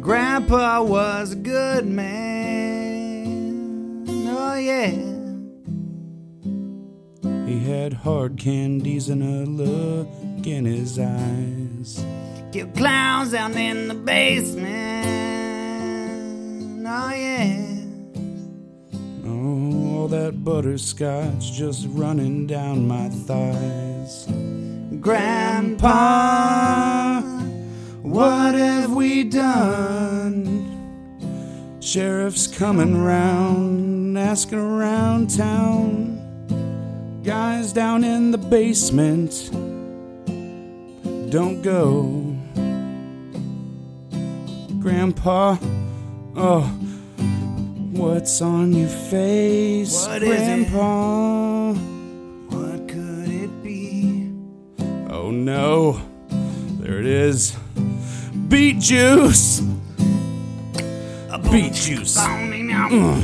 Grandpa 0.00 0.82
was 0.82 1.32
a 1.32 1.36
good 1.36 1.86
man. 1.86 3.26
Oh, 4.08 4.56
yeah. 4.56 4.90
He 7.46 7.60
had 7.60 7.92
hard 7.92 8.36
candies 8.38 9.08
and 9.08 9.22
a 9.22 9.44
look 9.50 10.08
in 10.46 10.64
his 10.64 10.98
eyes. 10.98 12.04
Kill 12.52 12.66
clowns 12.68 13.32
down 13.32 13.56
in 13.56 13.88
the 13.88 13.94
basement. 13.94 14.70
Oh, 16.86 17.12
yeah. 17.12 17.66
Oh, 19.26 19.96
all 19.96 20.08
that 20.08 20.42
butterscotch 20.42 21.52
just 21.52 21.86
running 21.90 22.46
down 22.46 22.88
my 22.88 23.10
thighs. 23.10 24.26
Grandpa, 25.00 27.20
What 28.02 28.54
have 28.54 28.92
we 28.94 29.24
done? 29.24 30.66
Sheriff's 31.80 32.46
coming 32.46 33.02
round, 33.02 34.18
asking 34.18 34.58
around 34.58 35.36
town. 35.36 36.18
Guys 37.22 37.72
down 37.72 38.02
in 38.04 38.30
the 38.30 38.38
basement, 38.38 39.50
don't 41.30 41.60
go. 41.62 42.26
Grandpa, 44.80 45.58
oh, 46.36 46.62
what's 47.92 48.40
on 48.40 48.72
your 48.72 48.88
face, 48.88 50.06
What? 50.06 50.20
Grandpa? 50.22 51.72
what 51.74 52.88
could 52.88 53.28
it 53.28 53.62
be? 53.62 54.32
Oh 55.10 55.30
no, 55.30 56.00
there 56.80 56.98
it 56.98 57.06
is. 57.06 57.54
Beet 58.50 58.80
juice! 58.80 59.60
A 61.30 61.38
beet 61.38 61.72
juice. 61.72 62.18
Mm. 62.18 63.22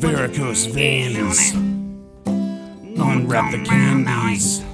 Varicose 0.00 0.64
veins. 0.64 1.52
Unwrap 2.24 3.52
the 3.52 3.62
candies. 3.62 4.64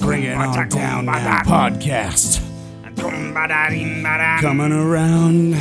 Bring 0.00 0.24
it 0.24 0.36
on 0.36 0.68
down 0.70 1.04
now, 1.06 1.42
podcast. 1.44 2.42
Coming 4.40 4.72
around. 4.72 5.54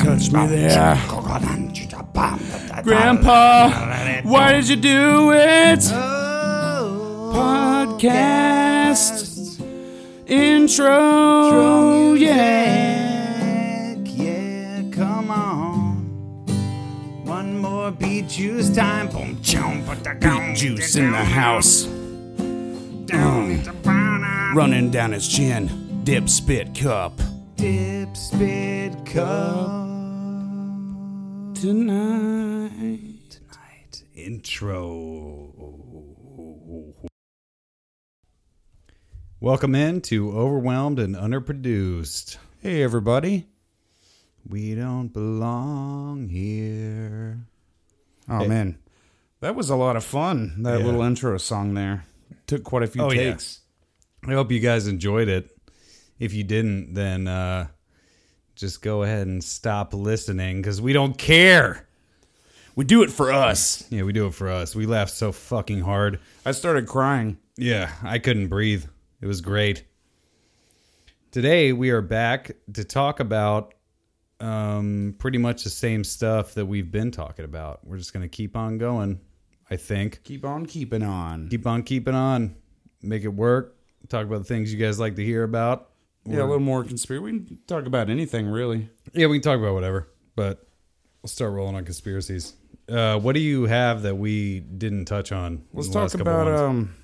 Touch 0.00 0.32
me 0.32 0.46
there. 0.48 0.96
Grandpa, 2.82 4.22
why 4.24 4.52
did 4.54 4.68
you 4.68 4.74
do 4.74 5.30
it? 5.30 5.78
Podcast 7.32 9.29
intro, 10.30 12.14
yeah. 12.14 13.94
yeah, 14.04 14.82
come 14.92 15.30
on. 15.30 16.06
One 17.24 17.58
more 17.58 17.90
beet 17.90 18.28
juice 18.28 18.70
time. 18.74 19.08
Boom, 19.08 19.36
chomp, 19.38 19.86
Beet 20.20 20.56
juice 20.56 20.96
in 20.96 21.10
the 21.10 21.24
house. 21.24 21.84
Mm. 23.06 24.54
Running 24.54 24.90
down 24.90 25.12
his 25.12 25.28
chin. 25.28 26.02
Dip 26.04 26.28
spit 26.28 26.74
cup. 26.74 27.20
Dip, 27.56 28.16
spit, 28.16 28.94
cup. 29.06 29.88
Tonight. 31.54 33.10
Tonight. 33.28 34.04
Intro. 34.14 35.50
Welcome 39.40 39.74
in 39.74 40.00
to 40.02 40.32
Overwhelmed 40.36 40.98
and 40.98 41.16
Underproduced. 41.16 42.36
Hey, 42.60 42.82
everybody. 42.82 43.46
We 44.46 44.74
don't 44.74 45.08
belong 45.08 46.28
here. 46.28 47.40
Oh, 48.28 48.46
man. 48.46 48.78
That 49.40 49.54
was 49.56 49.70
a 49.70 49.76
lot 49.76 49.96
of 49.96 50.04
fun, 50.04 50.62
that 50.62 50.80
Yeah. 50.80 50.84
little 50.84 51.02
intro 51.02 51.38
song 51.38 51.74
there. 51.74 52.04
Took 52.46 52.64
quite 52.64 52.82
a 52.82 52.86
few 52.86 53.02
Oh, 53.02 53.10
yeah. 53.10 53.30
takes. 53.32 53.60
I 54.26 54.32
hope 54.32 54.52
you 54.52 54.60
guys 54.60 54.86
enjoyed 54.86 55.28
it. 55.28 55.56
If 56.18 56.34
you 56.34 56.44
didn't, 56.44 56.92
then 56.92 57.26
uh, 57.26 57.68
just 58.54 58.82
go 58.82 59.02
ahead 59.02 59.26
and 59.26 59.42
stop 59.42 59.94
listening 59.94 60.60
because 60.60 60.82
we 60.82 60.92
don't 60.92 61.16
care. 61.16 61.86
We 62.76 62.84
do 62.84 63.02
it 63.02 63.10
for 63.10 63.32
us. 63.32 63.84
Yeah, 63.90 64.02
we 64.02 64.12
do 64.12 64.26
it 64.26 64.34
for 64.34 64.50
us. 64.50 64.76
We 64.76 64.84
laughed 64.84 65.12
so 65.12 65.32
fucking 65.32 65.80
hard. 65.80 66.20
I 66.44 66.52
started 66.52 66.86
crying. 66.86 67.38
Yeah, 67.56 67.90
I 68.02 68.18
couldn't 68.18 68.48
breathe. 68.48 68.84
It 69.20 69.26
was 69.26 69.42
great. 69.42 69.84
Today 71.30 71.74
we 71.74 71.90
are 71.90 72.00
back 72.00 72.52
to 72.72 72.84
talk 72.84 73.20
about 73.20 73.74
um, 74.40 75.14
pretty 75.18 75.36
much 75.36 75.62
the 75.62 75.70
same 75.70 76.04
stuff 76.04 76.54
that 76.54 76.64
we've 76.64 76.90
been 76.90 77.10
talking 77.10 77.44
about. 77.44 77.86
We're 77.86 77.98
just 77.98 78.14
going 78.14 78.22
to 78.22 78.28
keep 78.28 78.56
on 78.56 78.78
going, 78.78 79.20
I 79.70 79.76
think. 79.76 80.22
Keep 80.24 80.46
on 80.46 80.64
keeping 80.64 81.02
on. 81.02 81.48
Keep 81.50 81.66
on 81.66 81.82
keeping 81.82 82.14
on. 82.14 82.56
Make 83.02 83.24
it 83.24 83.28
work. 83.28 83.76
Talk 84.08 84.24
about 84.24 84.38
the 84.38 84.44
things 84.44 84.72
you 84.72 84.78
guys 84.78 84.98
like 84.98 85.16
to 85.16 85.24
hear 85.24 85.42
about. 85.42 85.90
yeah, 86.24 86.38
a 86.38 86.40
little 86.40 86.58
more 86.58 86.82
conspiracy. 86.82 87.22
We 87.22 87.30
can 87.32 87.58
talk 87.66 87.84
about 87.84 88.08
anything, 88.08 88.46
really. 88.48 88.88
Yeah, 89.12 89.26
we 89.26 89.38
can 89.38 89.42
talk 89.42 89.58
about 89.58 89.74
whatever, 89.74 90.08
but 90.34 90.66
we'll 91.22 91.28
start 91.28 91.52
rolling 91.52 91.76
on 91.76 91.84
conspiracies. 91.84 92.54
Uh, 92.88 93.18
what 93.18 93.34
do 93.34 93.40
you 93.40 93.64
have 93.64 94.02
that 94.02 94.16
we 94.16 94.60
didn't 94.60 95.04
touch 95.04 95.30
on? 95.30 95.62
Let's 95.74 95.90
talk 95.90 96.14
about 96.14 96.48
um, 96.48 96.94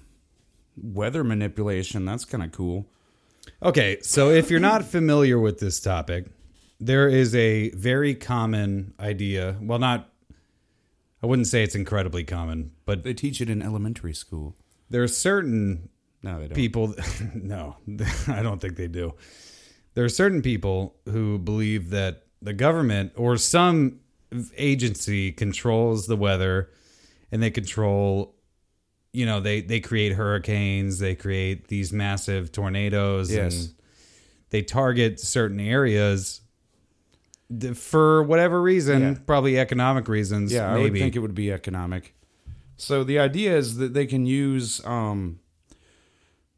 weather 0.77 1.25
manipulation. 1.25 2.05
That's 2.05 2.25
kind 2.25 2.45
of 2.45 2.53
cool. 2.53 2.87
Okay, 3.63 3.99
so 4.03 4.31
if 4.31 4.51
you're 4.51 4.61
not 4.61 4.85
familiar 4.85 5.39
with 5.39 5.59
this 5.61 5.81
topic, 5.81 6.27
there 6.81 7.09
is 7.09 7.35
a 7.35 7.71
very 7.71 8.15
common 8.15 8.93
idea. 9.01 9.57
Well, 9.63 9.79
not, 9.79 10.11
I 11.23 11.27
wouldn't 11.27 11.47
say 11.47 11.63
it's 11.63 11.75
incredibly 11.75 12.25
common, 12.25 12.73
but 12.85 13.03
They 13.05 13.15
teach 13.15 13.41
it 13.41 13.49
in 13.49 13.63
elementary 13.63 14.13
school. 14.15 14.55
there 14.91 15.03
are 15.03 15.09
certain 15.09 15.89
No, 16.23 16.41
they 16.41 16.49
don't. 16.49 16.55
people, 16.57 16.95
no, 17.35 17.77
I 18.29 18.43
don't 18.43 18.61
think 18.61 18.77
they 18.77 18.89
do. 18.89 19.15
There 19.95 20.05
are 20.05 20.09
certain 20.11 20.43
people 20.43 20.97
who 21.07 21.39
believe 21.39 21.91
that 21.91 22.25
the 22.43 22.53
government 22.53 23.13
or 23.17 23.37
some 23.39 24.01
agency 24.59 25.33
controls 25.33 26.07
the 26.07 26.17
weather 26.17 26.71
and 27.33 27.43
they 27.43 27.51
control 27.51 28.35
you 29.17 29.25
know 29.27 29.41
they 29.41 29.61
they 29.63 29.81
create 29.81 30.13
hurricanes, 30.13 30.99
they 30.99 31.15
create 31.15 31.69
these 31.69 31.93
massive 31.93 32.53
tornadoes, 32.53 33.33
Yes. 33.33 33.55
and 33.55 33.75
they 34.51 34.63
target 34.63 35.19
certain 35.21 35.59
areas 35.61 36.41
for 37.75 38.23
whatever 38.23 38.61
reason, 38.61 39.01
Yeah. 39.03 39.15
probably 39.27 39.59
economic 39.59 40.09
reasons. 40.09 40.53
Yeah, 40.53 40.73
I 40.73 40.79
would 40.79 40.93
think 40.93 41.15
it 41.17 41.21
would 41.21 41.35
be 41.35 41.53
economic. 41.53 42.15
So 42.77 43.05
the 43.05 43.19
idea 43.19 43.57
is 43.57 43.77
that 43.77 43.95
they 43.95 44.07
can 44.07 44.27
use. 44.27 44.85
Um, 44.85 45.39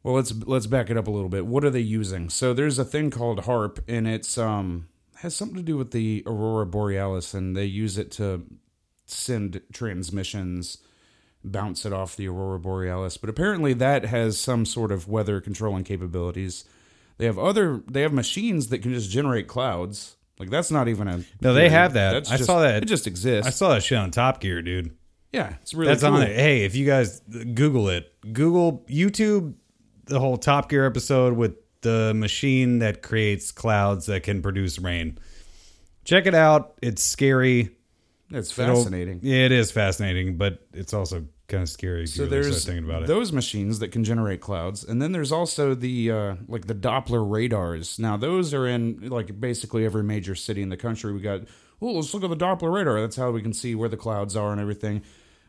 well, 0.03 0.15
let's 0.15 0.33
let's 0.45 0.67
back 0.67 0.89
it 0.89 0.97
up 0.97 1.07
a 1.07 1.11
little 1.11 1.29
bit. 1.29 1.45
What 1.45 1.63
are 1.63 1.69
they 1.69 1.79
using? 1.81 2.29
So 2.29 2.53
there's 2.53 2.79
a 2.79 2.85
thing 2.85 3.09
called 3.11 3.41
HAARP, 3.41 3.79
and 3.87 4.07
it's 4.07 4.37
um 4.37 4.87
has 5.17 5.35
something 5.35 5.57
to 5.57 5.63
do 5.63 5.77
with 5.77 5.91
the 5.91 6.23
aurora 6.25 6.65
borealis, 6.65 7.33
and 7.33 7.55
they 7.55 7.65
use 7.65 7.97
it 7.97 8.09
to 8.11 8.45
send 9.05 9.61
transmissions, 9.73 10.77
bounce 11.51 11.85
it 11.85 11.93
off 11.93 12.15
the 12.15 12.27
aurora 12.27 12.59
borealis. 12.59 13.17
But 13.17 13.29
apparently, 13.29 13.73
that 13.73 14.05
has 14.05 14.39
some 14.39 14.65
sort 14.65 14.91
of 14.91 15.07
weather 15.07 15.41
controlling 15.41 15.83
capabilities. 15.83 16.65
They 17.17 17.25
have 17.25 17.37
other. 17.39 17.83
They 17.89 18.01
have 18.01 18.13
machines 18.13 18.69
that 18.69 18.79
can 18.79 18.93
just 18.93 19.09
generate 19.09 19.47
clouds. 19.47 20.15
Like 20.39 20.49
that's 20.49 20.71
not 20.71 20.87
even 20.87 21.07
a. 21.07 21.23
No, 21.41 21.53
they 21.53 21.69
have 21.69 21.93
that. 21.93 22.15
I 22.15 22.19
just- 22.37 22.45
saw 22.45 22.61
that. 22.61 22.83
It 22.83 22.85
just 22.87 23.07
exists. 23.07 23.47
I 23.47 23.51
saw 23.51 23.69
that 23.73 23.83
shit 23.83 23.97
on 23.97 24.11
Top 24.11 24.39
Gear, 24.41 24.61
dude. 24.61 24.95
Yeah, 25.33 25.53
it's 25.61 25.73
really 25.73 25.89
That's 25.89 26.01
cool. 26.03 26.13
on 26.13 26.21
it. 26.23 26.35
Hey, 26.35 26.63
if 26.63 26.75
you 26.75 26.85
guys 26.85 27.19
Google 27.53 27.89
it, 27.89 28.11
Google 28.33 28.83
YouTube 28.89 29.53
the 30.05 30.19
whole 30.19 30.37
Top 30.37 30.69
Gear 30.69 30.85
episode 30.87 31.33
with 31.33 31.55
the 31.81 32.13
machine 32.15 32.79
that 32.79 33.01
creates 33.03 33.51
clouds 33.51 34.07
that 34.07 34.23
can 34.23 34.41
produce 34.41 34.79
rain. 34.79 35.19
Check 36.03 36.25
it 36.25 36.33
out. 36.33 36.73
It's 36.81 37.03
scary. 37.03 37.69
It's 38.31 38.57
It'll- 38.57 38.75
fascinating. 38.77 39.19
Yeah, 39.21 39.45
it 39.45 39.51
is 39.51 39.71
fascinating, 39.71 40.37
but 40.37 40.65
it's 40.73 40.93
also 40.93 41.25
kind 41.49 41.63
of 41.63 41.69
scary 41.69 42.07
So 42.07 42.23
you 42.23 42.29
there's 42.29 42.61
start 42.61 42.75
thinking 42.75 42.89
about 42.89 43.03
it. 43.03 43.07
those 43.07 43.33
machines 43.33 43.79
that 43.79 43.89
can 43.91 44.03
generate 44.03 44.39
clouds, 44.39 44.83
and 44.83 45.01
then 45.01 45.11
there's 45.11 45.31
also 45.31 45.73
the 45.75 46.11
uh, 46.11 46.35
like 46.47 46.67
the 46.67 46.75
Doppler 46.75 47.29
radars. 47.29 47.99
Now 47.99 48.15
those 48.15 48.53
are 48.53 48.67
in 48.67 49.09
like 49.09 49.39
basically 49.39 49.85
every 49.85 50.03
major 50.03 50.35
city 50.35 50.61
in 50.61 50.69
the 50.69 50.77
country. 50.77 51.11
We 51.11 51.19
got 51.19 51.41
oh 51.81 51.91
let's 51.91 52.13
look 52.13 52.23
at 52.23 52.29
the 52.29 52.37
Doppler 52.37 52.73
radar. 52.73 53.01
That's 53.01 53.17
how 53.17 53.31
we 53.31 53.41
can 53.41 53.53
see 53.53 53.75
where 53.75 53.89
the 53.89 53.97
clouds 53.97 54.35
are 54.35 54.51
and 54.51 54.61
everything. 54.61 55.01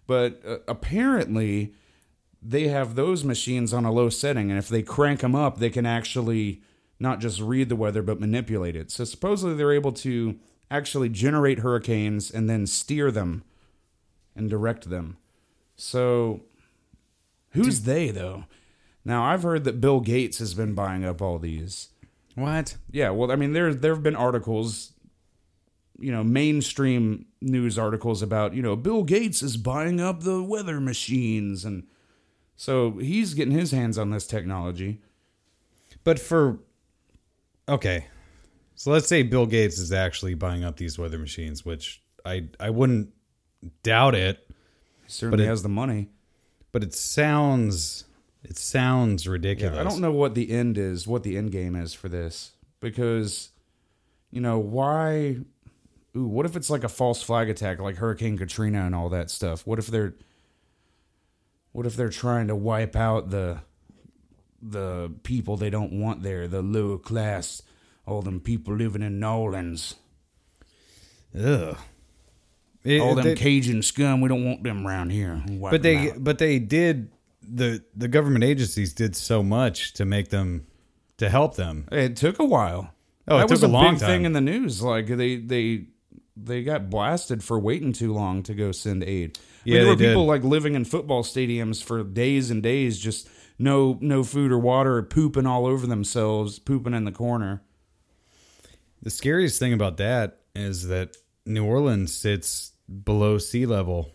But 0.06 0.41
uh, 0.44 0.58
apparently 0.67 1.75
they 2.43 2.69
have 2.69 2.94
those 2.94 3.23
machines 3.23 3.73
on 3.73 3.85
a 3.85 3.93
low 3.93 4.08
setting, 4.08 4.50
and 4.50 4.58
if 4.58 4.69
they 4.69 4.82
crank 4.82 5.20
them 5.20 5.35
up, 5.35 5.58
they 5.58 5.70
can 5.70 5.87
actually 5.87 6.62
not 6.99 7.20
just 7.20 7.41
read 7.41 7.69
the 7.69 7.76
weather 7.76 8.02
but 8.02 8.20
manipulate 8.20 8.76
it. 8.76 8.91
So 8.91 9.05
supposedly 9.05 9.55
they're 9.55 9.73
able 9.73 9.93
to 9.93 10.38
actually 10.70 11.08
generate 11.08 11.61
hurricanes 11.61 12.31
and 12.31 12.49
then 12.49 12.67
steer 12.67 13.11
them 13.11 13.43
and 14.37 14.49
direct 14.49 14.88
them. 14.88 15.17
So 15.80 16.42
who's 17.52 17.82
they 17.82 18.10
though? 18.10 18.44
Now 19.02 19.24
I've 19.24 19.42
heard 19.42 19.64
that 19.64 19.80
Bill 19.80 20.00
Gates 20.00 20.38
has 20.38 20.52
been 20.52 20.74
buying 20.74 21.04
up 21.06 21.22
all 21.22 21.38
these. 21.38 21.88
what? 22.34 22.76
Yeah, 22.90 23.10
well, 23.10 23.32
I 23.32 23.36
mean, 23.36 23.54
there 23.54 23.72
there 23.72 23.94
have 23.94 24.02
been 24.02 24.14
articles, 24.14 24.92
you 25.98 26.12
know, 26.12 26.22
mainstream 26.22 27.24
news 27.40 27.78
articles 27.78 28.20
about 28.20 28.52
you 28.52 28.60
know 28.60 28.76
Bill 28.76 29.04
Gates 29.04 29.42
is 29.42 29.56
buying 29.56 30.02
up 30.02 30.20
the 30.20 30.42
weather 30.42 30.80
machines, 30.80 31.64
and 31.64 31.86
so 32.56 32.98
he's 32.98 33.32
getting 33.32 33.54
his 33.54 33.70
hands 33.70 33.96
on 33.96 34.10
this 34.10 34.26
technology. 34.26 35.00
But 36.04 36.18
for 36.18 36.58
okay, 37.66 38.06
so 38.74 38.90
let's 38.90 39.08
say 39.08 39.22
Bill 39.22 39.46
Gates 39.46 39.78
is 39.78 39.92
actually 39.92 40.34
buying 40.34 40.62
up 40.62 40.76
these 40.76 40.98
weather 40.98 41.18
machines, 41.18 41.64
which 41.64 42.02
I 42.22 42.48
I 42.60 42.68
wouldn't 42.68 43.14
doubt 43.82 44.14
it, 44.14 44.46
certainly 45.10 45.44
it- 45.44 45.48
has 45.48 45.62
the 45.62 45.68
money. 45.68 46.08
but 46.72 46.82
it 46.82 46.94
sounds 46.94 48.04
it 48.42 48.56
sounds 48.56 49.28
ridiculous. 49.28 49.78
I 49.78 49.82
don't 49.84 50.00
know 50.00 50.12
what 50.12 50.34
the 50.34 50.50
end 50.50 50.78
is, 50.78 51.06
what 51.06 51.22
the 51.24 51.36
end 51.36 51.52
game 51.52 51.76
is 51.76 51.92
for 51.92 52.08
this, 52.08 52.52
because, 52.80 53.50
you 54.30 54.40
know, 54.40 54.58
why? 54.58 55.40
Ooh, 56.16 56.24
what 56.26 56.46
if 56.46 56.56
it's 56.56 56.70
like 56.70 56.82
a 56.82 56.88
false 56.88 57.22
flag 57.22 57.50
attack, 57.50 57.80
like 57.80 57.96
Hurricane 57.96 58.38
Katrina 58.38 58.86
and 58.86 58.94
all 58.94 59.10
that 59.10 59.30
stuff? 59.30 59.66
What 59.66 59.78
if 59.78 59.88
they're, 59.88 60.14
what 61.72 61.84
if 61.86 61.96
they're 61.96 62.08
trying 62.08 62.48
to 62.48 62.56
wipe 62.56 62.96
out 62.96 63.28
the, 63.30 63.58
the 64.62 65.12
people 65.22 65.56
they 65.58 65.70
don't 65.70 65.92
want 66.00 66.22
there, 66.22 66.48
the 66.48 66.62
lower 66.62 66.98
class, 66.98 67.60
all 68.06 68.22
them 68.22 68.40
people 68.40 68.74
living 68.74 69.02
in 69.02 69.20
Nolans? 69.20 69.96
Ugh. 71.38 71.76
It- 72.84 73.00
all 73.00 73.14
them 73.14 73.24
they- 73.24 73.34
Cajun 73.34 73.82
scum. 73.82 74.20
We 74.20 74.28
don't 74.28 74.44
want 74.44 74.62
them 74.62 74.86
around 74.86 75.10
here. 75.10 75.42
But 75.60 75.82
they 75.82 76.12
but 76.18 76.38
they 76.38 76.58
did 76.58 77.10
the 77.42 77.82
the 77.96 78.08
government 78.08 78.44
agencies 78.44 78.92
did 78.92 79.14
so 79.16 79.42
much 79.42 79.92
to 79.94 80.04
make 80.04 80.28
them 80.30 80.66
to 81.18 81.28
help 81.28 81.56
them. 81.56 81.86
It 81.92 82.16
took 82.16 82.38
a 82.38 82.44
while. 82.44 82.92
Oh, 83.28 83.36
it 83.36 83.40
that 83.40 83.50
was 83.50 83.60
took 83.60 83.68
a 83.68 83.72
long 83.72 83.94
big 83.94 84.00
time. 84.00 84.08
thing 84.10 84.24
in 84.24 84.32
the 84.32 84.40
news. 84.40 84.82
Like 84.82 85.06
they 85.08 85.36
they 85.36 85.86
they 86.36 86.62
got 86.62 86.88
blasted 86.88 87.44
for 87.44 87.58
waiting 87.58 87.92
too 87.92 88.12
long 88.14 88.42
to 88.44 88.54
go 88.54 88.72
send 88.72 89.04
aid. 89.04 89.38
I 89.38 89.68
mean, 89.68 89.74
Yeah, 89.74 89.80
there 89.80 89.88
were 89.90 89.96
people 89.96 90.22
did. 90.24 90.28
like 90.28 90.44
living 90.44 90.74
in 90.74 90.84
football 90.86 91.22
stadiums 91.22 91.82
for 91.82 92.02
days 92.02 92.50
and 92.50 92.62
days, 92.62 92.98
just 92.98 93.28
no 93.58 93.98
no 94.00 94.24
food 94.24 94.50
or 94.50 94.58
water, 94.58 95.02
pooping 95.02 95.44
all 95.46 95.66
over 95.66 95.86
themselves, 95.86 96.58
pooping 96.58 96.94
in 96.94 97.04
the 97.04 97.12
corner. 97.12 97.62
The 99.02 99.10
scariest 99.10 99.58
thing 99.58 99.72
about 99.72 99.96
that 99.98 100.38
is 100.54 100.88
that 100.88 101.16
New 101.50 101.64
Orleans 101.64 102.12
sits 102.14 102.73
below 103.05 103.38
sea 103.38 103.67
level, 103.67 104.11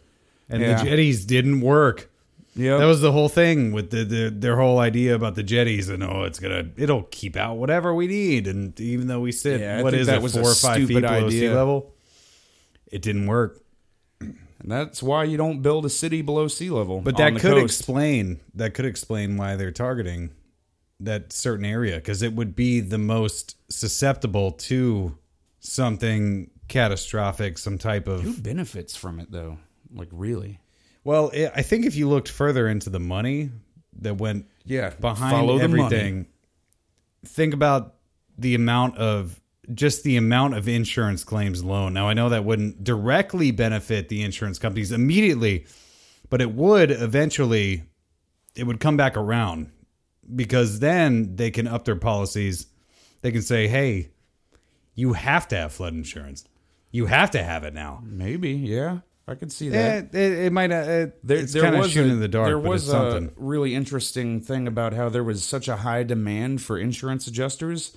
and 0.50 0.62
Yeah. 0.62 0.82
the 0.84 0.90
jetties 0.90 1.26
didn't 1.26 1.62
work. 1.62 2.10
Yeah, 2.58 2.78
That 2.78 2.86
was 2.86 3.02
the 3.02 3.12
whole 3.12 3.28
thing 3.28 3.74
with 3.74 3.90
the, 3.92 4.06
the 4.06 4.30
their 4.30 4.56
whole 4.56 4.80
idea 4.80 5.14
about 5.14 5.36
the 5.36 5.44
jetties 5.44 5.90
and 5.90 6.02
oh 6.02 6.24
it's 6.24 6.40
gonna 6.40 6.70
it'll 6.78 7.04
keep 7.04 7.36
out 7.36 7.56
whatever 7.58 7.94
we 7.94 8.08
need 8.08 8.48
and 8.48 8.80
even 8.80 9.08
though 9.08 9.20
we 9.20 9.34
sit 9.34 9.60
Yeah, 9.60 9.82
what 9.82 9.94
is 9.94 10.08
that 10.08 10.16
it 10.18 10.22
was 10.22 10.38
a 10.38 10.42
four 10.42 10.52
or 10.52 10.56
five 10.56 10.78
feet 10.78 10.86
stupid 10.86 11.02
below 11.02 11.30
sea 11.30 11.38
idea. 11.48 11.54
level, 11.54 11.94
it 12.90 13.02
didn't 13.02 13.28
work. 13.28 13.60
and 14.22 14.38
that's 14.72 15.04
why 15.04 15.26
you 15.26 15.36
don't 15.36 15.62
build 15.62 15.86
a 15.86 15.90
city 15.90 16.22
below 16.22 16.48
sea 16.48 16.70
level. 16.70 17.02
But 17.02 17.18
that 17.18 17.34
could 17.34 17.42
coast. 17.42 17.66
explain 17.66 18.40
that 18.54 18.74
could 18.74 18.86
explain 18.86 19.36
why 19.36 19.58
they're 19.58 19.72
targeting 19.74 20.30
that 21.02 21.34
certain 21.34 21.66
area 21.66 21.98
because 21.98 22.22
it 22.22 22.32
would 22.36 22.56
be 22.56 22.80
the 22.80 22.98
most 22.98 23.58
susceptible 23.70 24.52
to 24.52 25.18
something 25.60 26.50
catastrophic, 26.68 27.58
some 27.58 27.78
type 27.78 28.08
of 28.08 28.22
Who 28.22 28.34
benefits 28.38 28.96
from 28.96 29.20
it 29.20 29.32
though? 29.32 29.58
Like 29.94 30.10
really? 30.12 30.60
Well, 31.04 31.30
it, 31.30 31.52
I 31.56 31.62
think 31.62 31.86
if 31.86 31.96
you 31.96 32.10
looked 32.10 32.30
further 32.30 32.68
into 32.68 32.90
the 32.90 33.00
money 33.00 33.52
that 34.02 34.16
went 34.18 34.48
Yeah, 34.66 34.90
behind 34.90 35.32
follow 35.32 35.58
the 35.60 35.68
money. 35.68 35.84
everything, 35.84 36.28
think 37.26 37.54
about 37.54 37.96
the 38.38 38.56
amount 38.56 38.98
of 38.98 39.40
just 39.74 40.04
the 40.04 40.18
amount 40.18 40.56
of 40.56 40.68
insurance 40.68 41.24
claims 41.24 41.62
alone. 41.62 41.94
Now, 41.94 42.08
I 42.08 42.14
know 42.14 42.30
that 42.30 42.44
wouldn't 42.46 42.84
directly 42.84 43.52
benefit 43.52 44.10
the 44.10 44.22
insurance 44.24 44.60
companies 44.60 44.92
immediately, 44.92 45.66
but 46.30 46.42
it 46.42 46.52
would 46.52 46.92
eventually. 46.92 47.84
It 48.56 48.64
would 48.66 48.80
come 48.80 48.96
back 48.96 49.18
around 49.18 49.70
because 50.36 50.80
then 50.80 51.36
they 51.36 51.52
can 51.52 51.68
up 51.68 51.84
their 51.84 51.98
policies. 51.98 52.68
They 53.22 53.32
can 53.32 53.42
say, 53.42 53.68
"Hey, 53.68 54.12
you 54.94 55.14
have 55.14 55.48
to 55.50 55.58
have 55.58 55.74
flood 55.74 55.94
insurance. 55.94 56.46
You 56.96 57.06
have 57.08 57.32
to 57.32 57.44
have 57.44 57.64
it 57.64 57.74
now." 57.74 58.02
Maybe, 58.04 58.52
yeah, 58.54 59.00
I 59.28 59.36
could 59.36 59.52
see 59.52 59.68
Eh, 59.68 59.72
that. 59.72 60.16
it, 60.16 60.32
it 60.46 60.54
might. 60.54 60.72
Uh, 60.72 60.76
it, 60.76 61.20
There, 61.28 61.38
it's 61.40 61.54
there 61.54 61.64
kind 61.64 61.76
of 61.76 61.82
was 61.82 61.92
shooting 61.92 62.12
a, 62.12 62.14
in 62.16 62.20
the 62.22 62.28
dark, 62.28 62.48
There 62.48 62.58
but 62.60 62.70
was 62.70 62.84
it's 62.84 62.94
a 62.94 63.12
something. 63.12 63.32
really 63.38 63.76
interesting 63.76 64.42
thing 64.42 64.68
about 64.68 64.94
how 64.94 65.10
there 65.10 65.24
was 65.24 65.44
such 65.44 65.68
a 65.68 65.78
high 65.78 66.04
demand 66.04 66.62
for 66.62 66.78
insurance 66.78 67.28
adjusters. 67.28 67.96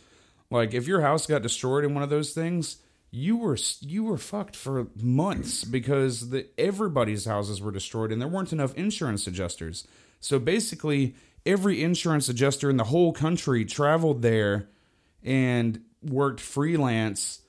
Like, 0.51 0.73
if 0.75 0.87
your 0.87 1.03
house 1.03 1.27
got 1.27 1.43
destroyed 1.43 1.85
in 1.85 1.93
one 1.95 2.03
of 2.03 2.11
those 2.11 2.33
things, 2.33 2.79
you 3.11 3.37
were 3.37 3.57
you 3.81 4.05
were 4.05 4.19
fucked 4.19 4.57
for 4.57 4.89
months 4.97 5.65
because 5.65 6.31
the, 6.31 6.47
everybody's 6.59 7.25
houses 7.27 7.61
were 7.61 7.73
destroyed 7.73 8.13
and 8.13 8.21
there 8.21 8.29
weren't 8.29 8.53
enough 8.53 8.75
insurance 8.75 9.27
adjusters. 9.27 9.87
So 10.21 10.39
basically, 10.39 11.15
every 11.47 11.83
insurance 11.83 12.29
adjuster 12.29 12.69
in 12.71 12.77
the 12.79 12.85
whole 12.85 13.13
country 13.13 13.65
traveled 13.65 14.23
there 14.23 14.69
and 15.23 15.81
worked 16.03 16.41
freelance. 16.41 17.41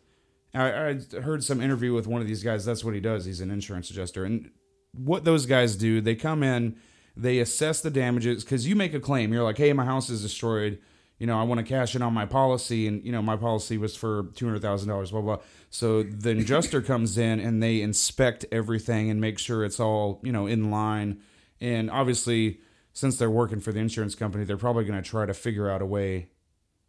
I, 0.54 0.90
I 0.90 1.22
heard 1.22 1.44
some 1.44 1.62
interview 1.62 1.94
with 1.94 2.08
one 2.08 2.22
of 2.22 2.28
these 2.28 2.44
guys. 2.44 2.66
That's 2.66 2.84
what 2.84 2.94
he 2.94 3.00
does. 3.00 3.26
He's 3.26 3.42
an 3.42 3.52
insurance 3.52 3.90
adjuster, 3.90 4.26
and 4.26 4.50
what 4.94 5.24
those 5.24 5.46
guys 5.46 5.76
do, 5.76 6.02
they 6.02 6.16
come 6.16 6.44
in, 6.44 6.76
they 7.16 7.40
assess 7.40 7.82
the 7.82 7.92
damages 7.92 8.44
because 8.44 8.68
you 8.68 8.76
make 8.76 8.94
a 8.94 9.00
claim. 9.00 9.34
You're 9.34 9.44
like, 9.44 9.58
hey, 9.58 9.74
my 9.74 9.86
house 9.86 10.10
is 10.10 10.22
destroyed. 10.22 10.80
You 11.20 11.28
know, 11.28 11.38
I 11.38 11.44
want 11.44 11.60
to 11.60 11.66
cash 11.66 11.96
in 11.96 12.02
on 12.02 12.14
my 12.14 12.26
policy, 12.26 12.88
and 12.88 13.04
you 13.04 13.12
know, 13.12 13.22
my 13.22 13.36
policy 13.36 13.78
was 13.78 13.96
for 13.96 14.28
two 14.36 14.46
hundred 14.46 14.62
thousand 14.62 14.90
dollars. 14.90 15.12
Blah 15.12 15.22
blah. 15.22 15.38
So 15.70 16.04
the 16.04 16.32
adjuster 16.32 16.82
comes 16.82 17.18
in 17.18 17.40
and 17.40 17.62
they 17.62 17.82
inspect 17.82 18.46
everything 18.52 19.10
and 19.10 19.20
make 19.20 19.38
sure 19.38 19.66
it's 19.66 19.80
all 19.80 20.22
you 20.24 20.32
know 20.32 20.48
in 20.48 20.72
line. 20.72 21.20
And 21.60 21.92
obviously, 21.92 22.62
since 22.94 23.18
they're 23.18 23.30
working 23.30 23.60
for 23.60 23.74
the 23.74 23.80
insurance 23.80 24.16
company, 24.16 24.46
they're 24.46 24.58
probably 24.58 24.86
going 24.86 25.02
to 25.02 25.08
try 25.08 25.26
to 25.26 25.34
figure 25.34 25.70
out 25.70 25.82
a 25.82 25.86
way, 25.86 26.30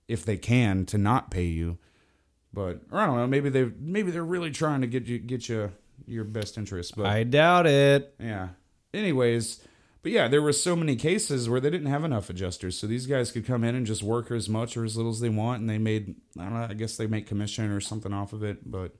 if 0.07 0.25
they 0.25 0.37
can, 0.37 0.87
to 0.87 0.97
not 0.97 1.31
pay 1.31 1.47
you. 1.47 1.79
But 2.53 2.81
or 2.91 2.99
I 2.99 3.07
don't 3.07 3.17
know. 3.17 3.27
Maybe 3.27 3.49
they 3.49 3.71
maybe 3.79 4.11
they're 4.11 4.25
really 4.25 4.51
trying 4.51 4.81
to 4.81 4.87
get 4.87 5.07
you 5.07 5.19
get 5.19 5.49
you 5.49 5.71
your 6.07 6.25
best 6.25 6.59
interest. 6.59 6.97
But 6.97 7.07
I 7.07 7.23
doubt 7.25 7.67
it. 7.67 8.15
yeah. 8.19 8.49
Anyways, 8.93 9.61
But 10.03 10.11
yeah, 10.13 10.27
there 10.27 10.43
were 10.43 10.53
so 10.53 10.75
many 10.75 10.97
cases 10.97 11.49
where 11.49 11.61
they 11.61 11.71
didn't 11.71 11.87
have 11.87 12.03
enough 12.05 12.29
adjusters, 12.29 12.77
so 12.77 12.87
these 12.89 13.07
guys 13.07 13.31
could 13.31 13.47
come 13.47 13.63
in 13.63 13.75
and 13.77 13.87
just 13.87 14.03
work 14.03 14.31
as 14.33 14.49
much 14.49 14.77
or 14.77 14.85
as 14.85 14.97
little 14.97 15.13
as 15.13 15.21
they 15.21 15.29
want, 15.29 15.61
and 15.61 15.71
they 15.71 15.79
made 15.79 16.17
I 16.39 16.45
don't 16.45 16.55
know, 16.55 16.67
I 16.69 16.75
guess 16.75 16.97
they 16.97 17.07
make 17.07 17.27
commission 17.29 17.71
or 17.71 17.81
something 17.81 18.13
off 18.13 18.33
of 18.33 18.43
it. 18.43 18.69
But 18.69 18.97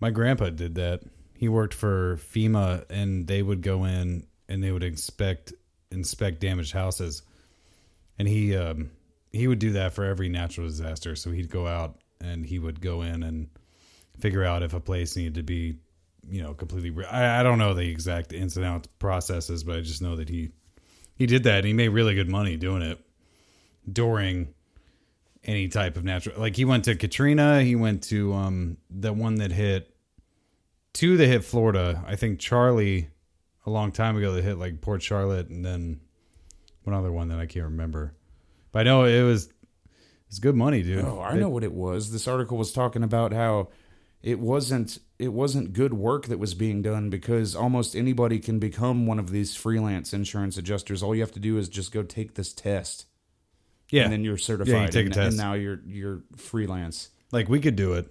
My 0.00 0.10
grandpa 0.10 0.50
did 0.50 0.74
that. 0.76 1.02
He 1.34 1.48
worked 1.48 1.74
for 1.74 2.16
FEMA, 2.16 2.86
and 2.88 3.26
they 3.26 3.42
would 3.42 3.60
go 3.60 3.84
in 3.84 4.26
and 4.48 4.64
they 4.64 4.72
would 4.72 4.84
inspect 4.84 5.52
inspect 5.90 6.40
damaged 6.40 6.72
houses, 6.72 7.20
and 8.18 8.26
he 8.26 8.56
um, 8.56 8.90
he 9.32 9.46
would 9.48 9.58
do 9.58 9.72
that 9.72 9.92
for 9.92 10.04
every 10.04 10.30
natural 10.30 10.66
disaster. 10.66 11.14
So 11.14 11.30
he'd 11.30 11.50
go 11.50 11.66
out 11.66 11.98
and 12.20 12.44
he 12.44 12.58
would 12.58 12.80
go 12.80 13.02
in 13.02 13.22
and 13.22 13.48
figure 14.20 14.44
out 14.44 14.62
if 14.62 14.74
a 14.74 14.80
place 14.80 15.16
needed 15.16 15.34
to 15.34 15.42
be, 15.42 15.76
you 16.28 16.42
know, 16.42 16.54
completely. 16.54 16.90
re- 16.90 17.06
I, 17.06 17.40
I 17.40 17.42
don't 17.42 17.58
know 17.58 17.74
the 17.74 17.88
exact 17.88 18.32
ins 18.32 18.56
and 18.56 18.66
outs 18.66 18.88
processes, 18.98 19.64
but 19.64 19.76
I 19.76 19.80
just 19.80 20.02
know 20.02 20.16
that 20.16 20.28
he 20.28 20.50
he 21.14 21.26
did 21.26 21.44
that, 21.44 21.58
and 21.58 21.66
he 21.66 21.72
made 21.72 21.88
really 21.88 22.14
good 22.14 22.28
money 22.28 22.56
doing 22.56 22.82
it 22.82 22.98
during 23.90 24.48
any 25.44 25.68
type 25.68 25.96
of 25.96 26.04
natural 26.04 26.38
like 26.40 26.56
he 26.56 26.64
went 26.64 26.84
to 26.84 26.96
Katrina, 26.96 27.62
he 27.62 27.76
went 27.76 28.02
to 28.04 28.32
um 28.34 28.76
the 28.90 29.12
one 29.12 29.36
that 29.36 29.52
hit 29.52 29.94
two 30.92 31.16
that 31.16 31.26
hit 31.26 31.44
Florida. 31.44 32.02
I 32.06 32.16
think 32.16 32.40
Charley 32.40 33.08
a 33.64 33.70
long 33.70 33.92
time 33.92 34.16
ago 34.16 34.32
that 34.32 34.42
hit 34.42 34.58
like 34.58 34.80
Port 34.80 35.02
Charlotte 35.02 35.48
and 35.48 35.64
then 35.64 36.00
one 36.84 36.94
other 36.94 37.12
one 37.12 37.28
that 37.28 37.38
I 37.38 37.46
can't 37.46 37.66
remember. 37.66 38.14
But 38.72 38.80
I 38.80 38.82
know 38.84 39.04
it 39.04 39.22
was 39.22 39.50
it's 40.28 40.38
good 40.38 40.56
money, 40.56 40.82
dude. 40.82 41.04
oh, 41.04 41.20
I 41.20 41.34
They- 41.34 41.40
know 41.40 41.48
what 41.48 41.64
it 41.64 41.72
was. 41.72 42.12
This 42.12 42.26
article 42.28 42.56
was 42.58 42.72
talking 42.72 43.02
about 43.02 43.32
how 43.32 43.68
it 44.22 44.40
wasn't 44.40 44.98
it 45.18 45.32
wasn't 45.32 45.72
good 45.72 45.94
work 45.94 46.26
that 46.26 46.38
was 46.38 46.52
being 46.54 46.82
done 46.82 47.08
because 47.08 47.54
almost 47.56 47.96
anybody 47.96 48.38
can 48.38 48.58
become 48.58 49.06
one 49.06 49.18
of 49.18 49.30
these 49.30 49.54
freelance 49.54 50.12
insurance 50.12 50.58
adjusters. 50.58 51.02
All 51.02 51.14
you 51.14 51.22
have 51.22 51.32
to 51.32 51.40
do 51.40 51.56
is 51.58 51.68
just 51.70 51.90
go 51.92 52.02
take 52.02 52.34
this 52.34 52.52
test, 52.52 53.06
Yeah. 53.90 54.02
and 54.04 54.12
then 54.12 54.24
you're 54.24 54.36
certified. 54.36 54.72
Yeah, 54.74 54.86
take 54.88 54.94
a 54.96 55.00
and, 55.06 55.14
test. 55.14 55.28
and 55.28 55.36
now 55.38 55.54
you're 55.54 55.80
you're 55.86 56.22
freelance. 56.36 57.08
like 57.32 57.48
we 57.48 57.60
could 57.60 57.76
do 57.76 57.94
it. 57.94 58.10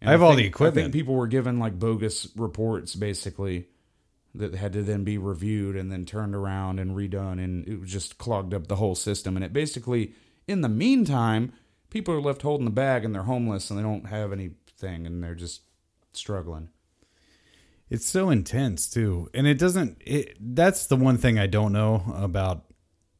And 0.00 0.08
I 0.10 0.12
have 0.12 0.22
all 0.22 0.30
think- 0.30 0.42
the 0.42 0.46
equipment. 0.48 0.78
I 0.78 0.82
think 0.84 0.92
people 0.94 1.14
were 1.14 1.26
given 1.26 1.58
like 1.58 1.78
bogus 1.78 2.28
reports, 2.36 2.94
basically, 2.94 3.66
that 4.34 4.54
had 4.54 4.74
to 4.74 4.82
then 4.82 5.02
be 5.04 5.16
reviewed 5.18 5.76
and 5.76 5.90
then 5.90 6.04
turned 6.04 6.34
around 6.34 6.78
and 6.78 6.94
redone, 6.94 7.42
and 7.42 7.66
it 7.66 7.80
was 7.80 7.90
just 7.90 8.18
clogged 8.18 8.52
up 8.54 8.66
the 8.68 8.76
whole 8.76 8.94
system. 8.94 9.34
And 9.36 9.44
it 9.44 9.52
basically, 9.54 10.12
in 10.46 10.60
the 10.60 10.68
meantime, 10.68 11.52
people 11.90 12.14
are 12.14 12.20
left 12.20 12.42
holding 12.42 12.64
the 12.64 12.70
bag 12.70 13.04
and 13.04 13.14
they're 13.14 13.22
homeless 13.22 13.70
and 13.70 13.78
they 13.78 13.82
don't 13.82 14.06
have 14.06 14.32
anything 14.32 15.06
and 15.06 15.22
they're 15.22 15.34
just 15.34 15.62
struggling. 16.12 16.68
It's 17.88 18.06
so 18.06 18.30
intense 18.30 18.90
too, 18.90 19.30
and 19.32 19.46
it 19.46 19.58
doesn't. 19.58 20.02
It, 20.04 20.36
that's 20.40 20.86
the 20.86 20.96
one 20.96 21.18
thing 21.18 21.38
I 21.38 21.46
don't 21.46 21.72
know 21.72 22.02
about 22.16 22.64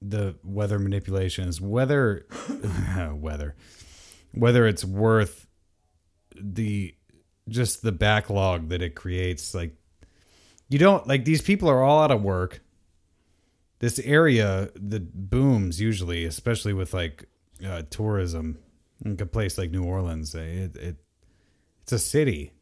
the 0.03 0.35
weather 0.43 0.79
manipulation 0.79 1.49
is 1.49 1.61
whether 1.61 2.27
weather 3.15 3.55
whether 4.33 4.67
it's 4.67 4.85
worth 4.85 5.47
the 6.35 6.95
just 7.49 7.83
the 7.83 7.93
backlog 7.93 8.71
that 8.71 8.83
it 8.83 8.97
creates. 8.97 9.55
Like 9.55 9.77
you 10.69 10.79
don't 10.79 11.07
like 11.07 11.25
these 11.25 11.43
people 11.43 11.71
are 11.71 11.83
all 11.83 12.03
out 12.03 12.11
of 12.11 12.23
work. 12.23 12.61
This 13.79 13.99
area 14.01 14.71
that 14.75 15.31
booms 15.31 15.81
usually, 15.81 16.25
especially 16.25 16.73
with 16.73 16.95
like 16.95 17.27
uh, 17.65 17.83
tourism, 17.91 18.59
like 19.05 19.21
a 19.21 19.27
place 19.27 19.59
like 19.59 19.71
New 19.71 19.85
Orleans, 19.85 20.35
eh, 20.35 20.41
it, 20.41 20.77
it 20.77 20.97
it's 21.83 21.93
a 21.93 21.99
city. 21.99 22.53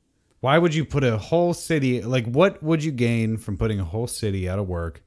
Why 0.40 0.58
would 0.58 0.74
you 0.74 0.84
put 0.84 1.04
a 1.04 1.16
whole 1.16 1.54
city 1.54 2.02
like 2.02 2.26
what 2.26 2.62
would 2.62 2.84
you 2.84 2.92
gain 2.92 3.36
from 3.38 3.56
putting 3.56 3.80
a 3.80 3.84
whole 3.84 4.06
city 4.06 4.48
out 4.48 4.58
of 4.58 4.68
work, 4.68 5.02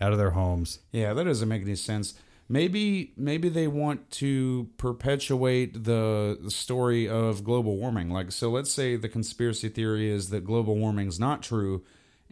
out 0.00 0.12
of 0.12 0.18
their 0.18 0.32
homes? 0.32 0.80
Yeah, 0.92 1.14
that 1.14 1.24
doesn't 1.24 1.48
make 1.48 1.62
any 1.62 1.76
sense. 1.76 2.14
Maybe 2.48 3.14
maybe 3.16 3.48
they 3.48 3.68
want 3.68 4.10
to 4.12 4.68
perpetuate 4.76 5.84
the, 5.84 6.38
the 6.42 6.50
story 6.50 7.08
of 7.08 7.42
global 7.44 7.78
warming. 7.78 8.10
Like 8.10 8.32
so 8.32 8.50
let's 8.50 8.70
say 8.70 8.96
the 8.96 9.08
conspiracy 9.08 9.70
theory 9.70 10.10
is 10.10 10.28
that 10.30 10.44
global 10.44 10.76
warming's 10.76 11.18
not 11.18 11.42
true 11.42 11.82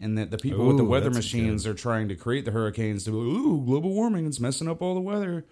and 0.03 0.17
that 0.17 0.31
the 0.31 0.37
people 0.37 0.65
with 0.65 0.77
the 0.77 0.83
weather 0.83 1.09
machines 1.09 1.65
are 1.65 1.73
trying 1.73 2.09
to 2.09 2.15
create 2.15 2.43
the 2.43 2.51
hurricanes 2.51 3.05
to 3.05 3.11
be, 3.11 3.17
ooh, 3.17 3.63
global 3.65 3.91
warming, 3.91 4.27
it's 4.27 4.39
messing 4.39 4.67
up 4.67 4.81
all 4.81 4.93
the 4.93 5.01
weather. 5.01 5.45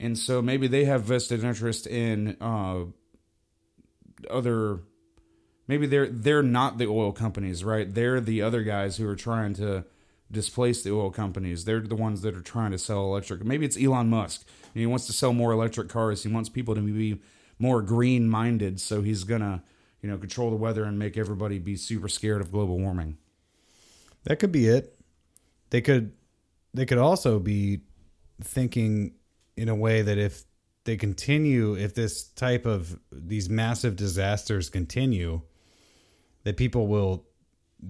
And 0.00 0.18
so 0.18 0.40
maybe 0.40 0.66
they 0.66 0.86
have 0.86 1.02
vested 1.02 1.44
interest 1.44 1.86
in 1.86 2.36
uh, 2.40 2.84
other 4.30 4.80
maybe 5.68 5.86
they're 5.86 6.08
they're 6.08 6.42
not 6.42 6.78
the 6.78 6.86
oil 6.86 7.12
companies, 7.12 7.62
right? 7.62 7.92
They're 7.92 8.20
the 8.20 8.42
other 8.42 8.62
guys 8.62 8.96
who 8.96 9.06
are 9.08 9.16
trying 9.16 9.54
to 9.54 9.84
displace 10.30 10.82
the 10.82 10.92
oil 10.92 11.10
companies. 11.10 11.64
They're 11.64 11.80
the 11.80 11.94
ones 11.94 12.22
that 12.22 12.34
are 12.34 12.42
trying 12.42 12.72
to 12.72 12.78
sell 12.78 13.04
electric. 13.04 13.44
Maybe 13.44 13.66
it's 13.66 13.80
Elon 13.80 14.08
Musk. 14.08 14.46
He 14.72 14.86
wants 14.86 15.06
to 15.06 15.12
sell 15.12 15.32
more 15.32 15.52
electric 15.52 15.88
cars. 15.88 16.22
He 16.22 16.28
wants 16.30 16.48
people 16.48 16.74
to 16.74 16.80
be 16.80 17.20
more 17.58 17.82
green 17.82 18.28
minded, 18.28 18.80
so 18.80 19.02
he's 19.02 19.24
gonna, 19.24 19.62
you 20.02 20.08
know, 20.08 20.18
control 20.18 20.50
the 20.50 20.56
weather 20.56 20.84
and 20.84 20.98
make 20.98 21.16
everybody 21.16 21.58
be 21.58 21.76
super 21.76 22.08
scared 22.08 22.40
of 22.40 22.50
global 22.50 22.78
warming. 22.78 23.18
That 24.24 24.38
could 24.38 24.52
be 24.52 24.68
it. 24.68 24.98
They 25.70 25.80
could 25.80 26.12
they 26.72 26.86
could 26.86 26.98
also 26.98 27.38
be 27.38 27.80
thinking 28.42 29.14
in 29.56 29.68
a 29.68 29.74
way 29.74 30.02
that 30.02 30.18
if 30.18 30.44
they 30.84 30.96
continue 30.96 31.76
if 31.76 31.94
this 31.94 32.24
type 32.24 32.66
of 32.66 32.98
these 33.10 33.48
massive 33.48 33.96
disasters 33.96 34.68
continue 34.68 35.40
that 36.44 36.56
people 36.56 36.86
will 36.86 37.24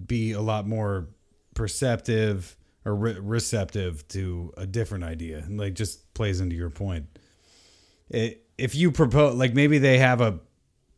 be 0.06 0.32
a 0.32 0.40
lot 0.40 0.66
more 0.66 1.08
perceptive 1.54 2.56
or 2.84 2.94
re- 2.94 3.18
receptive 3.18 4.06
to 4.08 4.52
a 4.56 4.66
different 4.66 5.04
idea 5.04 5.38
and 5.38 5.58
like 5.58 5.74
just 5.74 6.12
plays 6.14 6.40
into 6.40 6.54
your 6.54 6.70
point 6.70 7.06
it, 8.10 8.46
if 8.58 8.74
you 8.74 8.92
propose 8.92 9.34
like 9.34 9.54
maybe 9.54 9.78
they 9.78 9.98
have 9.98 10.20
a 10.20 10.38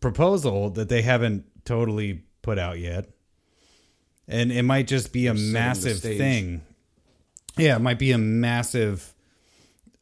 proposal 0.00 0.70
that 0.70 0.88
they 0.88 1.02
haven't 1.02 1.44
totally 1.64 2.24
put 2.42 2.58
out 2.58 2.78
yet 2.78 3.08
and 4.28 4.50
it 4.52 4.62
might 4.62 4.86
just 4.86 5.12
be 5.12 5.26
a 5.26 5.36
setting 5.36 5.52
massive 5.52 6.00
thing 6.00 6.62
yeah 7.56 7.76
it 7.76 7.80
might 7.80 7.98
be 7.98 8.12
a 8.12 8.18
massive 8.18 9.14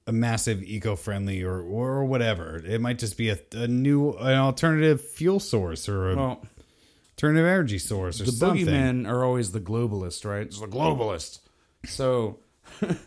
a 0.06 0.12
massive 0.12 0.62
eco-friendly 0.62 1.42
or 1.42 1.60
or 1.60 2.04
whatever 2.04 2.56
it 2.64 2.80
might 2.80 2.98
just 2.98 3.16
be 3.16 3.30
a, 3.30 3.38
a 3.52 3.66
new 3.68 4.12
an 4.18 4.36
alternative 4.36 5.00
fuel 5.00 5.40
source 5.40 5.88
or 5.88 6.10
a 6.10 6.16
Well, 6.16 6.42
alternative 7.16 7.46
energy 7.46 7.78
source 7.78 8.20
or 8.20 8.24
the 8.24 8.32
something 8.32 8.66
boogeymen 8.66 9.08
are 9.08 9.24
always 9.24 9.52
the 9.52 9.60
globalist, 9.60 10.24
right? 10.24 10.42
It's 10.46 10.60
the 10.60 10.66
globalist. 10.66 11.38
So 11.86 12.40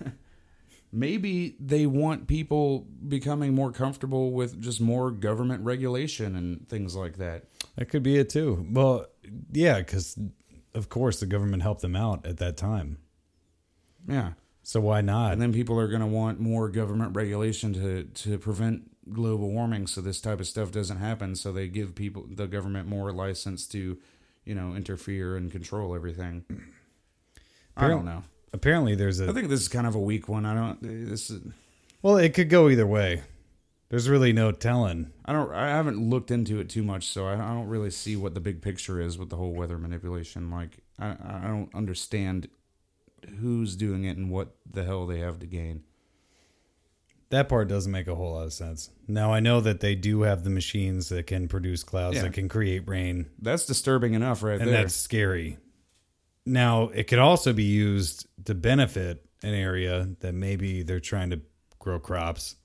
maybe 0.91 1.55
they 1.59 1.85
want 1.85 2.27
people 2.27 2.87
becoming 3.07 3.53
more 3.53 3.71
comfortable 3.71 4.31
with 4.31 4.61
just 4.61 4.79
more 4.79 5.11
government 5.11 5.63
regulation 5.63 6.35
and 6.35 6.67
things 6.69 6.95
like 6.95 7.17
that. 7.17 7.43
That 7.75 7.89
could 7.89 8.03
be 8.03 8.17
it 8.17 8.29
too. 8.29 8.65
Well, 8.71 9.07
yeah, 9.51 9.79
because 9.79 10.17
of 10.77 10.89
course 10.89 11.19
the 11.19 11.25
government 11.25 11.63
helped 11.63 11.81
them 11.81 11.95
out 11.95 12.25
at 12.25 12.37
that 12.37 12.55
time. 12.55 12.99
Yeah. 14.07 14.33
So 14.63 14.79
why 14.81 15.01
not? 15.01 15.33
And 15.33 15.41
then 15.41 15.53
people 15.53 15.79
are 15.79 15.87
going 15.87 16.01
to 16.01 16.07
want 16.07 16.39
more 16.39 16.69
government 16.69 17.15
regulation 17.15 17.73
to, 17.73 18.03
to 18.03 18.37
prevent 18.37 18.91
global 19.13 19.49
warming 19.49 19.87
so 19.87 20.01
this 20.01 20.19
type 20.19 20.39
of 20.39 20.47
stuff 20.47 20.71
doesn't 20.71 20.97
happen. 20.97 21.35
So 21.35 21.51
they 21.51 21.67
give 21.67 21.95
people, 21.95 22.25
the 22.29 22.47
government, 22.47 22.87
more 22.87 23.11
license 23.11 23.65
to, 23.67 23.97
you 24.43 24.55
know, 24.55 24.75
interfere 24.75 25.37
and 25.37 25.51
control 25.51 25.95
everything. 25.95 26.43
I 27.77 27.87
don't 27.87 28.05
know. 28.05 28.23
Apparently, 28.53 28.95
there's 28.95 29.21
I 29.21 29.25
a 29.25 29.33
think 29.33 29.49
this 29.49 29.61
is 29.61 29.67
kind 29.67 29.87
of 29.87 29.95
a 29.95 29.99
weak 29.99 30.27
one. 30.27 30.45
I 30.45 30.53
don't, 30.53 30.81
this 30.81 31.29
is, 31.29 31.41
well. 32.01 32.17
It 32.17 32.33
could 32.33 32.49
go 32.49 32.69
either 32.69 32.87
way. 32.87 33.21
There's 33.89 34.09
really 34.09 34.33
no 34.33 34.51
telling. 34.51 35.11
I 35.25 35.31
don't, 35.33 35.51
I 35.53 35.67
haven't 35.69 35.97
looked 36.09 36.29
into 36.29 36.59
it 36.59 36.69
too 36.69 36.83
much, 36.83 37.05
so 37.07 37.25
I, 37.25 37.33
I 37.35 37.53
don't 37.53 37.67
really 37.67 37.89
see 37.89 38.15
what 38.17 38.33
the 38.33 38.41
big 38.41 38.61
picture 38.61 38.99
is 38.99 39.17
with 39.17 39.29
the 39.29 39.37
whole 39.37 39.53
weather 39.53 39.77
manipulation. 39.77 40.51
Like, 40.51 40.79
I, 40.99 41.11
I 41.11 41.47
don't 41.47 41.73
understand 41.73 42.49
who's 43.39 43.75
doing 43.77 44.03
it 44.03 44.17
and 44.17 44.29
what 44.29 44.55
the 44.69 44.83
hell 44.83 45.05
they 45.07 45.19
have 45.19 45.39
to 45.39 45.45
gain. 45.45 45.83
That 47.29 47.49
part 47.49 47.67
doesn't 47.67 47.91
make 47.91 48.07
a 48.07 48.15
whole 48.15 48.33
lot 48.35 48.45
of 48.45 48.53
sense. 48.53 48.89
Now 49.07 49.33
I 49.33 49.41
know 49.41 49.59
that 49.59 49.81
they 49.81 49.95
do 49.95 50.21
have 50.21 50.43
the 50.45 50.49
machines 50.49 51.09
that 51.09 51.27
can 51.27 51.47
produce 51.49 51.83
clouds 51.83 52.15
Yeah. 52.17 52.21
that 52.23 52.33
can 52.33 52.47
create 52.47 52.87
rain, 52.87 53.27
That's 53.41 53.65
disturbing 53.65 54.13
enough, 54.13 54.43
right 54.43 54.59
and 54.59 54.69
there. 54.69 54.81
that's 54.83 54.95
scary. 54.95 55.57
Now 56.45 56.83
it 56.89 57.07
could 57.07 57.19
also 57.19 57.51
be 57.51 57.63
used 57.65 58.27
to 58.45 58.55
benefit 58.55 59.25
an 59.43 59.53
area 59.53 60.07
that 60.21 60.33
maybe 60.33 60.83
they're 60.83 61.01
trying 61.01 61.31
to 61.31 61.41
grow 61.79 61.99
crops, 61.99 62.55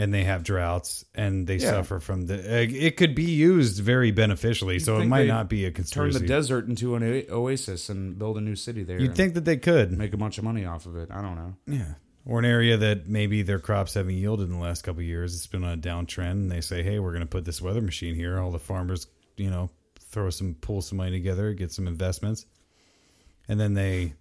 and 0.00 0.14
they 0.14 0.24
have 0.24 0.42
droughts 0.42 1.04
and 1.14 1.46
they 1.46 1.56
Yeah. 1.56 1.70
suffer 1.70 2.00
from 2.00 2.26
the. 2.26 2.62
It 2.62 2.96
could 2.96 3.14
be 3.14 3.30
used 3.30 3.80
very 3.82 4.10
beneficially, 4.10 4.78
so 4.78 4.98
it 4.98 5.04
might 5.06 5.26
not 5.26 5.48
be 5.50 5.66
a 5.66 5.70
conspiracy. 5.70 6.18
Turn 6.18 6.22
the 6.22 6.28
desert 6.28 6.66
into 6.68 6.94
an 6.94 7.02
oasis 7.30 7.90
and 7.90 8.18
build 8.18 8.38
a 8.38 8.40
new 8.40 8.56
city 8.56 8.82
there. 8.82 8.98
You'd 8.98 9.14
think 9.14 9.34
that 9.34 9.44
they 9.44 9.58
could, 9.58 9.92
make 9.92 10.14
a 10.14 10.16
bunch 10.16 10.38
of 10.38 10.44
money 10.44 10.64
off 10.64 10.86
of 10.86 10.96
it. 10.96 11.10
I 11.10 11.20
don't 11.20 11.36
know. 11.36 11.54
yeah, 11.66 11.94
or 12.24 12.38
an 12.38 12.46
area 12.46 12.78
that 12.78 13.08
maybe 13.08 13.42
their 13.42 13.58
crops 13.58 13.94
haven't 13.94 14.14
yielded 14.14 14.48
in 14.48 14.54
the 14.54 14.58
last 14.62 14.82
couple 14.82 15.00
of 15.00 15.06
years. 15.06 15.34
It's 15.34 15.46
been 15.46 15.64
on 15.64 15.74
a 15.78 15.80
downtrend, 15.80 16.30
and 16.32 16.50
they 16.50 16.62
say, 16.62 16.82
"Hey, 16.82 16.98
we're 16.98 17.12
going 17.12 17.20
to 17.20 17.26
put 17.26 17.44
this 17.44 17.60
weather 17.60 17.82
machine 17.82 18.14
here." 18.14 18.38
All 18.38 18.50
the 18.50 18.58
farmers, 18.58 19.06
you 19.36 19.50
know, 19.50 19.68
throw 19.98 20.30
some, 20.30 20.54
pull 20.54 20.80
some 20.80 20.96
money 20.98 21.10
together, 21.12 21.52
get 21.52 21.72
some 21.72 21.86
investments, 21.86 22.46
and 23.48 23.60
then 23.60 23.74
they 23.74 24.14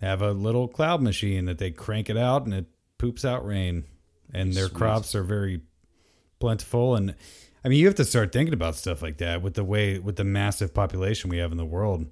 have 0.00 0.20
a 0.20 0.32
little 0.32 0.66
cloud 0.68 1.00
machine 1.00 1.44
that 1.44 1.58
they 1.58 1.70
crank 1.70 2.10
it 2.10 2.16
out 2.16 2.44
and 2.44 2.54
it 2.54 2.66
poops 2.98 3.24
out 3.24 3.46
rain. 3.46 3.84
And 4.34 4.52
their 4.52 4.66
Sweet. 4.68 4.74
crops 4.78 5.14
are 5.14 5.22
very 5.22 5.60
plentiful. 6.38 6.94
And 6.96 7.14
I 7.64 7.68
mean, 7.68 7.78
you 7.80 7.86
have 7.86 7.94
to 7.96 8.04
start 8.04 8.32
thinking 8.32 8.54
about 8.54 8.74
stuff 8.76 9.02
like 9.02 9.18
that 9.18 9.42
with 9.42 9.54
the 9.54 9.64
way, 9.64 9.98
with 9.98 10.16
the 10.16 10.24
massive 10.24 10.74
population 10.74 11.30
we 11.30 11.38
have 11.38 11.50
in 11.52 11.58
the 11.58 11.64
world. 11.64 12.06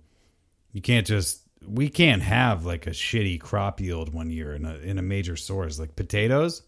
You 0.73 0.81
can't 0.83 1.07
just, 1.07 1.43
we 1.67 1.89
can't 1.89 2.23
have 2.23 2.65
like 2.67 2.87
a 2.87 2.91
shitty 2.91 3.41
crop 3.41 3.81
yield 3.81 4.13
one 4.13 4.31
year 4.31 4.55
in 4.55 4.65
a, 4.65 4.75
in 4.77 4.99
a 4.99 5.03
major 5.03 5.37
source 5.37 5.79
like 5.79 5.97
potatoes. 5.97 6.63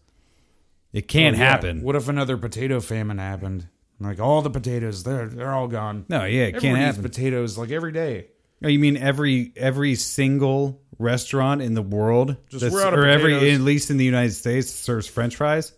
It 0.93 1.07
can't 1.07 1.35
Oh, 1.35 1.39
yeah. 1.39 1.45
happen. 1.49 1.81
What 1.83 1.95
if 1.95 2.07
another 2.07 2.37
potato 2.37 2.79
famine 2.79 3.17
happened? 3.19 3.67
Like 3.99 4.19
all 4.19 4.41
the 4.41 4.49
potatoes, 4.49 5.03
they're 5.03 5.27
they're 5.27 5.51
all 5.53 5.67
gone. 5.67 6.05
No, 6.07 6.23
yeah, 6.23 6.43
it 6.45 6.55
Everyone 6.55 6.77
can't 6.77 6.85
happen. 6.85 7.03
potatoes 7.03 7.57
like 7.57 7.69
every 7.69 7.91
day. 7.91 8.27
Oh, 8.63 8.69
you 8.69 8.79
mean 8.79 8.95
every 8.95 9.51
every 9.57 9.95
single 9.95 10.81
restaurant 10.99 11.61
in 11.63 11.73
the 11.73 11.81
world, 11.81 12.35
Just, 12.49 12.61
that's- 12.61 12.71
we're 12.73 12.83
out 12.85 12.93
of 12.93 12.99
or 12.99 13.07
every 13.07 13.33
potatoes. 13.33 13.55
at 13.59 13.61
least 13.65 13.89
in 13.89 13.97
the 13.97 14.05
United 14.05 14.33
States 14.33 14.69
serves 14.69 15.07
French 15.07 15.35
fries? 15.35 15.73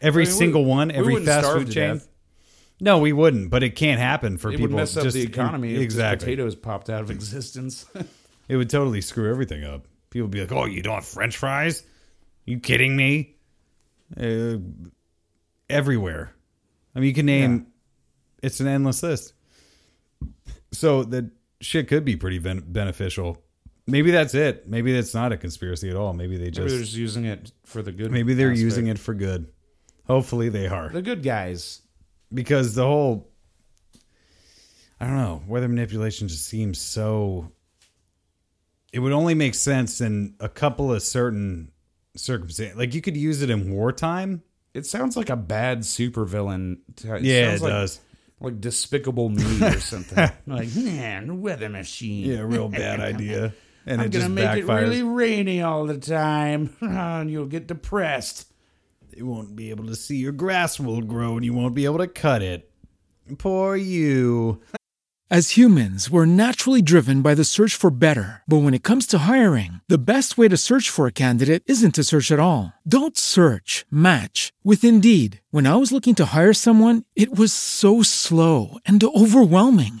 Every 0.00 0.22
I 0.22 0.26
mean, 0.26 0.34
we- 0.34 0.38
single 0.38 0.64
one, 0.64 0.88
we 0.88 0.94
every 0.94 1.12
wouldn't 1.14 1.26
fast 1.28 1.44
starve 1.46 1.58
food 1.62 1.66
to 1.68 1.72
chain. 1.74 1.94
death. 1.96 2.08
No, 2.80 2.98
we 2.98 3.12
wouldn't, 3.12 3.50
but 3.50 3.64
it 3.64 3.74
can't 3.74 3.98
happen 4.00 4.38
for 4.38 4.48
It 4.48 4.52
people. 4.52 4.68
would 4.68 4.76
mess 4.76 4.96
up 4.96 5.02
just 5.02 5.14
the 5.14 5.22
economy 5.24 5.74
if 5.74 5.80
exactly. 5.82 6.14
just 6.14 6.24
potatoes 6.24 6.54
popped 6.54 6.88
out 6.88 7.02
of 7.02 7.10
existence. 7.10 7.84
It 8.48 8.56
would 8.56 8.70
totally 8.70 9.00
screw 9.00 9.28
everything 9.28 9.64
up. 9.64 9.86
People 10.10 10.26
would 10.26 10.30
be 10.30 10.40
like, 10.40 10.52
"Oh, 10.52 10.64
you 10.64 10.80
don't 10.82 10.94
have 10.94 11.04
French 11.04 11.36
fries? 11.36 11.82
you 12.46 12.60
kidding 12.60 12.96
me?" 12.96 13.34
Uh, 14.16 14.58
everywhere. 15.68 16.32
I 16.94 17.00
mean, 17.00 17.08
you 17.08 17.14
can 17.14 17.26
name. 17.26 17.66
It's 18.42 18.60
an 18.60 18.68
endless 18.68 19.02
list. 19.02 19.32
So 20.72 21.02
that 21.04 21.30
shit 21.60 21.88
could 21.88 22.04
be 22.04 22.16
pretty 22.16 22.38
ben- 22.38 22.64
beneficial. 22.68 23.42
Maybe 23.90 24.10
that's 24.10 24.34
it. 24.34 24.68
Maybe 24.68 24.92
that's 24.92 25.14
not 25.14 25.32
a 25.32 25.36
conspiracy 25.36 25.88
at 25.88 25.96
all. 25.96 26.12
Maybe 26.12 26.36
they 26.36 26.44
Maybe 26.44 26.50
just 26.52 26.68
they're 26.68 26.78
just 26.84 26.94
using 26.94 27.24
it 27.24 27.50
for 27.64 27.82
the 27.82 27.90
good. 27.90 28.10
maybe 28.12 28.34
they're 28.34 28.52
using 28.52 28.86
it 28.88 28.98
for 28.98 29.14
good. 29.14 29.48
Hopefully 30.06 30.48
they 30.50 30.66
are 30.66 30.90
The 30.90 31.02
good 31.02 31.22
guys. 31.22 31.80
because 32.32 32.74
the 32.74 32.84
whole 32.84 33.30
I 35.00 35.06
don't 35.06 35.16
know 35.16 35.42
weather 35.46 35.68
manipulation 35.68 36.28
just 36.28 36.46
seems 36.46 36.78
so. 36.80 37.50
It 38.92 38.98
would 39.00 39.12
only 39.12 39.34
make 39.34 39.54
sense 39.54 40.00
in 40.00 40.34
a 40.40 40.48
couple 40.48 40.92
of 40.92 41.02
certain 41.02 41.70
circumstances. 42.16 42.76
Like 42.76 42.94
you 42.94 43.00
could 43.00 43.16
use 43.16 43.42
it 43.42 43.50
in 43.50 43.70
wartime. 43.72 44.42
It 44.74 44.86
sounds 44.86 45.16
like 45.16 45.30
a 45.30 45.36
bad 45.36 45.80
supervillain. 45.80 46.78
Yeah, 47.04 47.48
sounds 47.48 47.60
it 47.60 47.64
like, 47.64 47.72
does. 47.72 48.00
Like 48.40 48.60
Despicable 48.60 49.28
Me 49.30 49.62
or 49.66 49.80
something. 49.80 50.16
like, 50.46 50.74
man, 50.76 51.40
weather 51.40 51.68
machine. 51.68 52.26
Yeah, 52.30 52.40
real 52.40 52.68
bad 52.82 53.00
idea. 53.00 53.52
And 53.86 54.00
I'm 54.00 54.06
it 54.08 54.12
gonna 54.12 54.28
make 54.28 54.44
backfires. 54.44 54.82
it 54.82 54.88
really 54.88 55.02
rainy 55.02 55.62
all 55.62 55.86
the 55.86 55.98
time, 55.98 56.76
and 56.80 57.30
you'll 57.30 57.46
get 57.46 57.66
depressed. 57.66 58.52
you 59.16 59.26
won't 59.26 59.56
be 59.56 59.70
able 59.70 59.86
to 59.86 59.96
see 59.96 60.16
your 60.16 60.32
grass 60.32 60.78
will 60.78 61.00
grow, 61.02 61.36
and 61.36 61.44
you 61.44 61.52
won't 61.54 61.74
be 61.74 61.84
able 61.84 61.98
to 61.98 62.06
cut 62.08 62.42
it. 62.42 62.70
Poor 63.38 63.76
you. 63.76 64.60
As 65.30 65.58
humans, 65.58 66.08
we're 66.08 66.24
naturally 66.24 66.80
driven 66.80 67.20
by 67.20 67.34
the 67.34 67.44
search 67.44 67.74
for 67.74 67.90
better. 67.90 68.42
But 68.48 68.62
when 68.62 68.72
it 68.72 68.82
comes 68.82 69.06
to 69.08 69.18
hiring, 69.28 69.82
the 69.86 69.98
best 69.98 70.38
way 70.38 70.48
to 70.48 70.56
search 70.56 70.88
for 70.88 71.06
a 71.06 71.12
candidate 71.12 71.62
isn't 71.66 71.94
to 71.96 72.04
search 72.04 72.32
at 72.32 72.38
all. 72.38 72.72
Don't 72.88 73.18
search, 73.18 73.84
match 73.90 74.54
with 74.64 74.82
Indeed. 74.84 75.42
When 75.50 75.66
I 75.66 75.76
was 75.76 75.92
looking 75.92 76.14
to 76.14 76.24
hire 76.34 76.54
someone, 76.54 77.04
it 77.14 77.36
was 77.36 77.52
so 77.52 78.02
slow 78.02 78.78
and 78.86 79.04
overwhelming. 79.04 80.00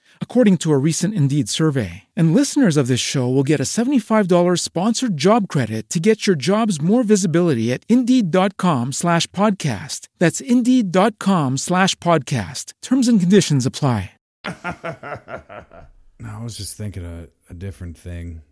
according 0.21 0.57
to 0.57 0.71
a 0.71 0.77
recent 0.79 1.13
Indeed 1.13 1.49
survey. 1.49 2.05
And 2.15 2.33
listeners 2.33 2.77
of 2.77 2.87
this 2.87 2.99
show 3.01 3.29
will 3.29 3.43
get 3.43 3.59
a 3.59 3.63
$75 3.63 4.59
sponsored 4.59 5.17
job 5.17 5.47
credit 5.47 5.89
to 5.91 5.99
get 5.99 6.25
your 6.25 6.35
jobs 6.35 6.81
more 6.81 7.03
visibility 7.03 7.71
at 7.71 7.83
Indeed.com 7.89 8.93
slash 8.93 9.27
podcast. 9.27 10.07
That's 10.17 10.41
Indeed.com 10.41 11.57
slash 11.57 11.95
podcast. 11.95 12.71
Terms 12.81 13.07
and 13.07 13.19
conditions 13.19 13.67
apply. 13.67 14.13
No, 16.21 16.29
I 16.29 16.43
was 16.43 16.55
just 16.55 16.77
thinking 16.77 17.03
a, 17.03 17.27
a 17.49 17.55
different 17.55 17.97
thing. 17.97 18.43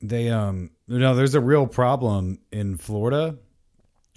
They 0.00 0.28
um 0.30 0.70
no, 0.86 1.16
there's 1.16 1.34
a 1.34 1.40
real 1.40 1.66
problem 1.66 2.38
in 2.52 2.76
Florida, 2.76 3.36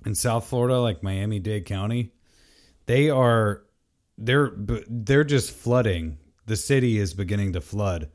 in 0.06 0.14
South 0.14 0.46
Florida, 0.46 0.80
like 0.80 1.02
Miami 1.02 1.40
Dade 1.40 1.66
County. 1.66 2.12
They 2.86 3.10
are 3.10 3.64
they're 4.16 4.52
they're 4.56 5.24
just 5.24 5.50
flooding. 5.52 6.20
The 6.46 6.56
city 6.56 6.98
is 6.98 7.14
beginning 7.14 7.54
to 7.54 7.62
flood, 7.62 8.10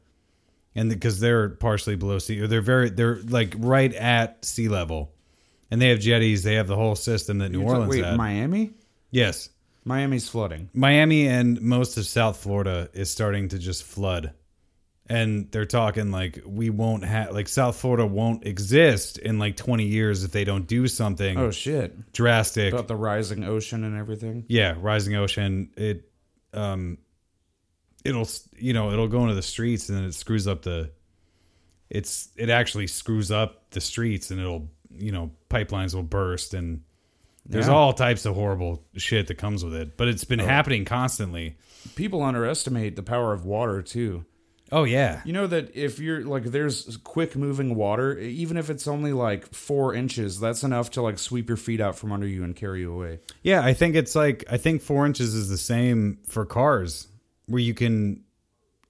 and 0.75 0.91
because 0.91 1.21
they're 1.21 1.49
partially 1.51 1.97
below 1.97 2.19
sea, 2.19 2.41
or 2.41 2.47
they're 2.47 2.61
very 2.61 2.91
they're 2.91 3.17
like 3.29 3.55
right 3.59 3.95
at 3.95 4.45
sea 4.45 4.69
level, 4.69 5.13
and 5.71 5.81
they 5.81 5.89
have 5.89 6.01
jetties. 6.01 6.43
They 6.43 6.55
have 6.55 6.67
the 6.67 6.77
whole 6.77 6.97
system 6.97 7.39
that 7.39 7.51
New 7.51 7.61
You're 7.61 7.71
Orleans 7.71 7.91
Wait, 7.91 8.05
had. 8.05 8.17
Miami? 8.17 8.73
yes, 9.11 9.49
Miami's 9.85 10.29
flooding. 10.29 10.69
Miami 10.75 11.29
and 11.29 11.61
most 11.63 11.97
of 11.97 12.07
South 12.07 12.39
Florida 12.39 12.89
is 12.93 13.11
starting 13.11 13.49
to 13.49 13.59
just 13.59 13.85
flood. 13.85 14.33
And 15.09 15.49
they're 15.53 15.65
talking 15.65 16.11
like 16.11 16.43
we 16.45 16.69
won't 16.69 17.05
have 17.05 17.31
like 17.31 17.47
South 17.47 17.77
Florida 17.77 18.05
won't 18.05 18.45
exist 18.45 19.19
in 19.19 19.39
like 19.39 19.57
20 19.57 19.85
years 19.85 20.25
if 20.25 20.33
they 20.33 20.43
don't 20.43 20.67
do 20.67 20.89
something 20.89 21.39
Oh 21.39 21.53
shit! 21.53 22.11
drastic. 22.13 22.73
About 22.73 22.89
the 22.89 22.97
rising 22.97 23.45
ocean 23.45 23.85
and 23.85 23.97
everything. 23.97 24.45
yeah, 24.49 24.75
rising 24.81 25.15
ocean, 25.15 25.71
it 25.77 26.11
um 26.53 26.99
it'll 28.07 28.29
you 28.57 28.73
know, 28.73 28.93
it'll 28.93 29.09
go 29.09 29.23
into 29.23 29.35
the 29.35 29.43
streets 29.43 29.89
and 29.89 29.99
then 29.99 30.05
it 30.05 30.15
screws 30.15 30.47
up 30.47 30.63
the 30.63 30.91
it's 31.91 32.29
it 32.37 32.51
actually 32.51 32.87
screws 32.87 33.31
up 33.31 33.71
the 33.71 33.81
streets 33.81 34.31
and 34.31 34.41
it'll, 34.41 34.69
you 34.91 35.13
know, 35.13 35.31
pipelines 35.51 35.95
will 35.95 36.03
burst 36.03 36.55
and 36.55 36.83
there's 37.49 37.69
Yeah. 37.69 37.75
all 37.75 37.93
types 37.93 38.25
of 38.25 38.35
horrible 38.35 38.83
shit 38.97 39.29
that 39.29 39.37
comes 39.37 39.65
with 39.65 39.75
it, 39.75 39.97
but 39.97 40.09
it's 40.09 40.25
been 40.25 40.41
oh. 40.41 40.47
happening 40.47 40.85
constantly. 40.85 41.57
People 41.95 42.23
underestimate 42.23 42.97
the 42.97 43.03
power 43.05 43.33
of 43.33 43.45
water 43.45 43.83
too. 43.83 44.25
Oh 44.73 44.83
yeah. 44.83 45.21
You 45.25 45.33
know 45.33 45.47
that 45.47 45.77
if 45.77 46.01
you're 46.01 46.25
like, 46.25 46.43
there's 46.45 46.97
quick 47.05 47.37
moving 47.37 47.77
water, 47.77 48.19
even 48.19 48.57
if 48.57 48.69
it's 48.69 48.89
only 48.89 49.13
like 49.13 49.55
four 49.55 49.95
inches, 49.95 50.41
that's 50.41 50.65
enough 50.65 50.91
to 50.93 51.03
like 51.03 51.21
sweep 51.21 51.49
your 51.49 51.57
feet 51.57 51.81
out 51.81 51.97
from 51.97 52.11
under 52.11 52.27
you 52.27 52.43
and 52.43 52.57
carry 52.57 52.81
you 52.81 52.93
away. 52.93 53.21
Yeah, 53.43 53.65
I 53.65 53.75
think 53.75 53.95
it's 53.95 54.17
like 54.17 54.45
I 54.51 54.57
think 54.57 54.83
four 54.83 55.07
inches 55.07 55.35
is 55.35 55.49
the 55.49 55.57
same 55.57 56.19
for 56.27 56.45
cars, 56.45 57.07
where 57.47 57.61
you 57.63 57.75
can 57.75 58.23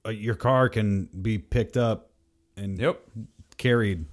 uh, 0.05 0.11
your 0.11 0.35
car 0.35 0.69
can 0.69 1.07
be 1.21 1.39
picked 1.39 1.77
up 1.77 2.11
and 2.57 2.79
Yep. 2.79 3.01
carried 3.57 4.07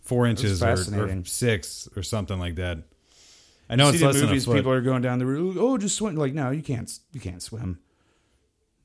four 0.00 0.26
inches 0.26 0.62
or, 0.62 0.72
or 0.94 1.24
six 1.24 1.88
or 1.96 2.02
something 2.02 2.38
like 2.38 2.56
that. 2.56 2.78
I 3.70 3.76
know 3.76 3.86
See 3.90 3.90
it's 3.96 4.00
the 4.00 4.06
less 4.06 4.16
than 4.16 4.24
a 4.24 4.26
movies, 4.28 4.44
foot. 4.44 4.56
people 4.56 4.72
are 4.72 4.80
going 4.82 5.00
down 5.02 5.18
the 5.18 5.26
road. 5.26 5.56
Oh, 5.58 5.78
just 5.78 5.96
swim. 5.96 6.16
Like, 6.16 6.34
no, 6.34 6.50
you 6.50 6.62
can't. 6.62 6.90
You 7.12 7.20
can't 7.20 7.40
swim. 7.40 7.78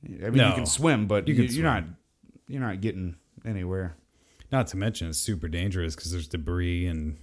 I 0.04 0.08
mean, 0.08 0.32
No. 0.34 0.48
you 0.48 0.54
can 0.54 0.66
swim, 0.66 1.06
but 1.06 1.28
You 1.28 1.34
you 1.34 1.46
can 1.46 1.54
you, 1.54 1.60
are 1.62 1.64
not. 1.64 1.84
You're 2.46 2.60
not 2.62 2.80
getting 2.80 3.16
anywhere. 3.44 3.96
Not 4.50 4.68
to 4.68 4.76
mention 4.78 5.08
it's 5.08 5.18
super 5.18 5.48
dangerous 5.48 5.94
because 5.94 6.12
there's 6.12 6.28
debris 6.28 6.86
and 6.86 7.18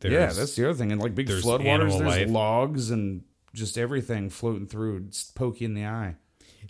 there's 0.00 0.12
yeah, 0.12 0.26
that's 0.26 0.54
the 0.56 0.68
other 0.68 0.74
thing. 0.76 0.92
And 0.92 1.00
like 1.00 1.14
big 1.14 1.28
floodwaters, 1.28 1.98
there's 1.98 2.02
life. 2.02 2.28
logs 2.28 2.90
and 2.90 3.22
just 3.54 3.78
everything 3.78 4.28
floating 4.28 4.66
through. 4.66 5.00
Just 5.04 5.34
poke 5.34 5.60
you 5.62 5.66
in 5.66 5.74
the 5.74 5.86
eye. 5.86 6.16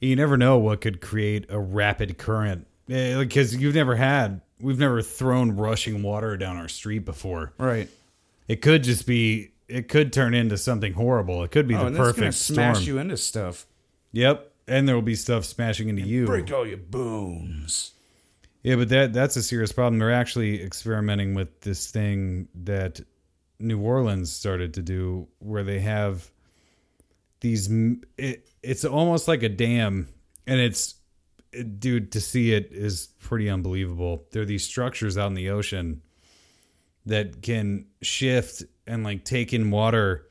You 0.01 0.17
never 0.17 0.37
know 0.37 0.59
what 0.59 0.81
could 0.81 1.01
create 1.01 1.47
a 1.49 1.59
rapid 1.59 2.19
current 2.19 2.67
eh, 2.91 3.19
because 3.19 3.55
you've 3.57 3.75
never 3.75 3.97
had 3.97 4.41
we've 4.61 4.79
never 4.79 5.03
thrown 5.03 5.57
rushing 5.57 6.03
water 6.03 6.37
down 6.37 6.57
our 6.57 6.69
street 6.69 7.01
before. 7.01 7.53
Right. 7.59 7.89
It 8.49 8.63
could 8.63 8.83
just 8.83 9.07
be 9.07 9.53
it 9.69 9.89
could 9.89 10.13
turn 10.13 10.35
into 10.35 10.57
something 10.57 10.95
horrible. 10.95 11.43
It 11.45 11.51
could 11.51 11.69
be 11.69 11.75
Oh, 11.75 11.81
the 11.81 11.87
and 11.87 11.97
perfect 11.97 12.35
smash 12.35 12.87
you 12.87 12.99
into 12.99 13.17
stuff. 13.17 13.67
Yep, 14.13 14.51
and 14.67 14.89
there 14.89 14.95
will 14.95 15.03
be 15.03 15.15
stuff 15.15 15.45
smashing 15.45 15.89
into 15.89 16.03
you. 16.03 16.27
Break 16.27 16.51
all 16.53 16.67
your 16.67 16.79
bones. 16.79 17.93
Yeah, 18.63 18.77
but 18.77 18.89
that 18.89 19.13
that's 19.13 19.37
a 19.37 19.43
serious 19.43 19.73
problem. 19.73 19.99
They're 19.99 20.13
actually 20.13 20.63
experimenting 20.63 21.35
with 21.35 21.61
this 21.61 21.91
thing 21.91 22.49
that 22.65 23.01
New 23.61 23.81
Orleans 23.81 24.33
started 24.33 24.75
to 24.75 24.83
do, 24.83 25.29
where 25.39 25.63
they 25.63 25.81
have 25.81 26.31
these. 27.41 27.71
It, 28.17 28.48
it's 28.63 28.85
almost 28.85 29.29
like 29.29 29.43
a 29.43 29.49
dam, 29.49 30.09
and 30.47 30.61
it's 30.61 30.95
dude, 31.79 32.13
to 32.13 32.21
see 32.21 32.53
it 32.53 32.69
is 32.73 33.09
pretty 33.21 33.49
unbelievable. 33.49 34.25
There 34.33 34.43
are 34.43 34.47
these 34.47 34.65
structures 34.65 35.17
out 35.17 35.29
in 35.29 35.35
the 35.35 35.51
ocean 35.51 36.03
that 37.07 37.41
can 37.43 37.87
shift 38.03 38.63
and 38.87 39.03
like 39.05 39.25
take 39.25 39.53
in 39.55 39.71
water 39.71 40.27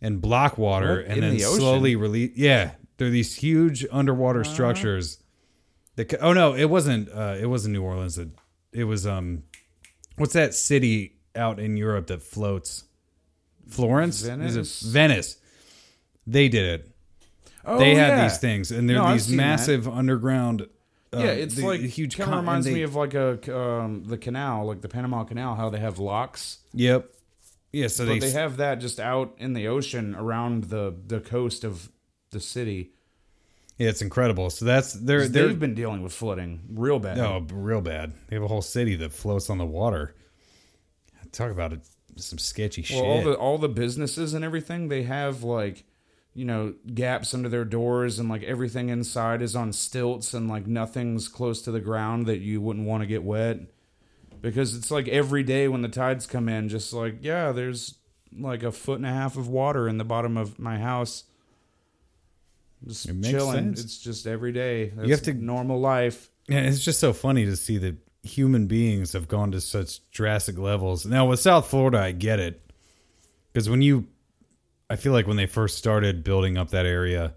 and 0.00 0.20
block 0.20 0.58
water 0.58 0.96
What? 0.96 1.04
and 1.06 1.14
In 1.14 1.20
then 1.22 1.32
the 1.34 1.40
slowly 1.40 1.96
release. 1.96 2.32
Yeah, 2.36 2.72
there 2.98 3.08
are 3.08 3.10
these 3.10 3.34
huge 3.36 3.86
underwater 3.90 4.40
Uh-huh. 4.40 4.52
structures. 4.52 5.18
That 5.96 6.14
oh 6.20 6.32
no, 6.32 6.54
it 6.54 6.66
wasn't. 6.66 7.08
Uh, 7.10 7.36
it 7.40 7.46
wasn't 7.46 7.72
New 7.72 7.82
Orleans. 7.82 8.18
It, 8.18 8.28
it 8.72 8.84
was 8.84 9.06
um, 9.06 9.42
what's 10.16 10.34
that 10.34 10.54
city 10.54 11.16
out 11.34 11.58
in 11.58 11.76
Europe 11.76 12.06
that 12.08 12.22
floats? 12.22 12.84
Florence. 13.68 14.22
Is 14.22 14.28
Venice? 14.28 14.82
it 14.82 14.86
Venice? 14.88 15.36
They 16.26 16.48
did 16.48 16.80
it. 16.80 16.90
Oh, 17.68 17.78
they 17.78 17.94
had 17.94 18.08
yeah. 18.16 18.22
these 18.28 18.38
things, 18.38 18.70
and 18.70 18.88
they're 18.88 18.96
No, 18.96 19.12
these 19.12 19.26
seen 19.26 19.36
that. 19.36 19.42
massive 19.42 19.86
underground. 19.88 20.62
uh, 21.12 21.18
Yeah, 21.18 21.24
it's 21.26 21.54
the- 21.56 21.66
like 21.66 21.80
huge. 21.80 22.16
Kind 22.16 22.32
of 22.32 22.38
reminds 22.40 22.66
and 22.66 22.74
me 22.74 22.82
of 22.82 22.94
like 22.94 23.14
a 23.14 23.56
um, 23.58 24.04
the 24.04 24.18
canal, 24.18 24.66
like 24.66 24.80
the 24.80 24.88
Panama 24.88 25.24
Canal, 25.24 25.54
how 25.54 25.70
they 25.70 25.78
have 25.80 25.98
locks. 25.98 26.58
Yep. 26.72 27.10
Yeah. 27.72 27.88
So 27.88 28.04
they, 28.04 28.18
they 28.18 28.30
have 28.30 28.56
that 28.56 28.76
just 28.76 28.98
out 28.98 29.34
in 29.38 29.52
the 29.52 29.68
ocean 29.68 30.14
around 30.14 30.64
the 30.64 30.94
the 31.06 31.20
coast 31.20 31.64
of 31.64 31.90
the 32.30 32.40
city. 32.40 32.92
Yeah, 33.78 33.90
it's 33.90 34.02
incredible. 34.02 34.50
So 34.50 34.64
that's 34.64 34.92
they're 34.94 35.28
they're 35.28 35.48
They've 35.48 35.58
been 35.58 35.74
dealing 35.74 36.02
with 36.02 36.12
flooding 36.12 36.62
real 36.70 36.98
bad. 36.98 37.16
no 37.16 37.46
real 37.52 37.80
bad. 37.80 38.12
They 38.28 38.36
have 38.36 38.42
a 38.42 38.48
whole 38.48 38.62
city 38.62 38.96
that 38.96 39.12
floats 39.12 39.48
on 39.50 39.58
the 39.58 39.66
water. 39.66 40.14
Talk 41.30 41.50
about 41.50 41.72
it, 41.74 41.80
some 42.16 42.38
sketchy 42.38 42.84
well, 42.90 43.00
shit. 43.00 43.04
all 43.08 43.22
the 43.22 43.34
all 43.38 43.58
the 43.58 43.68
businesses 43.68 44.34
and 44.34 44.44
everything, 44.44 44.88
they 44.88 45.02
have 45.04 45.42
like 45.44 45.84
you 46.34 46.44
know 46.44 46.74
gaps 46.94 47.34
under 47.34 47.48
their 47.48 47.64
doors 47.64 48.18
and 48.18 48.28
like 48.28 48.42
everything 48.44 48.88
inside 48.90 49.42
is 49.42 49.56
on 49.56 49.72
stilts 49.72 50.34
and 50.34 50.48
like 50.48 50.66
nothing's 50.66 51.26
close 51.28 51.62
to 51.62 51.70
the 51.72 51.80
ground 51.80 52.26
that 52.26 52.38
you 52.38 52.60
wouldn't 52.60 52.86
want 52.86 53.02
to 53.02 53.06
get 53.06 53.24
wet 53.24 53.58
because 54.40 54.76
it's 54.76 54.90
like 54.90 55.08
every 55.08 55.42
day 55.42 55.66
when 55.66 55.82
the 55.82 55.88
tides 55.88 56.26
come 56.26 56.48
in, 56.48 56.68
just 56.68 56.92
like 56.92 57.16
yeah, 57.22 57.50
there's 57.52 57.96
like 58.38 58.62
a 58.62 58.70
foot 58.70 58.98
and 58.98 59.06
a 59.06 59.10
half 59.12 59.36
of 59.36 59.48
water 59.48 59.88
in 59.88 59.98
the 59.98 60.04
bottom 60.04 60.36
of 60.36 60.58
my 60.58 60.78
house. 60.78 61.24
Just 62.86 63.08
It 63.08 63.22
chilling. 63.24 63.74
sense. 63.74 63.82
It's 63.84 63.98
just 63.98 64.26
every 64.26 64.52
day. 64.52 64.90
That's 64.90 65.10
have 65.10 65.22
to- 65.22 65.34
normal 65.34 65.80
life. 65.80 66.30
Yeah, 66.48 66.60
it's 66.60 66.84
just 66.84 67.00
so 67.00 67.12
funny 67.12 67.44
to 67.46 67.56
see 67.56 67.78
that 67.78 67.96
human 68.22 68.66
beings 68.66 69.12
have 69.12 69.28
gone 69.28 69.50
to 69.52 69.60
such 69.60 70.08
drastic 70.10 70.56
levels. 70.58 71.04
Now 71.04 71.26
with 71.26 71.40
South 71.40 71.68
Florida, 71.68 71.98
I 71.98 72.12
get 72.12 72.38
it 72.38 72.62
because 73.52 73.68
when 73.68 73.82
you, 73.82 74.06
I 74.90 74.96
feel 74.96 75.12
like 75.12 75.26
when 75.26 75.36
they 75.36 75.46
first 75.46 75.76
started 75.76 76.24
building 76.24 76.56
up 76.56 76.70
that 76.70 76.86
area, 76.86 77.34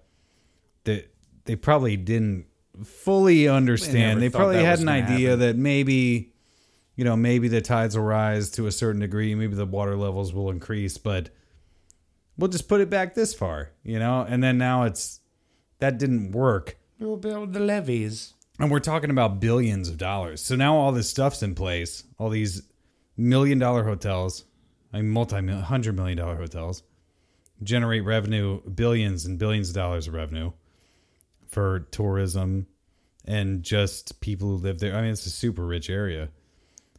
that 0.85 1.13
they 1.45 1.55
probably 1.55 1.97
didn't 1.97 2.45
fully 2.83 3.47
understand. 3.47 4.19
never 4.19 4.19
They, 4.19 4.29
probably 4.29 4.63
had 4.63 4.79
an 4.79 4.89
idea 4.89 5.31
happen. 5.31 5.39
that 5.39 5.57
maybe, 5.57 6.33
you 6.95 7.03
know, 7.03 7.15
maybe 7.15 7.47
the 7.47 7.61
tides 7.61 7.97
will 7.97 8.05
rise 8.05 8.49
to 8.51 8.67
a 8.67 8.71
certain 8.71 9.01
degree, 9.01 9.35
maybe 9.35 9.55
the 9.55 9.65
water 9.65 9.97
levels 9.97 10.33
will 10.33 10.49
increase, 10.49 10.97
but 10.97 11.29
we'll 12.37 12.49
just 12.49 12.67
put 12.69 12.81
it 12.81 12.89
back 12.89 13.15
this 13.15 13.33
far, 13.33 13.71
you 13.83 13.99
know. 13.99 14.25
And 14.27 14.41
then 14.43 14.57
now 14.57 14.83
it's 14.83 15.19
that 15.79 15.97
didn't 15.97 16.31
work. 16.31 16.77
We'll 16.99 17.17
build 17.17 17.53
the 17.53 17.59
levees. 17.59 18.33
And 18.59 18.69
we're 18.69 18.79
talking 18.79 19.09
about 19.09 19.39
billions 19.39 19.89
of 19.89 19.97
dollars. 19.97 20.39
So 20.39 20.55
now 20.55 20.75
all 20.75 20.91
this 20.91 21.09
stuff's 21.09 21.41
in 21.41 21.55
place. 21.55 22.03
All 22.19 22.29
these 22.29 22.61
million 23.17 23.57
dollar 23.57 23.83
hotels, 23.83 24.45
I 24.93 24.97
mean, 24.97 25.09
multi 25.09 25.35
hundred 25.47 25.95
million 25.95 26.17
dollar 26.17 26.35
hotels 26.35 26.83
generate 27.63 28.03
revenue, 28.03 28.61
billions 28.61 29.25
and 29.25 29.37
billions 29.37 29.69
of 29.69 29.75
dollars 29.75 30.07
of 30.07 30.13
revenue 30.13 30.51
for 31.47 31.81
tourism 31.91 32.67
and 33.25 33.63
just 33.63 34.19
people 34.21 34.47
who 34.47 34.55
live 34.55 34.79
there. 34.79 34.95
I 34.95 35.01
mean, 35.01 35.11
it's 35.11 35.25
a 35.25 35.29
super 35.31 35.65
rich 35.65 35.89
area. 35.89 36.29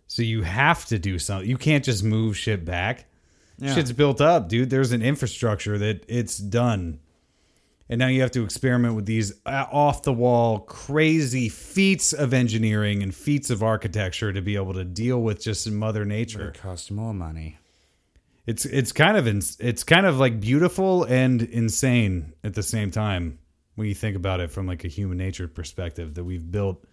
So 0.07 0.22
you 0.22 0.42
have 0.42 0.85
to 0.87 0.98
do 0.98 1.18
something. 1.18 1.48
You 1.48 1.57
can't 1.57 1.85
just 1.85 2.05
move 2.05 2.37
shit 2.37 2.64
back. 2.64 3.07
Yeah. 3.59 3.75
Shit's 3.75 3.92
built 3.92 4.20
up, 4.20 4.48
dude. 4.48 4.70
There's 4.70 4.92
an 4.92 5.03
infrastructure 5.03 5.79
that 5.79 6.05
it's 6.09 6.38
done. 6.38 7.01
And 7.88 7.98
now 7.98 8.07
you 8.07 8.22
have 8.22 8.31
to 8.33 8.44
experiment 8.44 8.94
with 8.94 9.07
these 9.07 9.33
uh, 9.44 9.66
off 9.70 10.03
the 10.03 10.12
wall, 10.12 10.61
crazy 10.61 11.48
feats 11.48 12.12
of 12.12 12.33
engineering 12.33 13.03
and 13.03 13.14
feats 13.14 13.51
of 13.51 13.62
architecture 13.62 14.33
to 14.33 14.40
be 14.40 14.57
able 14.57 14.75
to 14.75 14.85
deal 14.85 15.20
with 15.20 15.42
just 15.42 15.70
Mother 15.70 16.05
Nature. 16.05 16.48
It 16.48 16.61
costs 16.61 16.90
more 16.90 17.12
money. 17.12 17.59
It's 18.46 18.64
it's 18.64 18.92
kind 18.92 19.16
of 19.16 19.28
ins- 19.28 19.57
it's 19.61 19.85
kind 19.85 20.05
of 20.07 20.18
like 20.18 20.40
beautiful 20.40 21.05
and 21.05 21.42
insane 21.42 22.33
at 22.42 22.55
the 22.55 22.62
same 22.62 22.90
time 22.90 23.38
when 23.76 23.87
you 23.87 23.94
think 23.94 24.16
about 24.16 24.40
it 24.40 24.50
from 24.50 24.66
like 24.66 24.85
a 24.85 24.88
human 24.88 25.16
nature 25.18 25.46
perspective 25.48 26.14
that 26.14 26.24
we've 26.24 26.50
built. 26.50 26.85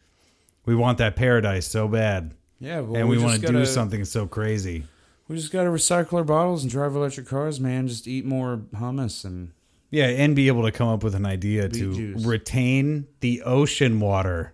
We 0.66 0.76
want 0.76 1.00
that 1.00 1.16
paradise 1.16 1.66
so 1.66 1.88
bad, 1.88 2.36
Yeah, 2.60 2.82
well, 2.82 2.96
and 3.00 3.10
we, 3.10 3.18
want 3.18 3.42
to 3.42 3.48
do 3.48 3.66
something 3.66 4.06
so 4.06 4.28
crazy. 4.28 4.84
We 5.28 5.36
just 5.36 5.52
got 5.52 5.64
to 5.64 5.70
recycle 5.70 6.14
our 6.14 6.24
bottles 6.24 6.64
and 6.64 6.72
drive 6.72 6.96
electric 6.96 7.28
cars, 7.28 7.60
man. 7.60 7.88
Just 7.88 8.08
eat 8.08 8.26
more 8.26 8.58
hummus 8.76 9.26
and 9.26 9.52
Yeah, 9.90 10.06
and 10.08 10.36
be 10.36 10.48
able 10.48 10.64
to 10.64 10.72
come 10.72 10.88
up 10.90 11.04
with 11.04 11.16
an 11.16 11.26
idea 11.26 11.68
to 11.70 11.94
juice. 11.96 12.24
retain 12.26 13.08
the 13.22 13.42
ocean 13.44 14.00
water, 14.00 14.54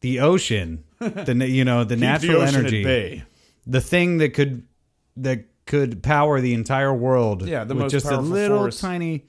the 0.00 0.20
ocean, 0.20 0.84
the 0.98 1.46
you 1.46 1.64
know 1.64 1.84
the 1.84 1.96
natural 1.96 2.40
energy, 2.42 3.22
the 3.66 3.80
thing 3.80 4.18
that 4.18 4.32
could 4.32 4.66
that 5.18 5.44
could 5.70 6.02
power 6.02 6.40
the 6.40 6.52
entire 6.52 6.92
world. 6.92 7.46
Yeah, 7.46 7.62
the 7.62 7.74
with 7.74 7.84
most 7.84 7.92
just 7.92 8.06
a 8.06 8.08
powerful 8.08 8.26
little 8.28 8.58
force. 8.58 8.80
tiny, 8.80 9.26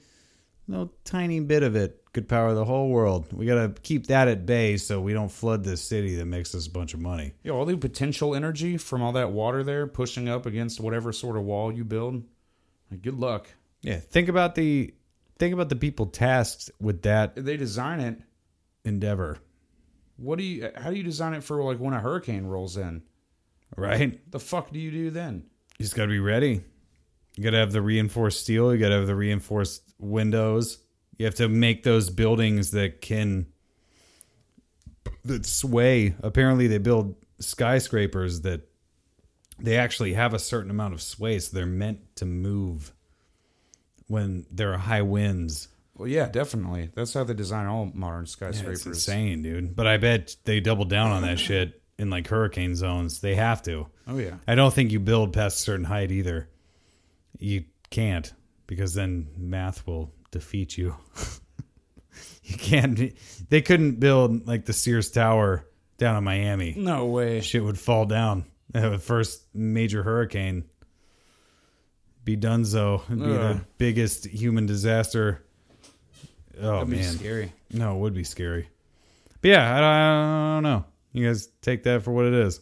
little 0.66 0.92
tiny 1.04 1.38
bit 1.38 1.62
of 1.62 1.76
it 1.76 2.02
could 2.12 2.28
power 2.28 2.52
the 2.52 2.64
whole 2.64 2.88
world. 2.88 3.32
We 3.32 3.46
got 3.46 3.54
to 3.76 3.80
keep 3.82 4.08
that 4.08 4.26
at 4.26 4.44
bay 4.44 4.76
so 4.76 5.00
we 5.00 5.12
don't 5.12 5.30
flood 5.30 5.62
this 5.62 5.80
city 5.82 6.16
that 6.16 6.26
makes 6.26 6.52
us 6.56 6.66
a 6.66 6.70
bunch 6.70 6.94
of 6.94 7.00
money. 7.00 7.34
Yeah, 7.44 7.52
all 7.52 7.64
the 7.64 7.76
potential 7.76 8.34
energy 8.34 8.76
from 8.76 9.02
all 9.02 9.12
that 9.12 9.30
water 9.30 9.62
there 9.62 9.86
pushing 9.86 10.28
up 10.28 10.44
against 10.44 10.80
whatever 10.80 11.12
sort 11.12 11.36
of 11.36 11.44
wall 11.44 11.72
you 11.72 11.84
build. 11.84 12.24
Like, 12.90 13.02
good 13.02 13.20
luck. 13.20 13.46
Yeah, 13.80 13.98
think 13.98 14.28
about 14.28 14.56
the 14.56 14.92
think 15.38 15.54
about 15.54 15.68
the 15.68 15.76
people 15.76 16.06
tasked 16.06 16.72
with 16.80 17.02
that 17.02 17.36
they 17.36 17.56
design 17.56 18.00
it, 18.00 18.20
endeavor, 18.84 19.38
what 20.16 20.38
do 20.38 20.44
you? 20.44 20.72
How 20.74 20.90
do 20.90 20.96
you 20.96 21.04
design 21.04 21.34
it 21.34 21.44
for 21.44 21.62
like 21.62 21.78
when 21.78 21.94
a 21.94 22.00
hurricane 22.00 22.46
rolls 22.46 22.76
in? 22.76 23.02
right? 23.76 24.20
The 24.30 24.40
fuck 24.40 24.72
do 24.72 24.78
you 24.78 24.90
do 24.90 25.10
then? 25.10 25.44
You 25.82 25.86
just 25.86 25.96
got 25.96 26.04
to 26.04 26.10
be 26.10 26.20
ready. 26.20 26.62
You 27.34 27.42
got 27.42 27.50
to 27.50 27.56
have 27.56 27.72
the 27.72 27.82
reinforced 27.82 28.38
steel. 28.42 28.72
You 28.72 28.78
got 28.78 28.90
to 28.90 28.98
have 28.98 29.08
the 29.08 29.16
reinforced 29.16 29.82
windows. 29.98 30.78
You 31.18 31.24
have 31.24 31.34
to 31.34 31.48
make 31.48 31.82
those 31.82 32.08
buildings 32.08 32.70
that 32.70 33.00
can 33.00 33.46
that 35.24 35.44
sway. 35.44 36.14
Apparently, 36.22 36.68
they 36.68 36.78
build 36.78 37.16
skyscrapers 37.40 38.42
that 38.42 38.60
they 39.58 39.76
actually 39.76 40.12
have 40.12 40.34
a 40.34 40.38
certain 40.38 40.70
amount 40.70 40.94
of 40.94 41.02
sway, 41.02 41.40
so 41.40 41.56
they're 41.56 41.66
meant 41.66 42.14
to 42.14 42.26
move 42.26 42.92
when 44.06 44.46
there 44.52 44.72
are 44.74 44.78
high 44.78 45.02
winds. 45.02 45.66
Well, 45.96 46.06
yeah, 46.06 46.28
definitely. 46.28 46.90
That's 46.94 47.12
how 47.12 47.24
they 47.24 47.34
design 47.34 47.66
all 47.66 47.90
modern 47.92 48.20
Yeah, 48.22 48.26
skyscrapers. 48.26 48.86
it's 48.86 48.86
insane, 48.86 49.42
dude. 49.42 49.74
But 49.74 49.88
I 49.88 49.96
bet 49.96 50.36
they 50.44 50.60
double 50.60 50.84
down 50.84 51.10
on 51.10 51.22
that 51.22 51.40
shit 51.40 51.81
in 51.98 52.10
like 52.10 52.26
hurricane 52.28 52.74
zones. 52.74 53.20
They 53.20 53.34
have 53.34 53.62
to. 53.62 53.86
Oh 54.06 54.18
yeah. 54.18 54.36
I 54.46 54.54
don't 54.54 54.72
think 54.72 54.90
you 54.92 55.00
build 55.00 55.32
past 55.32 55.58
a 55.58 55.62
certain 55.62 55.84
height 55.84 56.10
either. 56.10 56.48
You 57.38 57.64
can't 57.90 58.32
because 58.66 58.94
then 58.94 59.28
math 59.36 59.86
will 59.86 60.12
defeat 60.30 60.76
you. 60.78 60.96
you 62.44 62.56
can't. 62.56 63.12
They 63.48 63.62
couldn't 63.62 64.00
build 64.00 64.46
like 64.46 64.64
the 64.64 64.72
Sears 64.72 65.10
Tower 65.10 65.66
down 65.98 66.16
in 66.16 66.24
Miami. 66.24 66.74
No 66.76 67.06
way. 67.06 67.40
Shit 67.40 67.62
would 67.64 67.78
fall 67.78 68.06
down. 68.06 68.44
The 68.72 68.98
first 68.98 69.42
major 69.52 70.02
hurricane. 70.02 70.64
Be 72.24 72.38
donezo. 72.38 73.02
It'd 73.04 73.18
be 73.18 73.26
the 73.26 73.60
biggest 73.76 74.24
human 74.24 74.64
disaster. 74.64 75.44
Oh 76.58 76.72
That'd 76.76 76.88
be 76.88 76.96
man, 76.96 77.18
scary. 77.18 77.52
no, 77.70 77.94
it 77.96 77.98
would 77.98 78.14
be 78.14 78.24
scary. 78.24 78.70
But 79.42 79.50
yeah, 79.50 79.74
I, 79.74 79.78
I 79.78 80.54
don't 80.54 80.62
know. 80.62 80.84
You 81.12 81.26
guys 81.26 81.48
take 81.60 81.84
that 81.84 82.02
for 82.02 82.12
what 82.12 82.26
it 82.26 82.34
is. 82.34 82.60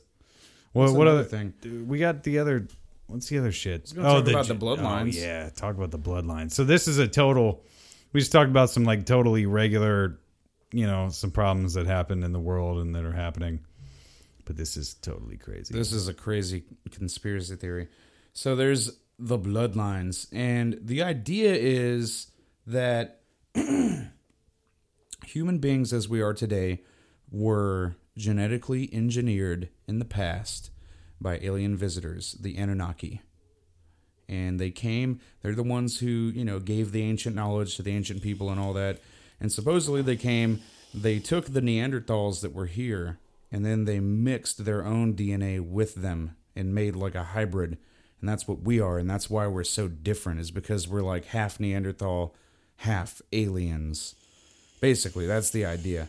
What, 0.73 0.83
What's 0.83 0.95
what 0.95 1.09
other 1.09 1.25
thing? 1.25 1.55
Dude, 1.61 1.89
We 1.89 1.99
got 1.99 2.23
the 2.23 2.39
other. 2.39 2.69
What's 3.07 3.29
the 3.29 3.39
other 3.39 3.51
shit? 3.51 3.93
gonna 3.95 4.09
talk 4.09 4.27
oh, 4.27 4.31
about 4.31 4.47
the 4.47 4.55
bloodlines. 4.55 5.17
Oh, 5.17 5.27
yeah, 5.27 5.51
talk 5.51 5.77
about 5.77 5.91
the 5.91 5.99
bloodlines. 5.99 6.53
So 6.53 6.63
this 6.63 6.87
is 6.87 6.99
a 6.99 7.09
total. 7.09 7.65
We 8.13 8.21
just 8.21 8.31
talked 8.31 8.51
about 8.51 8.71
some 8.71 8.85
like 8.85 9.05
totally 9.05 9.47
regular, 9.47 10.21
you 10.73 10.87
know, 10.87 11.09
some 11.09 11.33
problems 11.33 11.75
that 11.75 11.87
happened 11.87 12.23
in 12.25 12.33
the 12.33 12.39
world 12.39 12.79
and 12.79 12.95
that 12.95 13.05
are 13.05 13.13
happening. 13.13 13.61
But 14.45 14.57
this 14.57 14.77
is 14.77 14.95
totally 14.95 15.37
crazy. 15.37 15.75
This 15.75 15.93
is 15.93 16.09
a 16.09 16.15
crazy 16.15 16.65
conspiracy 16.91 17.57
theory. 17.57 17.89
So 18.33 18.55
there's 18.55 18.93
the 19.19 19.39
bloodlines, 19.39 20.29
and 20.33 20.79
the 20.81 21.03
idea 21.03 21.53
is 21.53 22.29
that 22.67 23.21
human 25.27 25.59
beings 25.59 25.93
as 25.93 26.09
we 26.09 26.21
are 26.21 26.33
today 26.33 26.83
were 27.31 27.97
genetically 28.21 28.89
engineered 28.93 29.69
in 29.89 29.99
the 29.99 30.05
past 30.05 30.71
by 31.21 31.39
alien 31.43 31.77
visitors, 31.77 32.37
the 32.41 32.57
Anunnaki. 32.57 33.21
And 34.29 34.61
they 34.61 34.71
came, 34.71 35.21
they're 35.43 35.55
the 35.55 35.63
ones 35.63 35.99
who, 35.99 36.07
you 36.07 36.45
know, 36.45 36.61
gave 36.61 36.93
the 36.93 37.03
ancient 37.03 37.35
knowledge 37.35 37.77
to 37.77 37.83
the 37.83 37.95
ancient 37.95 38.23
people 38.23 38.49
and 38.51 38.61
all 38.61 38.73
that. 38.75 39.01
And 39.41 39.51
supposedly 39.51 40.03
they 40.03 40.17
came 40.17 40.61
they 40.93 41.19
took 41.19 41.47
the 41.47 41.61
Neanderthals 41.61 42.41
that 42.41 42.53
were 42.53 42.67
here 42.67 43.19
and 43.53 43.65
then 43.65 43.85
they 43.85 44.01
mixed 44.01 44.65
their 44.65 44.85
own 44.85 45.15
DNA 45.15 45.61
with 45.61 45.97
them 45.97 46.37
and 46.55 46.75
made 46.75 46.97
like 46.97 47.15
a 47.15 47.25
hybrid. 47.25 47.79
And 48.21 48.29
that's 48.29 48.47
what 48.47 48.63
we 48.63 48.81
are. 48.81 48.99
And 48.99 49.09
that's 49.09 49.31
why 49.31 49.47
we're 49.47 49.65
so 49.65 49.89
different, 49.89 50.41
is 50.41 50.51
because 50.51 50.87
we're 50.87 51.01
like 51.01 51.27
half 51.27 51.59
Neanderthal, 51.59 52.35
half 52.77 53.23
aliens. 53.33 54.15
Basically, 54.81 55.27
that's 55.27 55.51
the 55.51 55.65
idea. 55.65 56.09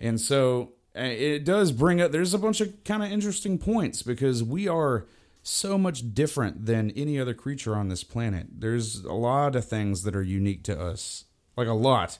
And 0.00 0.20
so 0.20 0.72
it 0.94 1.44
does 1.44 1.72
bring 1.72 2.00
up, 2.00 2.12
there's 2.12 2.34
a 2.34 2.38
bunch 2.38 2.60
of 2.60 2.84
kind 2.84 3.02
of 3.02 3.10
interesting 3.10 3.58
points 3.58 4.02
because 4.02 4.42
we 4.42 4.66
are 4.66 5.06
so 5.42 5.78
much 5.78 6.14
different 6.14 6.66
than 6.66 6.90
any 6.92 7.18
other 7.18 7.34
creature 7.34 7.74
on 7.74 7.88
this 7.88 8.04
planet. 8.04 8.46
There's 8.58 9.00
a 9.04 9.12
lot 9.12 9.56
of 9.56 9.64
things 9.64 10.02
that 10.02 10.16
are 10.16 10.22
unique 10.22 10.62
to 10.64 10.78
us, 10.78 11.24
like 11.56 11.68
a 11.68 11.72
lot, 11.72 12.18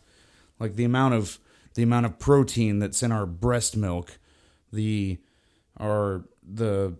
like 0.58 0.76
the 0.76 0.84
amount 0.84 1.14
of 1.14 1.38
the 1.74 1.82
amount 1.82 2.06
of 2.06 2.18
protein 2.18 2.78
that's 2.78 3.02
in 3.02 3.12
our 3.12 3.26
breast 3.26 3.76
milk, 3.76 4.18
the 4.72 5.18
our 5.78 6.24
the 6.42 6.96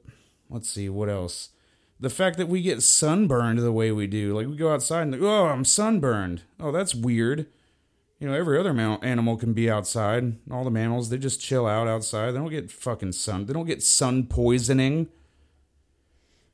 let's 0.48 0.68
see 0.68 0.88
what 0.88 1.08
else, 1.08 1.50
the 1.98 2.10
fact 2.10 2.36
that 2.36 2.48
we 2.48 2.62
get 2.62 2.82
sunburned 2.82 3.58
the 3.58 3.72
way 3.72 3.90
we 3.90 4.06
do, 4.06 4.34
like 4.34 4.46
we 4.46 4.56
go 4.56 4.72
outside 4.72 5.02
and 5.02 5.14
oh 5.22 5.46
I'm 5.46 5.64
sunburned, 5.64 6.42
oh 6.58 6.72
that's 6.72 6.94
weird. 6.94 7.46
You 8.20 8.28
know, 8.28 8.34
every 8.34 8.58
other 8.58 8.74
mammal, 8.74 8.98
animal 9.02 9.38
can 9.38 9.54
be 9.54 9.70
outside. 9.70 10.36
All 10.50 10.62
the 10.62 10.70
mammals, 10.70 11.08
they 11.08 11.16
just 11.16 11.40
chill 11.40 11.66
out 11.66 11.88
outside. 11.88 12.32
They 12.32 12.38
don't 12.38 12.50
get 12.50 12.70
fucking 12.70 13.12
sun. 13.12 13.46
They 13.46 13.54
don't 13.54 13.66
get 13.66 13.82
sun 13.82 14.26
poisoning. 14.26 15.08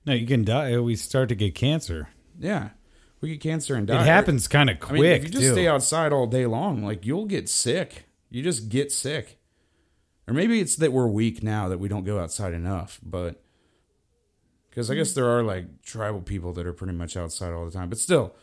No, 0.06 0.12
you 0.12 0.28
can 0.28 0.44
die. 0.44 0.78
We 0.78 0.94
start 0.94 1.28
to 1.30 1.34
get 1.34 1.56
cancer. 1.56 2.08
Yeah, 2.38 2.70
we 3.20 3.30
get 3.30 3.40
cancer 3.40 3.74
and 3.74 3.84
die. 3.88 4.00
It 4.00 4.06
happens 4.06 4.46
kind 4.46 4.70
of 4.70 4.78
quick. 4.78 5.00
I 5.00 5.02
mean, 5.02 5.12
if 5.12 5.24
you 5.24 5.30
just 5.30 5.42
too. 5.42 5.52
stay 5.52 5.66
outside 5.66 6.12
all 6.12 6.28
day 6.28 6.46
long, 6.46 6.84
like 6.84 7.04
you'll 7.04 7.26
get 7.26 7.48
sick. 7.48 8.04
You 8.30 8.44
just 8.44 8.68
get 8.68 8.92
sick. 8.92 9.40
Or 10.28 10.34
maybe 10.34 10.60
it's 10.60 10.76
that 10.76 10.92
we're 10.92 11.08
weak 11.08 11.42
now 11.42 11.68
that 11.68 11.78
we 11.78 11.88
don't 11.88 12.04
go 12.04 12.20
outside 12.20 12.52
enough. 12.52 13.00
But 13.02 13.42
because 14.70 14.88
I 14.88 14.94
guess 14.94 15.14
there 15.14 15.26
are 15.26 15.42
like 15.42 15.82
tribal 15.82 16.20
people 16.20 16.52
that 16.52 16.66
are 16.66 16.72
pretty 16.72 16.92
much 16.92 17.16
outside 17.16 17.52
all 17.52 17.64
the 17.64 17.72
time. 17.72 17.88
But 17.88 17.98
still, 17.98 18.36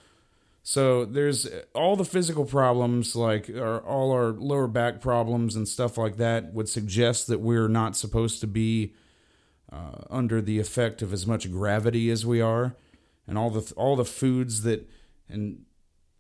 so 0.66 1.04
there's 1.04 1.46
all 1.76 1.98
the 1.98 2.06
physical 2.06 2.46
problems, 2.46 3.18
like 3.18 3.50
our, 3.50 3.82
all 3.82 4.12
our 4.12 4.32
lower 4.32 4.68
back 4.68 5.02
problems 5.02 5.58
and 5.58 5.68
stuff 5.68 5.98
like 5.98 6.16
that, 6.18 6.54
would 6.54 6.70
suggest 6.70 7.28
that 7.28 7.42
we're 7.42 7.68
not 7.68 7.98
supposed 7.98 8.40
to 8.42 8.48
be 8.48 8.94
uh, 9.70 10.04
under 10.10 10.42
the 10.42 10.60
effect 10.60 11.02
of 11.02 11.12
as 11.12 11.28
much 11.28 11.52
gravity 11.52 12.10
as 12.10 12.26
we 12.26 12.40
are, 12.40 12.78
and 13.28 13.38
all 13.38 13.50
the 13.50 13.74
all 13.76 13.98
the 13.98 14.06
foods 14.06 14.64
that 14.64 14.90
and 15.28 15.66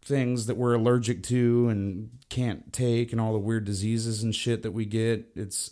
things 0.01 0.45
that 0.47 0.57
we're 0.57 0.73
allergic 0.73 1.23
to 1.23 1.69
and 1.69 2.09
can't 2.29 2.73
take, 2.73 3.13
and 3.13 3.21
all 3.21 3.31
the 3.31 3.39
weird 3.39 3.63
diseases 3.63 4.23
and 4.23 4.35
shit 4.35 4.61
that 4.61 4.71
we 4.71 4.83
get. 4.83 5.25
It's 5.37 5.71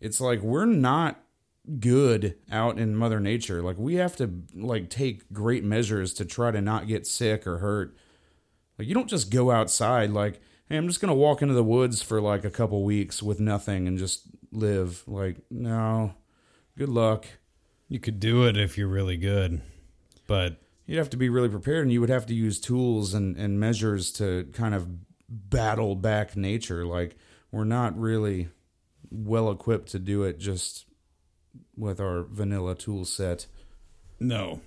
it's 0.00 0.20
like 0.20 0.40
we're 0.40 0.66
not 0.66 1.22
good 1.78 2.36
out 2.50 2.78
in 2.78 2.96
mother 2.96 3.20
nature. 3.20 3.62
Like 3.62 3.78
we 3.78 3.96
have 3.96 4.16
to 4.16 4.42
like 4.54 4.90
take 4.90 5.30
great 5.32 5.64
measures 5.64 6.14
to 6.14 6.24
try 6.24 6.50
to 6.50 6.60
not 6.60 6.86
get 6.86 7.06
sick 7.06 7.46
or 7.46 7.58
hurt. 7.58 7.96
Like 8.78 8.88
you 8.88 8.94
don't 8.94 9.08
just 9.08 9.30
go 9.30 9.50
outside 9.50 10.10
like 10.10 10.40
hey 10.68 10.76
i'm 10.76 10.88
just 10.88 11.00
gonna 11.00 11.14
walk 11.14 11.42
into 11.42 11.54
the 11.54 11.62
woods 11.62 12.00
for 12.00 12.20
like 12.20 12.44
a 12.44 12.50
couple 12.50 12.82
weeks 12.82 13.22
with 13.22 13.40
nothing 13.40 13.86
and 13.86 13.98
just 13.98 14.22
live. 14.52 15.04
Like 15.06 15.36
no. 15.50 16.14
Good 16.78 16.88
luck. 16.88 17.26
You 17.88 17.98
could 17.98 18.20
do 18.20 18.46
it 18.46 18.56
if 18.56 18.78
you're 18.78 18.88
really 18.88 19.16
good, 19.16 19.60
but 20.26 20.62
you'd 20.86 20.98
have 20.98 21.10
to 21.10 21.16
be 21.16 21.28
really 21.28 21.48
prepared 21.48 21.82
and 21.84 21.92
you 21.92 22.00
would 22.00 22.08
have 22.08 22.26
to 22.26 22.34
use 22.34 22.60
tools 22.60 23.14
and, 23.14 23.36
and 23.36 23.60
measures 23.60 24.12
to 24.12 24.48
kind 24.52 24.74
of 24.74 24.88
battle 25.28 25.94
back 25.94 26.36
nature. 26.36 26.86
Like 26.86 27.16
we're 27.50 27.64
not 27.64 27.98
really 27.98 28.48
well 29.10 29.50
equipped 29.50 29.90
to 29.90 29.98
do 29.98 30.22
it 30.22 30.38
just 30.38 30.86
with 31.76 32.00
our 32.00 32.22
vanilla 32.22 32.74
tool 32.74 33.04
set 33.04 33.46
no, 34.20 34.60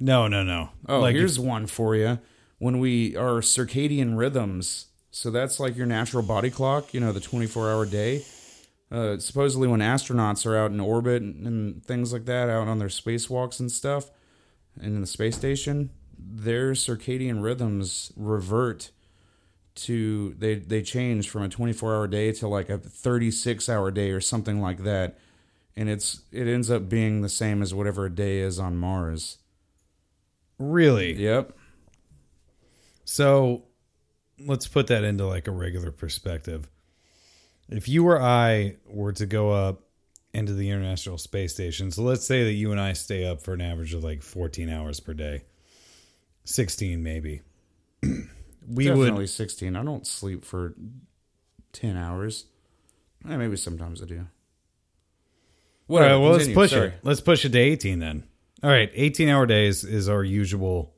no, 0.00 0.26
no, 0.26 0.42
no. 0.42 0.70
Oh, 0.88 1.00
like 1.00 1.14
here's 1.14 1.38
one 1.38 1.66
for 1.66 1.94
you. 1.94 2.18
When 2.58 2.80
we 2.80 3.16
our 3.16 3.40
circadian 3.40 4.18
rhythms, 4.18 4.86
so 5.10 5.30
that's 5.30 5.60
like 5.60 5.76
your 5.76 5.86
natural 5.86 6.22
body 6.22 6.50
clock. 6.50 6.92
You 6.92 7.00
know, 7.00 7.12
the 7.12 7.20
24 7.20 7.70
hour 7.70 7.86
day. 7.86 8.24
Uh, 8.90 9.18
supposedly, 9.18 9.68
when 9.68 9.80
astronauts 9.80 10.46
are 10.46 10.56
out 10.56 10.70
in 10.70 10.80
orbit 10.80 11.22
and, 11.22 11.46
and 11.46 11.84
things 11.84 12.12
like 12.12 12.24
that, 12.26 12.48
out 12.48 12.68
on 12.68 12.78
their 12.78 12.88
spacewalks 12.88 13.58
and 13.58 13.70
stuff, 13.70 14.10
and 14.76 14.94
in 14.94 15.00
the 15.00 15.06
space 15.06 15.36
station, 15.36 15.90
their 16.18 16.72
circadian 16.72 17.42
rhythms 17.42 18.12
revert 18.16 18.90
to 19.74 20.34
they 20.38 20.54
they 20.54 20.82
change 20.82 21.28
from 21.28 21.42
a 21.42 21.48
24 21.48 21.94
hour 21.94 22.06
day 22.06 22.32
to 22.32 22.48
like 22.48 22.70
a 22.70 22.78
36 22.78 23.68
hour 23.68 23.90
day 23.90 24.10
or 24.10 24.22
something 24.22 24.60
like 24.60 24.84
that 24.84 25.18
and 25.76 25.88
it's 25.88 26.22
it 26.32 26.46
ends 26.46 26.70
up 26.70 26.88
being 26.88 27.20
the 27.20 27.28
same 27.28 27.62
as 27.62 27.74
whatever 27.74 28.06
a 28.06 28.10
day 28.10 28.38
is 28.38 28.58
on 28.58 28.76
Mars. 28.76 29.38
really. 30.58 31.12
Yep. 31.12 31.52
So 33.04 33.64
let's 34.38 34.66
put 34.66 34.88
that 34.88 35.04
into 35.04 35.26
like 35.26 35.46
a 35.46 35.52
regular 35.52 35.90
perspective. 35.90 36.68
If 37.68 37.88
you 37.88 38.06
or 38.06 38.20
I 38.20 38.76
were 38.86 39.12
to 39.12 39.26
go 39.26 39.50
up 39.50 39.82
into 40.32 40.52
the 40.52 40.70
International 40.70 41.18
Space 41.18 41.54
Station, 41.54 41.90
so 41.90 42.02
let's 42.02 42.26
say 42.26 42.44
that 42.44 42.52
you 42.52 42.72
and 42.72 42.80
I 42.80 42.92
stay 42.92 43.26
up 43.26 43.42
for 43.42 43.54
an 43.54 43.60
average 43.60 43.94
of 43.94 44.04
like 44.04 44.22
14 44.22 44.68
hours 44.68 45.00
per 45.00 45.14
day, 45.14 45.44
16 46.44 47.02
maybe. 47.02 47.42
we 48.02 48.84
Definitely 48.84 49.12
would 49.12 49.30
16. 49.30 49.76
I 49.76 49.84
don't 49.84 50.06
sleep 50.06 50.44
for 50.44 50.74
10 51.72 51.96
hours. 51.96 52.46
Eh, 53.28 53.36
maybe 53.36 53.56
sometimes 53.56 54.02
I 54.02 54.06
do. 54.06 54.26
All 55.88 55.98
right, 55.98 56.16
well, 56.16 56.32
let's 56.32 56.48
push 56.48 56.70
sorry. 56.70 56.88
it. 56.88 56.94
Let's 57.02 57.20
push 57.20 57.44
it 57.44 57.50
to 57.50 57.58
18 57.58 57.98
then. 57.98 58.24
All 58.62 58.70
right, 58.70 58.90
18 58.92 59.28
hour 59.28 59.46
days 59.46 59.84
is 59.84 60.08
our 60.08 60.24
usual, 60.24 60.94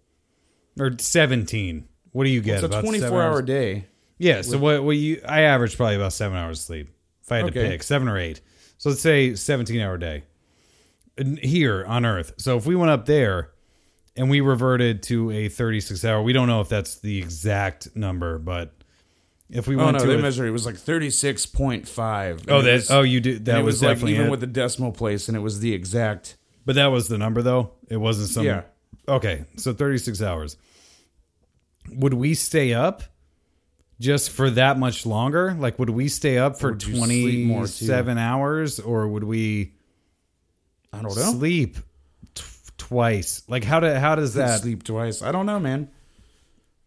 or 0.78 0.92
17. 0.98 1.88
What 2.12 2.24
do 2.24 2.30
you 2.30 2.40
get? 2.40 2.54
It's 2.54 2.62
a 2.62 2.66
about 2.66 2.84
24 2.84 3.22
hour 3.22 3.42
day. 3.42 3.86
Yeah. 4.18 4.42
So 4.42 4.58
what? 4.58 4.82
What 4.82 4.92
you? 4.92 5.20
I 5.26 5.42
average 5.42 5.76
probably 5.76 5.96
about 5.96 6.12
seven 6.12 6.36
hours 6.36 6.60
of 6.60 6.64
sleep. 6.64 6.90
If 7.22 7.32
I 7.32 7.36
had 7.38 7.46
to 7.46 7.52
pick 7.52 7.82
seven 7.82 8.08
or 8.08 8.18
eight. 8.18 8.40
So 8.78 8.90
let's 8.90 9.02
say 9.02 9.34
17 9.34 9.80
hour 9.80 9.98
day 9.98 10.22
here 11.42 11.84
on 11.84 12.06
Earth. 12.06 12.32
So 12.38 12.56
if 12.56 12.64
we 12.64 12.76
went 12.76 12.90
up 12.90 13.06
there 13.06 13.50
and 14.16 14.30
we 14.30 14.40
reverted 14.40 15.02
to 15.04 15.30
a 15.32 15.48
36 15.48 16.04
hour, 16.04 16.22
we 16.22 16.32
don't 16.32 16.46
know 16.46 16.60
if 16.60 16.68
that's 16.68 17.00
the 17.00 17.18
exact 17.18 17.94
number, 17.96 18.38
but 18.38 18.72
if 19.50 19.66
we 19.66 19.74
Oh, 19.76 19.78
went 19.84 19.92
no, 19.94 19.98
to 20.00 20.06
they 20.06 20.18
a- 20.18 20.22
measured 20.22 20.46
it. 20.48 20.50
Was 20.50 20.66
like 20.66 20.76
36.5. 20.76 22.44
oh 22.48 22.58
And 22.58 22.66
that 22.66 22.72
was- 22.72 22.90
oh 22.90 23.02
you 23.02 23.20
do 23.20 23.36
and 23.36 23.46
that 23.46 23.58
it 23.58 23.64
was, 23.64 23.82
like 23.82 23.90
definitely 23.96 24.14
even 24.14 24.26
it. 24.26 24.30
with 24.30 24.40
the 24.40 24.46
decimal 24.46 24.92
place, 24.92 25.28
and 25.28 25.36
it 25.36 25.40
was 25.40 25.60
the 25.60 25.72
exact. 25.74 26.36
but 26.66 26.74
that 26.74 26.86
was 26.88 27.08
the 27.08 27.18
number 27.18 27.40
though. 27.42 27.72
It 27.88 27.96
wasn't 27.96 28.28
some. 28.28 28.44
Yeah. 28.44 28.62
Okay, 29.08 29.44
so 29.56 29.72
36 29.72 30.20
hours. 30.22 30.56
Would 31.94 32.12
we 32.14 32.34
stay 32.34 32.74
up 32.74 33.02
just 33.98 34.28
for 34.30 34.50
that 34.50 34.78
much 34.78 35.06
longer? 35.06 35.54
Like, 35.58 35.78
would 35.78 35.88
we 35.90 36.08
stay 36.08 36.36
up 36.36 36.58
for 36.58 36.72
would 36.72 36.84
you 36.86 36.96
sleep 36.96 37.46
more, 37.46 37.66
too? 37.66 37.86
27 37.86 38.18
hours 38.18 38.78
or 38.78 39.08
would 39.08 39.24
we 39.24 39.72
I 40.92 41.00
don't 41.00 41.16
know. 41.16 41.32
sleep 41.32 41.78
t- 42.34 42.44
twice? 42.76 43.42
Like, 43.48 43.64
how, 43.64 43.80
do, 43.80 43.90
how 43.94 44.14
does 44.16 44.34
that? 44.34 44.60
sleep 44.60 44.82
twice. 44.84 45.22
I 45.22 45.32
don't 45.32 45.46
know, 45.46 45.58
man. 45.58 45.88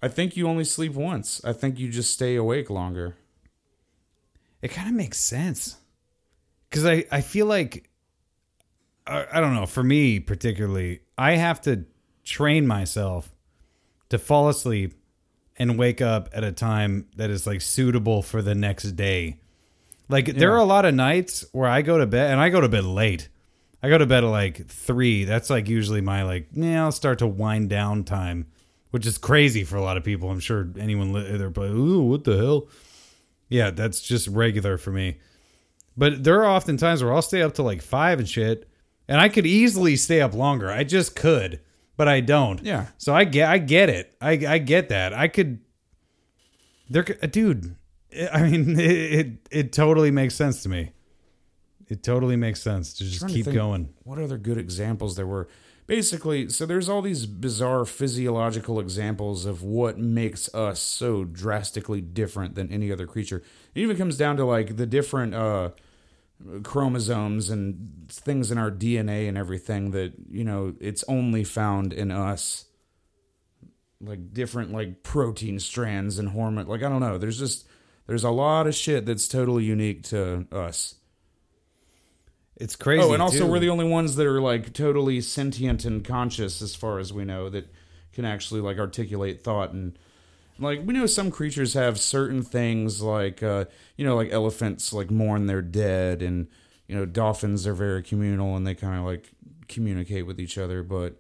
I 0.02 0.08
think 0.08 0.36
you 0.36 0.48
only 0.48 0.64
sleep 0.64 0.94
once. 0.94 1.42
I 1.44 1.54
think 1.54 1.80
you 1.80 1.90
just 1.90 2.14
stay 2.14 2.36
awake 2.36 2.70
longer. 2.70 3.16
It 4.62 4.70
kind 4.70 4.90
of 4.90 4.96
makes 4.96 5.20
sense. 5.20 5.78
Because 6.70 6.86
I, 6.86 7.06
I 7.12 7.22
feel 7.22 7.46
like, 7.46 7.90
I, 9.06 9.26
I 9.34 9.40
don't 9.42 9.54
know, 9.54 9.66
for 9.66 9.84
me 9.84 10.20
particularly, 10.20 11.02
I 11.18 11.34
have 11.34 11.62
to 11.62 11.86
train 12.24 12.66
myself 12.66 13.34
to 14.10 14.18
fall 14.18 14.50
asleep 14.50 14.94
and 15.58 15.78
wake 15.78 16.02
up 16.02 16.30
at 16.34 16.44
a 16.44 16.52
time 16.52 17.08
that 17.18 17.30
is 17.30 17.46
like 17.46 17.62
suitable 17.62 18.22
for 18.22 18.42
the 18.42 18.56
next 18.56 18.92
day. 18.94 19.40
Like 20.10 20.26
there 20.36 20.52
are 20.54 20.58
a 20.58 20.66
lot 20.66 20.86
of 20.86 20.94
nights 20.94 21.46
where 21.52 21.70
I 21.70 21.82
go 21.82 21.98
to 21.98 22.06
bed 22.06 22.32
and 22.32 22.40
I 22.40 22.50
go 22.50 22.62
to 22.62 22.68
bed 22.68 22.84
late. 22.84 23.30
I 23.84 23.90
go 23.90 23.98
to 23.98 24.06
bed 24.06 24.24
at 24.24 24.30
like 24.30 24.68
three. 24.68 25.24
That's 25.24 25.50
like 25.50 25.70
usually 25.70 26.02
my 26.02 26.24
like, 26.24 26.48
yeah, 26.54 26.84
I'll 26.84 26.92
start 26.92 27.20
to 27.20 27.28
wind 27.28 27.70
down 27.70 28.04
time, 28.04 28.48
which 28.92 29.06
is 29.06 29.18
crazy 29.18 29.64
for 29.64 29.78
a 29.78 29.82
lot 29.82 29.98
of 29.98 30.04
people. 30.04 30.30
I'm 30.30 30.40
sure 30.40 30.70
anyone 30.78 31.14
they're 31.14 31.50
like, 31.50 31.58
ooh, 31.72 32.04
what 32.04 32.24
the 32.24 32.38
hell? 32.38 32.68
Yeah, 33.50 33.72
that's 33.72 34.02
just 34.02 34.28
regular 34.28 34.78
for 34.78 34.92
me. 34.92 35.18
But 35.98 36.24
there 36.24 36.42
are 36.42 36.46
often 36.46 36.78
times 36.78 37.04
where 37.04 37.14
I'll 37.14 37.22
stay 37.22 37.42
up 37.42 37.56
to 37.56 37.64
like 37.64 37.82
five 37.82 38.20
and 38.20 38.28
shit, 38.28 38.70
and 39.08 39.20
I 39.20 39.28
could 39.30 39.46
easily 39.46 39.96
stay 39.96 40.22
up 40.22 40.34
longer. 40.34 40.72
I 40.72 40.84
just 40.84 41.16
could, 41.16 41.60
but 41.98 42.08
I 42.08 42.22
don't. 42.22 42.64
Yeah. 42.64 42.88
So 42.98 43.14
I 43.14 43.26
get, 43.26 43.50
I 43.50 43.58
get 43.58 43.90
it. 43.90 44.16
I, 44.22 44.32
I 44.48 44.58
get 44.58 44.90
that. 44.90 45.14
I 45.14 45.28
could. 45.28 45.60
There, 46.90 47.04
dude. 47.04 47.76
I 48.32 48.44
mean, 48.44 48.72
it, 48.80 48.92
it 48.92 49.28
it 49.52 49.74
totally 49.74 50.12
makes 50.12 50.36
sense 50.36 50.64
to 50.64 50.70
me. 50.70 50.92
It 51.88 52.04
totally 52.04 52.38
makes 52.38 52.62
sense 52.62 52.94
to 52.96 53.04
just 53.04 53.28
to 53.28 53.34
keep 53.34 53.46
think 53.46 53.56
going. 53.56 53.94
What 54.04 54.18
other 54.18 54.38
good 54.38 54.58
examples 54.58 55.18
there 55.18 55.28
were? 55.28 55.50
Basically, 55.92 56.48
so 56.48 56.66
there's 56.66 56.88
all 56.88 57.02
these 57.02 57.26
bizarre 57.26 57.84
physiological 57.84 58.80
examples 58.80 59.46
of 59.46 59.62
what 59.62 59.98
makes 59.98 60.48
us 60.56 60.80
so 60.80 61.26
drastically 61.26 62.00
different 62.00 62.56
than 62.56 62.72
any 62.72 62.94
other 62.94 63.06
creature. 63.06 63.44
It 63.76 63.82
even 63.82 63.98
comes 63.98 64.16
down 64.16 64.38
to 64.38 64.46
like 64.46 64.78
the 64.78 64.86
different 64.86 65.36
uh, 65.36 65.72
chromosomes 66.64 67.50
and 67.50 68.06
things 68.10 68.52
in 68.52 68.58
our 68.58 68.72
DNA 68.72 69.28
and 69.28 69.38
everything 69.38 69.92
that, 69.92 70.14
you 70.30 70.46
know, 70.46 70.76
it's 70.80 71.04
only 71.10 71.44
found 71.44 71.92
in 71.92 72.10
us. 72.10 72.68
Like 74.00 74.34
different 74.34 74.72
like 74.72 75.04
protein 75.04 75.60
strands 75.60 76.18
and 76.18 76.30
hormone 76.30 76.68
like 76.68 76.82
I 76.82 76.90
don't 76.90 77.02
know. 77.02 77.18
There's 77.18 77.38
just 77.38 77.68
there's 78.08 78.24
a 78.24 78.32
lot 78.32 78.66
of 78.66 78.74
shit 78.74 79.06
that's 79.06 79.28
totally 79.28 79.66
unique 79.66 80.04
to 80.06 80.48
us. 80.54 80.96
It's 82.62 82.76
crazy. 82.76 83.04
Oh, 83.04 83.14
and 83.14 83.24
also 83.24 83.40
too. 83.40 83.48
we're 83.48 83.58
the 83.58 83.72
only 83.72 83.86
ones 83.86 84.16
that 84.18 84.28
are 84.28 84.40
like 84.40 84.72
totally 84.72 85.20
sentient 85.20 85.84
and 85.84 86.06
conscious 86.06 86.62
as 86.62 86.76
far 86.76 87.00
as 87.00 87.12
we 87.12 87.26
know 87.26 87.50
that 87.50 87.68
can 88.14 88.24
actually 88.24 88.62
like 88.62 88.78
articulate 88.78 89.44
thought 89.44 89.72
and 89.72 89.98
like 90.60 90.82
we 90.86 90.94
know 90.94 91.08
some 91.08 91.32
creatures 91.32 91.74
have 91.74 92.00
certain 92.00 92.44
things 92.44 93.02
like 93.02 93.42
uh 93.42 93.66
you 93.98 94.06
know 94.06 94.16
like 94.16 94.32
elephants 94.32 94.94
like 94.94 95.10
mourn 95.10 95.48
their 95.48 95.64
dead 95.64 96.22
and 96.22 96.48
you 96.88 96.96
know 96.96 97.04
dolphins 97.06 97.66
are 97.66 97.74
very 97.74 98.04
communal 98.04 98.56
and 98.56 98.68
they 98.68 98.76
kind 98.76 99.00
of 99.00 99.06
like 99.06 99.32
communicate 99.68 100.28
with 100.28 100.40
each 100.40 100.58
other 100.58 100.84
but 100.84 101.16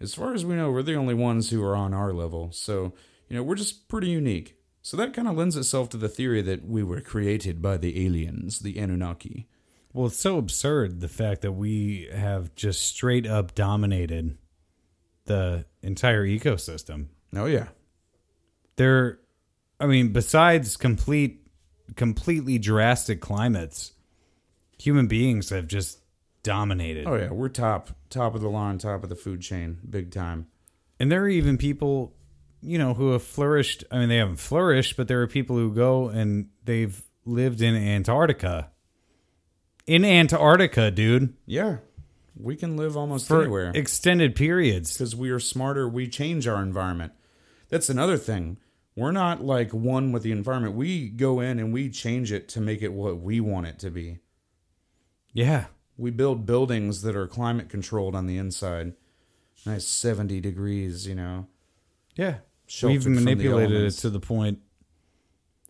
as 0.00 0.14
far 0.14 0.34
as 0.34 0.44
we 0.44 0.56
know 0.56 0.72
we're 0.72 0.82
the 0.82 0.96
only 0.96 1.14
ones 1.14 1.50
who 1.50 1.62
are 1.62 1.76
on 1.76 1.94
our 1.94 2.12
level 2.12 2.50
so 2.50 2.92
you 3.28 3.36
know 3.36 3.44
we're 3.44 3.54
just 3.54 3.86
pretty 3.86 4.08
unique 4.08 4.56
so 4.82 4.96
that 4.96 5.14
kind 5.14 5.28
of 5.28 5.36
lends 5.36 5.56
itself 5.56 5.88
to 5.88 5.96
the 5.96 6.08
theory 6.08 6.42
that 6.42 6.66
we 6.66 6.82
were 6.82 7.00
created 7.00 7.62
by 7.62 7.76
the 7.76 8.04
aliens 8.04 8.60
the 8.60 8.76
anunnaki 8.76 9.46
Well, 9.92 10.06
it's 10.06 10.16
so 10.16 10.38
absurd 10.38 11.00
the 11.00 11.08
fact 11.08 11.42
that 11.42 11.52
we 11.52 12.08
have 12.12 12.54
just 12.54 12.82
straight 12.82 13.26
up 13.26 13.54
dominated 13.54 14.38
the 15.24 15.64
entire 15.82 16.24
ecosystem. 16.24 17.06
oh 17.34 17.46
yeah 17.46 17.68
There, 18.76 19.18
I 19.78 19.86
mean, 19.86 20.12
besides 20.12 20.76
complete, 20.76 21.46
completely 21.96 22.58
drastic 22.58 23.20
climates, 23.20 23.92
human 24.78 25.06
beings 25.06 25.50
have 25.50 25.66
just 25.66 26.00
dominated. 26.42 27.06
Oh 27.06 27.14
yeah, 27.16 27.30
we're 27.30 27.48
top 27.48 27.90
top 28.08 28.34
of 28.34 28.40
the 28.40 28.48
line, 28.48 28.78
top 28.78 29.02
of 29.02 29.08
the 29.08 29.16
food 29.16 29.40
chain, 29.40 29.78
big 29.88 30.10
time. 30.10 30.46
And 30.98 31.10
there 31.10 31.22
are 31.22 31.28
even 31.28 31.56
people, 31.58 32.14
you 32.60 32.78
know, 32.78 32.94
who 32.94 33.12
have 33.12 33.22
flourished. 33.22 33.84
I 33.90 33.98
mean, 33.98 34.08
they 34.08 34.16
haven't 34.18 34.36
flourished, 34.36 34.96
but 34.96 35.08
there 35.08 35.20
are 35.22 35.26
people 35.26 35.56
who 35.56 35.72
go 35.72 36.08
and 36.08 36.48
they've 36.64 37.00
lived 37.24 37.62
in 37.62 37.74
Antarctica. 37.74 38.70
In 39.86 40.04
Antarctica, 40.04 40.90
dude, 40.90 41.34
Yeah, 41.46 41.78
we 42.36 42.56
can 42.56 42.76
live 42.76 42.96
almost 42.96 43.26
for 43.28 43.42
anywhere 43.42 43.72
extended 43.74 44.34
periods. 44.36 44.92
because 44.96 45.16
we 45.16 45.30
are 45.30 45.40
smarter. 45.40 45.88
We 45.88 46.08
change 46.08 46.46
our 46.46 46.62
environment. 46.62 47.12
That's 47.68 47.88
another 47.88 48.16
thing. 48.16 48.58
We're 48.96 49.12
not 49.12 49.42
like 49.42 49.72
one 49.72 50.12
with 50.12 50.22
the 50.22 50.32
environment. 50.32 50.74
We 50.74 51.08
go 51.08 51.40
in 51.40 51.58
and 51.58 51.72
we 51.72 51.88
change 51.90 52.32
it 52.32 52.48
to 52.50 52.60
make 52.60 52.82
it 52.82 52.92
what 52.92 53.20
we 53.20 53.40
want 53.40 53.66
it 53.66 53.78
to 53.80 53.90
be. 53.90 54.18
Yeah. 55.32 55.66
We 55.96 56.10
build 56.10 56.44
buildings 56.46 57.02
that 57.02 57.14
are 57.16 57.26
climate 57.26 57.68
controlled 57.68 58.14
on 58.14 58.26
the 58.26 58.36
inside. 58.36 58.94
Nice 59.64 59.86
70 59.86 60.40
degrees, 60.40 61.06
you 61.06 61.14
know. 61.14 61.46
Yeah. 62.16 62.38
We've 62.82 63.06
manipulated 63.06 63.82
it 63.82 63.90
to 63.98 64.10
the 64.10 64.20
point. 64.20 64.58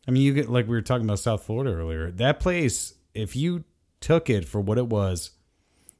I 0.08 0.10
mean, 0.10 0.22
you 0.22 0.32
get 0.32 0.48
like 0.50 0.66
we 0.66 0.72
were 0.76 0.82
talking 0.82 1.04
about 1.04 1.18
South 1.18 1.44
Florida 1.44 1.72
earlier. 1.74 2.10
That 2.10 2.40
place, 2.40 2.94
if 3.14 3.36
you 3.36 3.64
took 4.00 4.28
it 4.30 4.46
for 4.46 4.60
what 4.60 4.78
it 4.78 4.86
was, 4.86 5.30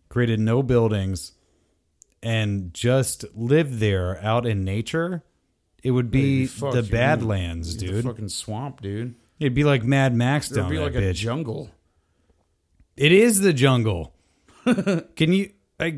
created 0.09 0.41
no 0.41 0.63
buildings, 0.63 1.33
and 2.23 2.73
just 2.75 3.25
lived 3.35 3.79
there 3.79 4.23
out 4.25 4.47
in 4.47 4.65
nature, 4.65 5.23
it 5.83 5.93
would 5.93 6.11
be 6.11 6.47
Fuck, 6.47 6.75
the 6.75 6.83
Badlands, 6.83 7.75
dude. 7.75 8.05
fucking 8.05 8.29
swamp, 8.29 8.81
dude. 8.83 9.15
It'd 9.39 9.55
be 9.55 9.65
like 9.65 9.83
Mad 9.83 10.15
Max 10.15 10.49
There'd 10.49 10.65
down 10.65 10.71
be 10.71 10.77
that 10.77 10.83
like 10.83 10.95
a 10.95 10.99
bitch. 10.99 11.15
jungle. 11.15 11.71
It 12.97 13.13
is 13.13 13.41
the 13.41 13.53
jungle. 13.55 14.15
Can 14.65 15.33
you 15.33 15.53
like? 15.79 15.97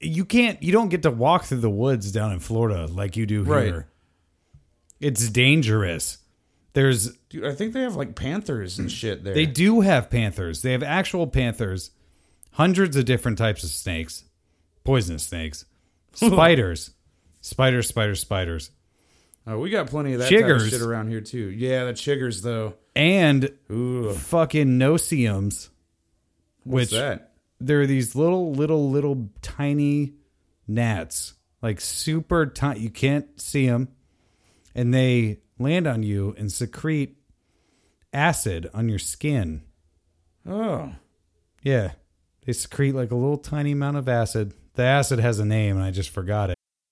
You 0.00 0.24
can't. 0.24 0.60
You 0.60 0.72
don't 0.72 0.88
get 0.88 1.02
to 1.02 1.12
walk 1.12 1.44
through 1.44 1.60
the 1.60 1.70
woods 1.70 2.10
down 2.10 2.32
in 2.32 2.40
Florida 2.40 2.86
like 2.86 3.16
you 3.16 3.24
do 3.26 3.44
Right. 3.44 3.66
here. 3.66 3.86
It's 5.00 5.28
dangerous. 5.28 6.18
There's 6.74 7.12
Dude, 7.28 7.44
I 7.44 7.54
think 7.54 7.72
they 7.74 7.82
have 7.82 7.96
like 7.96 8.14
panthers 8.14 8.78
and 8.78 8.90
shit 8.90 9.24
there. 9.24 9.34
They 9.34 9.46
do 9.46 9.80
have 9.82 10.08
panthers. 10.10 10.62
They 10.62 10.72
have 10.72 10.82
actual 10.82 11.26
panthers, 11.26 11.90
hundreds 12.52 12.96
of 12.96 13.04
different 13.04 13.36
types 13.38 13.62
of 13.64 13.70
snakes, 13.70 14.24
poisonous 14.84 15.24
snakes, 15.24 15.64
spiders, 16.14 16.90
spiders, 17.40 17.88
spiders, 17.88 18.20
spiders, 18.20 18.70
Oh, 19.44 19.58
we 19.58 19.70
got 19.70 19.88
plenty 19.88 20.12
of 20.12 20.20
that 20.20 20.30
type 20.30 20.38
Chiggers. 20.44 20.62
of 20.66 20.68
shit 20.70 20.82
around 20.82 21.08
here 21.08 21.20
too. 21.20 21.50
Yeah, 21.50 21.84
the 21.86 21.92
chiggers 21.94 22.42
though. 22.42 22.74
and 22.94 23.50
Ooh, 23.72 24.12
fucking 24.12 24.78
no-see-ums. 24.78 25.68
what's 26.62 26.92
Which 26.92 27.00
that? 27.00 27.32
there 27.60 27.80
are 27.80 27.86
these 27.86 28.14
little, 28.14 28.52
little, 28.52 28.88
little 28.88 29.30
tiny 29.42 30.12
gnats, 30.68 31.34
like 31.60 31.80
super 31.80 32.46
tiny. 32.46 32.80
You 32.80 32.90
can't 32.90 33.40
see 33.40 33.66
them, 33.66 33.88
and 34.76 34.94
they 34.94 35.40
land 35.62 35.86
on 35.86 36.02
you 36.02 36.34
and 36.38 36.50
secrete 36.52 37.16
acid 38.12 38.68
on 38.74 38.88
your 38.88 38.98
skin. 38.98 39.62
Oh, 40.46 40.92
Yeah. 41.62 41.92
They 42.44 42.52
secrete 42.52 42.92
like 42.96 43.12
a 43.12 43.14
little 43.14 43.38
tiny 43.38 43.70
amount 43.70 43.98
of 43.98 44.08
acid. 44.08 44.52
The 44.74 44.82
acid 44.82 45.20
has 45.20 45.38
a 45.38 45.44
name 45.44 45.76
and 45.76 45.84
I 45.84 45.92
just 45.92 46.10
forgot 46.10 46.50
it. 46.50 46.56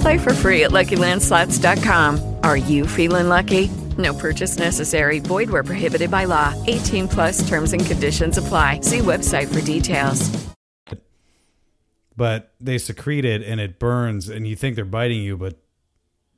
Play 0.00 0.18
for 0.18 0.34
free 0.34 0.64
at 0.64 0.72
LuckyLandSlots.com. 0.72 2.38
Are 2.42 2.56
you 2.56 2.86
feeling 2.86 3.28
lucky? 3.28 3.68
No 3.98 4.12
purchase 4.12 4.58
necessary. 4.58 5.20
Void 5.20 5.48
where 5.48 5.62
prohibited 5.62 6.10
by 6.10 6.24
law. 6.24 6.54
18 6.66 7.08
plus 7.08 7.46
terms 7.48 7.72
and 7.72 7.84
conditions 7.84 8.38
apply. 8.38 8.80
See 8.80 8.98
website 8.98 9.52
for 9.52 9.64
details. 9.64 10.46
But 12.16 12.54
they 12.60 12.78
secrete 12.78 13.24
it 13.24 13.42
and 13.42 13.60
it 13.60 13.78
burns 13.78 14.28
and 14.28 14.48
you 14.48 14.56
think 14.56 14.74
they're 14.74 14.84
biting 14.84 15.22
you, 15.22 15.36
but 15.36 15.58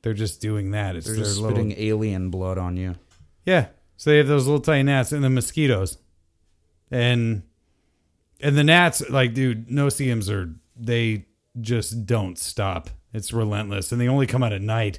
they're 0.03 0.13
just 0.13 0.41
doing 0.41 0.73
that. 0.73 0.97
It's 0.97 1.07
they're 1.07 1.15
their 1.17 1.25
just 1.25 1.39
little 1.39 1.57
spitting 1.57 1.75
alien 1.79 2.31
blood 2.31 2.59
on 2.59 2.77
you. 2.77 2.97
Yeah. 3.45 3.69
So 3.97 4.11
they 4.11 4.19
have 4.19 4.29
those 4.29 4.47
little 4.47 4.61
tiny 4.61 4.85
gnats 4.85 5.13
and 5.13 5.23
the 5.23 5.31
mosquitoes. 5.31 5.99
And 6.91 7.43
and 8.41 8.57
the 8.57 8.65
gnats, 8.65 9.09
like, 9.11 9.35
dude, 9.35 9.71
no-see-ums 9.71 10.31
are 10.31 10.55
they 10.77 11.27
just 11.61 12.07
don't 12.07 12.39
stop. 12.39 12.91
It's 13.13 13.33
relentless. 13.33 13.91
And 13.93 14.01
they 14.01 14.09
only 14.09 14.27
come 14.27 14.43
out 14.43 14.53
at 14.53 14.63
night. 14.63 14.99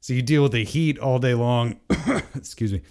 So 0.00 0.12
you 0.12 0.22
deal 0.22 0.42
with 0.42 0.52
the 0.52 0.64
heat 0.64 0.98
all 0.98 1.18
day 1.18 1.34
long. 1.34 1.80
Excuse 2.34 2.72
me. 2.72 2.82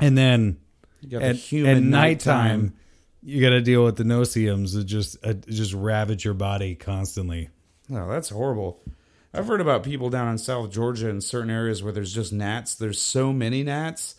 And 0.00 0.16
then 0.16 0.58
You 1.00 1.10
got 1.10 1.20
the 1.20 1.26
at, 1.26 1.34
at 1.76 1.82
nighttime. 1.82 1.90
nighttime, 1.90 2.74
you 3.22 3.40
got 3.40 3.50
to 3.50 3.60
deal 3.60 3.84
with 3.84 3.96
the 3.96 4.04
no-see-ums 4.04 4.72
that 4.74 4.84
just 4.84 5.16
uh, 5.26 5.32
just 5.32 5.74
ravage 5.74 6.24
your 6.24 6.34
body 6.34 6.74
constantly. 6.76 7.50
No, 7.88 8.08
that's 8.08 8.28
horrible. 8.28 8.80
I've 9.34 9.46
heard 9.46 9.60
about 9.60 9.82
people 9.82 10.08
down 10.08 10.28
in 10.28 10.38
South 10.38 10.70
Georgia 10.70 11.08
in 11.08 11.20
certain 11.20 11.50
areas 11.50 11.82
where 11.82 11.92
there's 11.92 12.14
just 12.14 12.32
gnats. 12.32 12.74
There's 12.74 13.00
so 13.00 13.32
many 13.32 13.62
gnats 13.62 14.14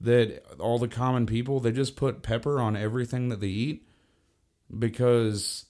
that 0.00 0.44
all 0.58 0.78
the 0.78 0.88
common 0.88 1.26
people 1.26 1.60
they 1.60 1.72
just 1.72 1.96
put 1.96 2.22
pepper 2.22 2.60
on 2.60 2.76
everything 2.76 3.28
that 3.30 3.40
they 3.40 3.48
eat 3.48 3.86
because 4.76 5.64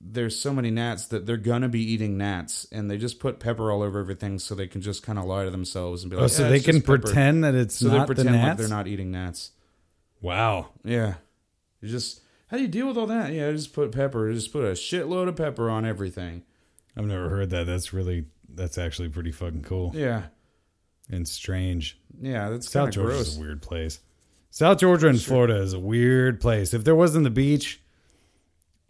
there's 0.00 0.38
so 0.38 0.52
many 0.52 0.70
gnats 0.70 1.06
that 1.08 1.26
they're 1.26 1.36
gonna 1.36 1.68
be 1.68 1.82
eating 1.82 2.16
gnats 2.16 2.66
and 2.72 2.90
they 2.90 2.96
just 2.96 3.20
put 3.20 3.38
pepper 3.38 3.70
all 3.70 3.82
over 3.82 3.98
everything 3.98 4.38
so 4.38 4.54
they 4.54 4.66
can 4.66 4.80
just 4.80 5.02
kind 5.02 5.18
of 5.18 5.26
lie 5.26 5.44
to 5.44 5.50
themselves 5.50 6.02
and 6.02 6.10
be 6.10 6.16
oh, 6.16 6.20
like, 6.20 6.24
Oh, 6.24 6.28
so 6.28 6.42
"Yeah, 6.44 6.48
they 6.48 6.60
can 6.60 6.80
pretend 6.80 7.44
that 7.44 7.54
it's 7.54 7.76
so 7.76 7.88
they 7.88 7.98
not 7.98 8.06
the 8.08 8.14
pretend 8.14 8.34
like 8.36 8.44
gnats. 8.46 8.58
they're 8.60 8.68
not 8.68 8.86
eating 8.86 9.10
gnats. 9.10 9.50
Wow. 10.22 10.68
Yeah. 10.84 11.14
You 11.80 11.88
just 11.88 12.22
how 12.48 12.56
do 12.56 12.62
you 12.62 12.68
deal 12.68 12.88
with 12.88 12.96
all 12.96 13.06
that? 13.06 13.32
Yeah, 13.32 13.52
just 13.52 13.72
put 13.72 13.92
pepper. 13.92 14.32
Just 14.32 14.52
put 14.52 14.64
a 14.64 14.72
shitload 14.72 15.28
of 15.28 15.36
pepper 15.36 15.70
on 15.70 15.84
everything. 15.84 16.42
I've 16.96 17.04
never 17.06 17.28
heard 17.28 17.50
that. 17.50 17.66
That's 17.66 17.92
really 17.92 18.24
that's 18.48 18.78
actually 18.78 19.08
pretty 19.10 19.30
fucking 19.32 19.62
cool 19.62 19.92
Yeah. 19.94 20.24
and 21.10 21.28
strange. 21.28 21.98
Yeah, 22.20 22.48
that's 22.50 22.70
South 22.70 22.90
Georgia 22.90 23.12
gross. 23.12 23.28
is 23.28 23.36
a 23.36 23.40
weird 23.40 23.62
place. 23.62 24.00
South 24.50 24.78
Georgia 24.80 25.08
and 25.08 25.20
Florida 25.22 25.56
is 25.62 25.72
a 25.74 25.78
weird 25.78 26.40
place. 26.40 26.74
If 26.74 26.82
there 26.84 26.96
wasn't 26.96 27.22
the 27.24 27.30
beach, 27.30 27.80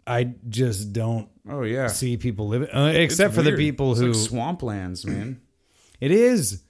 I 0.07 0.33
just 0.49 0.93
don't 0.93 1.29
Oh 1.49 1.63
yeah. 1.63 1.87
see 1.87 2.17
people 2.17 2.47
living, 2.47 2.69
uh, 2.69 2.87
It's 2.87 3.13
except 3.13 3.33
for 3.33 3.41
the 3.41 3.53
people 3.55 3.91
It's 3.91 3.99
who 4.01 4.13
like 4.13 4.57
swamplands, 4.57 5.05
man. 5.05 5.41
It 5.99 6.09
is. 6.11 6.63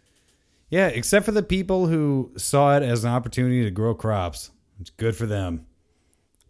Yeah, 0.70 0.88
except 0.88 1.26
for 1.26 1.32
the 1.32 1.42
people 1.44 1.88
who 1.88 2.34
saw 2.36 2.76
it 2.76 2.84
as 2.84 3.06
an 3.06 3.12
opportunity 3.12 3.64
to 3.64 3.72
grow 3.72 3.96
crops. 3.96 4.52
It's 4.82 4.90
good 4.90 5.16
for 5.16 5.26
them. 5.26 5.66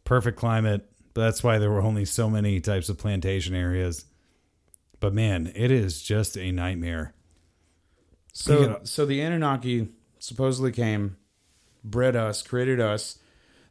Perfect 0.04 0.38
climate. 0.40 0.88
But 1.14 1.22
that's 1.22 1.44
why 1.44 1.60
there 1.60 1.70
were 1.70 1.82
only 1.84 2.06
so 2.06 2.28
many 2.30 2.60
types 2.60 2.90
of 2.90 2.98
plantation 2.98 3.54
areas. 3.54 4.06
But 5.00 5.14
man, 5.14 5.52
it 5.56 5.70
is 5.70 6.02
just 6.02 6.38
a 6.38 6.52
nightmare. 6.52 7.14
So 8.34 8.80
so 8.84 9.06
the 9.06 9.22
Anunnaki 9.22 9.90
supposedly 10.20 10.72
came, 10.72 11.18
bred 11.84 12.16
us, 12.16 12.42
created 12.42 12.80
us. 12.80 13.20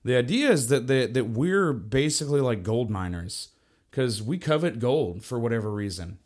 The 0.05 0.17
idea 0.17 0.51
is 0.51 0.69
that 0.69 0.87
that, 0.87 1.15
that 1.15 1.31
we're 1.31 1.73
basically 1.73 2.41
like 2.41 2.63
gold 2.63 2.91
miners 2.91 3.49
because 3.91 4.23
we 4.23 4.39
covet 4.39 4.79
gold 4.79 5.25
for 5.25 5.39
whatever 5.39 5.71
reason. 5.71 6.19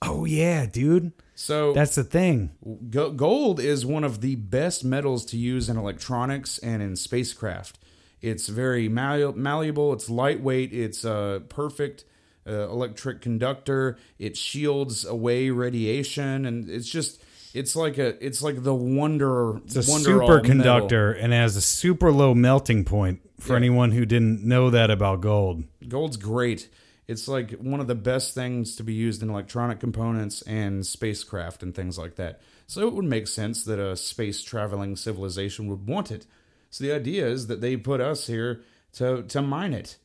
Oh 0.00 0.24
yeah, 0.24 0.66
dude. 0.66 1.12
So 1.34 1.72
That's 1.72 1.94
the 1.94 2.04
thing. 2.04 2.50
Go- 2.90 3.10
gold 3.10 3.60
is 3.60 3.84
one 3.84 4.04
of 4.04 4.20
the 4.20 4.36
best 4.36 4.84
metals 4.84 5.24
to 5.26 5.36
use 5.36 5.68
in 5.68 5.76
electronics 5.76 6.58
and 6.58 6.82
in 6.82 6.96
spacecraft. 6.96 7.78
It's 8.20 8.48
very 8.48 8.88
malleable, 8.88 9.38
malleable 9.38 9.92
it's 9.92 10.10
lightweight, 10.10 10.72
it's 10.72 11.04
a 11.04 11.42
perfect 11.48 12.04
uh, 12.46 12.68
electric 12.68 13.20
conductor. 13.20 13.98
It 14.18 14.36
shields 14.36 15.04
away 15.04 15.50
radiation, 15.50 16.44
and 16.46 16.68
it's 16.68 16.88
just 16.88 17.22
it's 17.54 17.74
like 17.76 17.98
a 17.98 18.24
it's 18.24 18.42
like 18.42 18.62
the 18.62 18.74
wonder. 18.74 19.56
It's 19.58 19.76
a 19.76 19.80
superconductor 19.80 21.16
and 21.22 21.32
has 21.32 21.56
a 21.56 21.60
super 21.60 22.12
low 22.12 22.34
melting 22.34 22.84
point 22.84 23.20
for 23.40 23.52
Yeah. 23.52 23.56
anyone 23.58 23.92
who 23.92 24.04
didn't 24.06 24.44
know 24.44 24.70
that 24.70 24.90
about 24.90 25.20
gold. 25.20 25.64
Gold's 25.88 26.16
great. 26.16 26.68
It's 27.06 27.26
like 27.26 27.52
one 27.52 27.80
of 27.80 27.86
the 27.86 27.94
best 27.94 28.34
things 28.34 28.76
to 28.76 28.82
be 28.82 28.92
used 28.92 29.22
in 29.22 29.30
electronic 29.30 29.80
components 29.80 30.42
and 30.42 30.84
spacecraft 30.86 31.62
and 31.62 31.74
things 31.74 31.96
like 31.96 32.16
that. 32.16 32.40
So 32.66 32.86
it 32.86 32.92
would 32.92 33.06
make 33.06 33.26
sense 33.28 33.64
that 33.64 33.78
a 33.78 33.96
space 33.96 34.42
traveling 34.42 34.94
civilization 34.94 35.68
would 35.68 35.86
want 35.88 36.10
it. 36.10 36.26
So 36.68 36.84
the 36.84 36.92
idea 36.92 37.26
is 37.26 37.46
that 37.46 37.62
they 37.62 37.76
put 37.78 38.00
us 38.02 38.26
here 38.26 38.60
to 38.94 39.22
to 39.22 39.40
mine 39.42 39.72
it. 39.72 39.96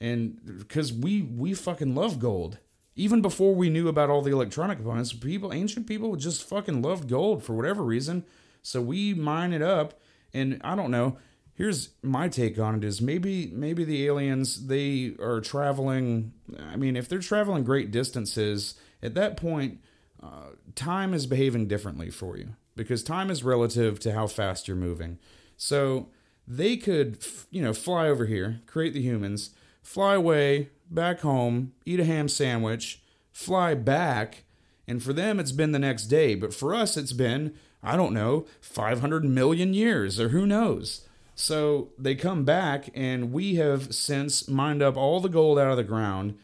And 0.00 0.38
because 0.58 0.92
we 0.92 1.22
we 1.22 1.54
fucking 1.54 1.94
love 1.94 2.18
gold. 2.18 2.58
Even 2.98 3.22
before 3.22 3.54
we 3.54 3.70
knew 3.70 3.86
about 3.86 4.10
all 4.10 4.22
the 4.22 4.32
electronic 4.32 4.78
components, 4.78 5.12
people 5.12 5.52
ancient 5.52 5.86
people 5.86 6.16
just 6.16 6.42
fucking 6.42 6.82
loved 6.82 7.08
gold 7.08 7.44
for 7.44 7.54
whatever 7.54 7.84
reason. 7.84 8.24
So 8.60 8.82
we 8.82 9.14
mine 9.14 9.52
it 9.52 9.62
up 9.62 10.00
and 10.34 10.60
I 10.64 10.74
don't 10.74 10.90
know. 10.90 11.16
Here's 11.54 11.90
my 12.02 12.28
take 12.28 12.58
on 12.58 12.74
it 12.74 12.82
is 12.82 13.00
maybe 13.00 13.52
maybe 13.54 13.84
the 13.84 14.04
aliens 14.06 14.66
they 14.66 15.14
are 15.20 15.40
traveling 15.40 16.32
I 16.58 16.74
mean 16.74 16.96
if 16.96 17.08
they're 17.08 17.20
traveling 17.20 17.62
great 17.62 17.92
distances 17.92 18.74
at 19.00 19.14
that 19.14 19.36
point 19.36 19.80
uh, 20.20 20.50
time 20.74 21.14
is 21.14 21.26
behaving 21.26 21.68
differently 21.68 22.10
for 22.10 22.36
you 22.36 22.56
because 22.74 23.04
time 23.04 23.30
is 23.30 23.44
relative 23.44 24.00
to 24.00 24.12
how 24.12 24.26
fast 24.26 24.66
you're 24.66 24.76
moving. 24.76 25.18
So 25.56 26.08
they 26.48 26.76
could, 26.76 27.24
you 27.50 27.62
know, 27.62 27.72
fly 27.72 28.08
over 28.08 28.26
here, 28.26 28.60
create 28.66 28.92
the 28.92 29.02
humans, 29.02 29.50
fly 29.82 30.14
away, 30.14 30.70
back 30.90 31.20
home, 31.20 31.72
eat 31.84 32.00
a 32.00 32.04
ham 32.04 32.28
sandwich, 32.28 33.02
fly 33.32 33.74
back, 33.74 34.44
and 34.86 35.02
for 35.02 35.12
them 35.12 35.38
it's 35.38 35.52
been 35.52 35.72
the 35.72 35.78
next 35.78 36.06
day, 36.06 36.34
but 36.34 36.54
for 36.54 36.74
us 36.74 36.96
it's 36.96 37.12
been, 37.12 37.54
I 37.82 37.96
don't 37.96 38.14
know, 38.14 38.46
500 38.60 39.24
million 39.24 39.74
years 39.74 40.18
or 40.18 40.30
who 40.30 40.46
knows. 40.46 41.06
So 41.34 41.90
they 41.98 42.14
come 42.14 42.44
back 42.44 42.90
and 42.94 43.32
we 43.32 43.56
have 43.56 43.94
since 43.94 44.48
mined 44.48 44.82
up 44.82 44.96
all 44.96 45.20
the 45.20 45.28
gold 45.28 45.58
out 45.58 45.70
of 45.70 45.76
the 45.76 45.84
ground 45.84 46.36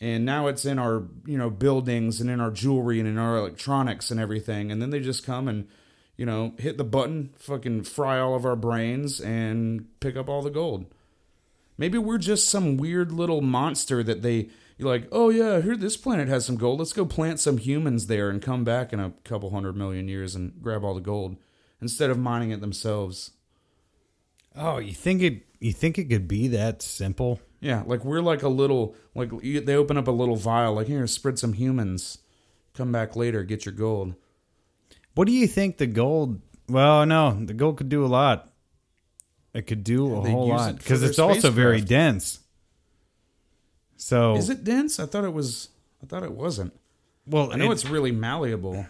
and 0.00 0.24
now 0.24 0.46
it's 0.46 0.64
in 0.64 0.78
our 0.78 1.04
you 1.24 1.38
know 1.38 1.50
buildings 1.50 2.20
and 2.20 2.28
in 2.28 2.40
our 2.40 2.50
jewelry 2.50 2.98
and 2.98 3.08
in 3.08 3.18
our 3.18 3.36
electronics 3.36 4.10
and 4.10 4.20
everything. 4.20 4.70
And 4.70 4.80
then 4.80 4.90
they 4.90 5.00
just 5.00 5.24
come 5.24 5.48
and 5.48 5.68
you 6.16 6.26
know 6.26 6.54
hit 6.58 6.78
the 6.78 6.84
button 6.84 7.30
fucking 7.38 7.84
fry 7.84 8.18
all 8.18 8.34
of 8.34 8.44
our 8.44 8.56
brains 8.56 9.20
and 9.20 9.86
pick 10.00 10.16
up 10.16 10.28
all 10.28 10.42
the 10.42 10.50
gold 10.50 10.86
maybe 11.78 11.98
we're 11.98 12.18
just 12.18 12.48
some 12.48 12.76
weird 12.76 13.12
little 13.12 13.40
monster 13.40 14.02
that 14.02 14.22
they 14.22 14.48
you're 14.76 14.88
like 14.88 15.08
oh 15.12 15.30
yeah 15.30 15.60
here 15.60 15.76
this 15.76 15.96
planet 15.96 16.28
has 16.28 16.44
some 16.44 16.56
gold 16.56 16.78
let's 16.78 16.92
go 16.92 17.04
plant 17.04 17.40
some 17.40 17.58
humans 17.58 18.06
there 18.06 18.28
and 18.30 18.42
come 18.42 18.64
back 18.64 18.92
in 18.92 19.00
a 19.00 19.12
couple 19.24 19.50
hundred 19.50 19.76
million 19.76 20.08
years 20.08 20.34
and 20.34 20.60
grab 20.62 20.84
all 20.84 20.94
the 20.94 21.00
gold 21.00 21.36
instead 21.80 22.10
of 22.10 22.18
mining 22.18 22.50
it 22.50 22.60
themselves 22.60 23.32
Oh, 24.58 24.78
you 24.78 24.92
think 24.92 25.22
it 25.22 25.42
you 25.60 25.72
think 25.72 25.98
it 25.98 26.08
could 26.08 26.26
be 26.26 26.48
that 26.48 26.80
simple? 26.82 27.40
Yeah, 27.60 27.82
like 27.86 28.04
we're 28.04 28.22
like 28.22 28.42
a 28.42 28.48
little 28.48 28.96
like 29.14 29.30
you, 29.42 29.60
they 29.60 29.74
open 29.74 29.98
up 29.98 30.08
a 30.08 30.12
little 30.12 30.36
vial 30.36 30.74
like 30.74 30.86
here 30.86 31.06
spread 31.06 31.38
some 31.38 31.52
humans. 31.52 32.18
Come 32.74 32.92
back 32.92 33.16
later, 33.16 33.42
get 33.42 33.64
your 33.64 33.74
gold. 33.74 34.14
What 35.14 35.26
do 35.26 35.32
you 35.32 35.46
think 35.46 35.76
the 35.76 35.86
gold? 35.86 36.40
Well, 36.68 37.06
no, 37.06 37.32
the 37.44 37.54
gold 37.54 37.78
could 37.78 37.88
do 37.88 38.04
a 38.04 38.08
lot. 38.08 38.50
It 39.56 39.66
could 39.66 39.82
do 39.84 40.18
a 40.18 40.22
they 40.22 40.30
whole 40.30 40.48
use 40.48 40.56
lot 40.58 40.70
it 40.70 40.72
for 40.74 40.82
because 40.82 41.00
their 41.00 41.10
it's 41.10 41.18
also 41.18 41.50
very 41.50 41.78
spacecraft. 41.78 41.88
dense. 41.88 42.38
So 43.96 44.36
Is 44.36 44.50
it 44.50 44.64
dense? 44.64 45.00
I 45.00 45.06
thought 45.06 45.24
it 45.24 45.32
was 45.32 45.68
I 46.02 46.06
thought 46.06 46.22
it 46.22 46.32
wasn't. 46.32 46.74
well, 47.26 47.52
I 47.52 47.56
know 47.56 47.70
it- 47.70 47.74
it's 47.74 47.86
really 47.86 48.12
malleable. 48.12 48.86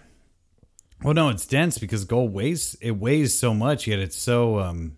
well, 1.02 1.14
no, 1.14 1.28
it's 1.28 1.46
dense 1.46 1.78
because 1.78 2.04
gold 2.04 2.32
weighs 2.32 2.76
it 2.80 2.92
weighs 2.98 3.38
so 3.38 3.54
much, 3.54 3.86
yet 3.86 3.98
it's 3.98 4.16
so 4.16 4.58
um. 4.60 4.96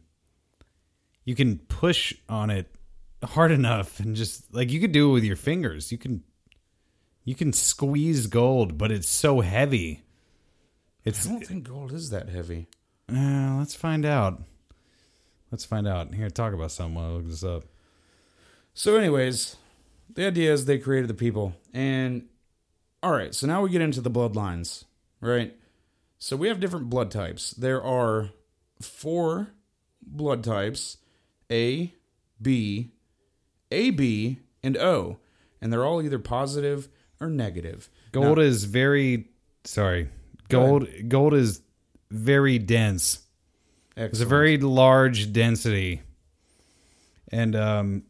You 1.25 1.35
can 1.35 1.59
push 1.59 2.15
on 2.29 2.49
it 2.49 2.75
hard 3.23 3.51
enough 3.61 4.01
and 4.01 4.17
just 4.17 4.53
like 4.55 4.71
you 4.71 4.81
could 4.81 4.93
do 4.93 5.11
it 5.11 5.13
with 5.13 5.25
your 5.25 5.37
fingers. 5.37 5.93
You 5.93 5.99
can 5.99 6.23
you 7.25 7.35
can 7.35 7.53
squeeze 7.53 8.27
gold, 8.27 8.79
but 8.79 8.91
it's 8.91 9.09
so 9.09 9.41
heavy. 9.41 10.03
It's 11.05 11.27
I 11.27 11.31
don't 11.31 11.47
think 11.47 11.69
gold 11.69 11.93
is 11.93 12.09
that 12.11 12.31
heavy. 12.31 12.69
Uh, 13.13 13.57
let's 13.59 13.75
find 13.75 14.07
out. 14.07 14.41
Let's 15.51 15.65
find 15.65 15.89
out. 15.89 16.15
Here, 16.15 16.29
talk 16.31 16.53
about 16.53 16.71
something 16.71 16.95
while 16.95 17.07
I 17.07 17.13
look 17.15 17.27
this 17.27 17.45
up. 17.45 17.65
So 18.75 18.97
anyways, 18.97 19.57
the 20.15 20.27
idea 20.27 20.53
is 20.53 20.65
they 20.65 20.79
created 20.79 21.09
the 21.09 21.15
people. 21.15 21.55
And 21.73 22.29
all 23.03 23.13
right, 23.13 23.35
so 23.35 23.47
now 23.47 23.63
we 23.63 23.71
get 23.71 23.81
into 23.81 24.01
the 24.01 24.11
bloodlines, 24.11 24.85
right? 25.21 25.55
So 26.19 26.37
we 26.37 26.49
have 26.49 26.61
different 26.61 26.91
blood 26.91 27.11
types. 27.11 27.53
There 27.53 27.83
are 27.83 28.31
four 28.81 29.49
blood 30.03 30.43
types 30.45 30.99
A, 31.51 31.95
B, 32.41 32.91
AB, 33.71 34.39
and 34.63 34.77
O. 34.77 35.19
And 35.61 35.73
they're 35.73 35.85
all 35.85 36.03
either 36.03 36.19
positive 36.19 36.89
or 37.21 37.29
negative. 37.29 37.89
Gold 38.13 38.39
Now- 38.39 38.45
is 38.45 38.65
very 38.65 39.29
sorry. 39.65 40.09
Go 40.49 40.79
Gold 40.79 40.89
gold 41.09 41.35
is 41.35 41.63
very 42.11 42.59
dense. 42.59 43.21
It's 43.99 44.21
a 44.21 44.27
very 44.27 44.59
large 44.59 45.33
density. 45.33 46.03
And 47.33 47.57
um 47.57 48.05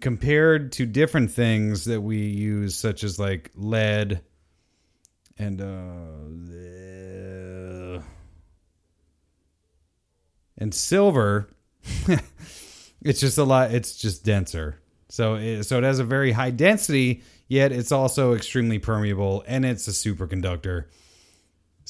compared 0.00 0.72
to 0.72 0.86
different 0.86 1.30
things 1.32 1.84
that 1.84 2.00
we 2.00 2.18
use 2.18 2.76
such 2.76 3.02
as 3.02 3.18
like 3.18 3.50
lead 3.54 4.20
and 5.38 5.60
uh 5.60 5.64
and 10.58 10.74
silver 10.74 11.48
it's 13.02 13.20
just 13.20 13.38
a 13.38 13.44
lot 13.44 13.72
it's 13.72 13.96
just 13.96 14.24
denser. 14.24 14.80
So 15.08 15.36
it, 15.36 15.64
so 15.64 15.78
it 15.78 15.84
has 15.84 15.98
a 15.98 16.04
very 16.04 16.32
high 16.32 16.50
density 16.50 17.22
yet 17.48 17.72
it's 17.72 17.92
also 17.92 18.34
extremely 18.34 18.78
permeable 18.80 19.44
and 19.46 19.64
it's 19.64 19.86
a 19.88 19.92
superconductor 19.92 20.86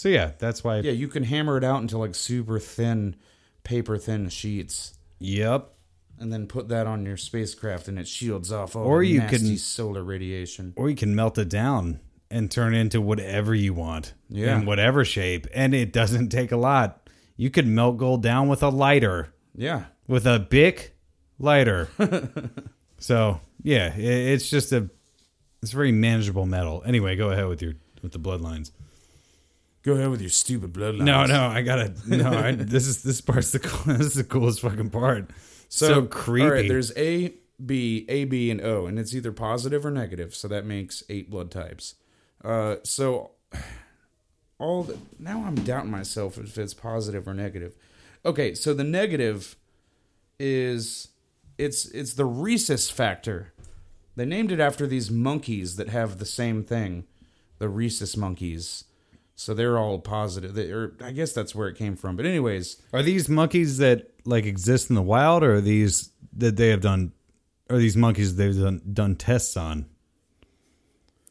so 0.00 0.08
yeah 0.08 0.32
that's 0.38 0.64
why 0.64 0.78
Yeah, 0.80 0.92
you 0.92 1.08
can 1.08 1.24
hammer 1.24 1.56
it 1.56 1.64
out 1.64 1.80
into 1.82 1.98
like 1.98 2.14
super 2.14 2.58
thin, 2.58 3.16
paper 3.64 3.98
thin 3.98 4.28
sheets. 4.30 4.94
yep 5.18 5.72
and 6.18 6.32
then 6.32 6.46
put 6.46 6.68
that 6.68 6.86
on 6.86 7.06
your 7.06 7.16
spacecraft, 7.16 7.88
and 7.88 7.98
it 7.98 8.06
shields 8.06 8.52
off 8.52 8.76
all 8.76 8.84
Or 8.84 9.00
the 9.00 9.08
you 9.08 9.18
nasty 9.20 9.38
can- 9.38 9.56
solar 9.56 10.04
radiation. 10.04 10.74
Or 10.76 10.90
you 10.90 10.94
can 10.96 11.14
melt 11.14 11.38
it 11.38 11.48
down 11.48 11.98
and 12.30 12.50
turn 12.50 12.74
it 12.74 12.78
into 12.78 13.00
whatever 13.00 13.54
you 13.54 13.72
want. 13.72 14.12
Yeah. 14.28 14.58
In 14.58 14.66
whatever 14.66 15.02
shape. 15.04 15.46
And 15.54 15.74
it 15.74 15.94
doesn't 15.94 16.28
take 16.28 16.52
a 16.52 16.58
lot. 16.58 17.08
You 17.38 17.48
could 17.48 17.66
melt 17.66 17.96
gold 17.96 18.22
down 18.22 18.48
with 18.48 18.62
a 18.62 18.68
lighter. 18.68 19.32
Yeah, 19.54 19.84
With 20.06 20.26
a 20.26 20.38
Bic 20.38 20.94
lighter. 21.38 21.88
so 22.98 23.40
yeah, 23.62 23.92
i- 23.96 24.00
it's 24.00 24.50
just 24.50 24.72
a 24.72 24.90
it's 25.62 25.72
very 25.72 25.92
manageable 25.92 26.44
metal. 26.44 26.82
Anyway, 26.84 27.16
go 27.16 27.30
ahead 27.30 27.48
with 27.48 27.62
your 27.62 27.74
with 28.02 28.12
the 28.12 28.20
bloodlines. 28.20 28.72
Go 29.82 29.92
ahead 29.92 30.10
with 30.10 30.20
your 30.20 30.30
stupid 30.30 30.72
bloodlines. 30.72 31.04
No, 31.04 31.24
no, 31.26 31.46
I 31.46 31.62
gotta 31.62 31.94
no. 32.06 32.30
I, 32.30 32.52
this 32.52 32.86
is 32.86 33.02
this 33.02 33.20
part's 33.20 33.52
the 33.52 33.58
this 33.86 34.06
is 34.06 34.14
the 34.14 34.24
coolest 34.24 34.60
fucking 34.60 34.90
part. 34.90 35.30
So, 35.68 36.06
creepy. 36.06 36.44
All 36.44 36.52
right, 36.52 36.68
there's 36.68 36.96
A, 36.96 37.34
B, 37.64 38.04
A, 38.08 38.24
B, 38.24 38.50
and 38.50 38.60
O, 38.60 38.86
and 38.86 38.98
it's 38.98 39.14
either 39.14 39.32
positive 39.32 39.86
or 39.86 39.90
negative. 39.90 40.34
So 40.34 40.48
that 40.48 40.64
makes 40.64 41.04
eight 41.08 41.30
blood 41.30 41.50
types. 41.50 41.94
Uh, 42.44 42.76
so 42.82 43.32
all 44.58 44.84
the, 44.84 44.98
now 45.18 45.44
I'm 45.44 45.54
doubting 45.56 45.90
myself 45.90 46.38
if 46.38 46.58
it's 46.58 46.74
positive 46.74 47.28
or 47.28 47.34
negative. 47.34 47.74
Okay, 48.24 48.54
so 48.54 48.74
the 48.74 48.84
negative 48.84 49.56
is 50.38 51.08
it's 51.58 51.86
it's 51.86 52.14
the 52.14 52.24
rhesus 52.24 52.90
factor. 52.90 53.52
They 54.16 54.24
named 54.24 54.52
it 54.52 54.60
after 54.60 54.86
these 54.86 55.10
monkeys 55.10 55.76
that 55.76 55.88
have 55.88 56.18
the 56.18 56.26
same 56.26 56.64
thing, 56.64 57.04
the 57.58 57.68
rhesus 57.68 58.16
monkeys. 58.16 58.84
So 59.40 59.54
they're 59.54 59.78
all 59.78 59.98
positive. 59.98 60.52
They, 60.52 60.70
or 60.70 60.92
I 61.02 61.12
guess 61.12 61.32
that's 61.32 61.54
where 61.54 61.66
it 61.66 61.74
came 61.74 61.96
from. 61.96 62.14
But 62.14 62.26
anyways, 62.26 62.82
Are 62.92 63.02
these 63.02 63.26
monkeys 63.26 63.78
that 63.78 64.10
like 64.26 64.44
exist 64.44 64.90
in 64.90 64.96
the 64.96 65.02
wild, 65.02 65.42
or 65.42 65.54
are 65.54 65.60
these 65.62 66.10
that 66.36 66.56
they 66.56 66.68
have 66.68 66.82
done? 66.82 67.12
Are 67.70 67.78
these 67.78 67.96
monkeys 67.96 68.36
they've 68.36 68.54
done, 68.54 68.82
done 68.92 69.16
tests 69.16 69.56
on? 69.56 69.86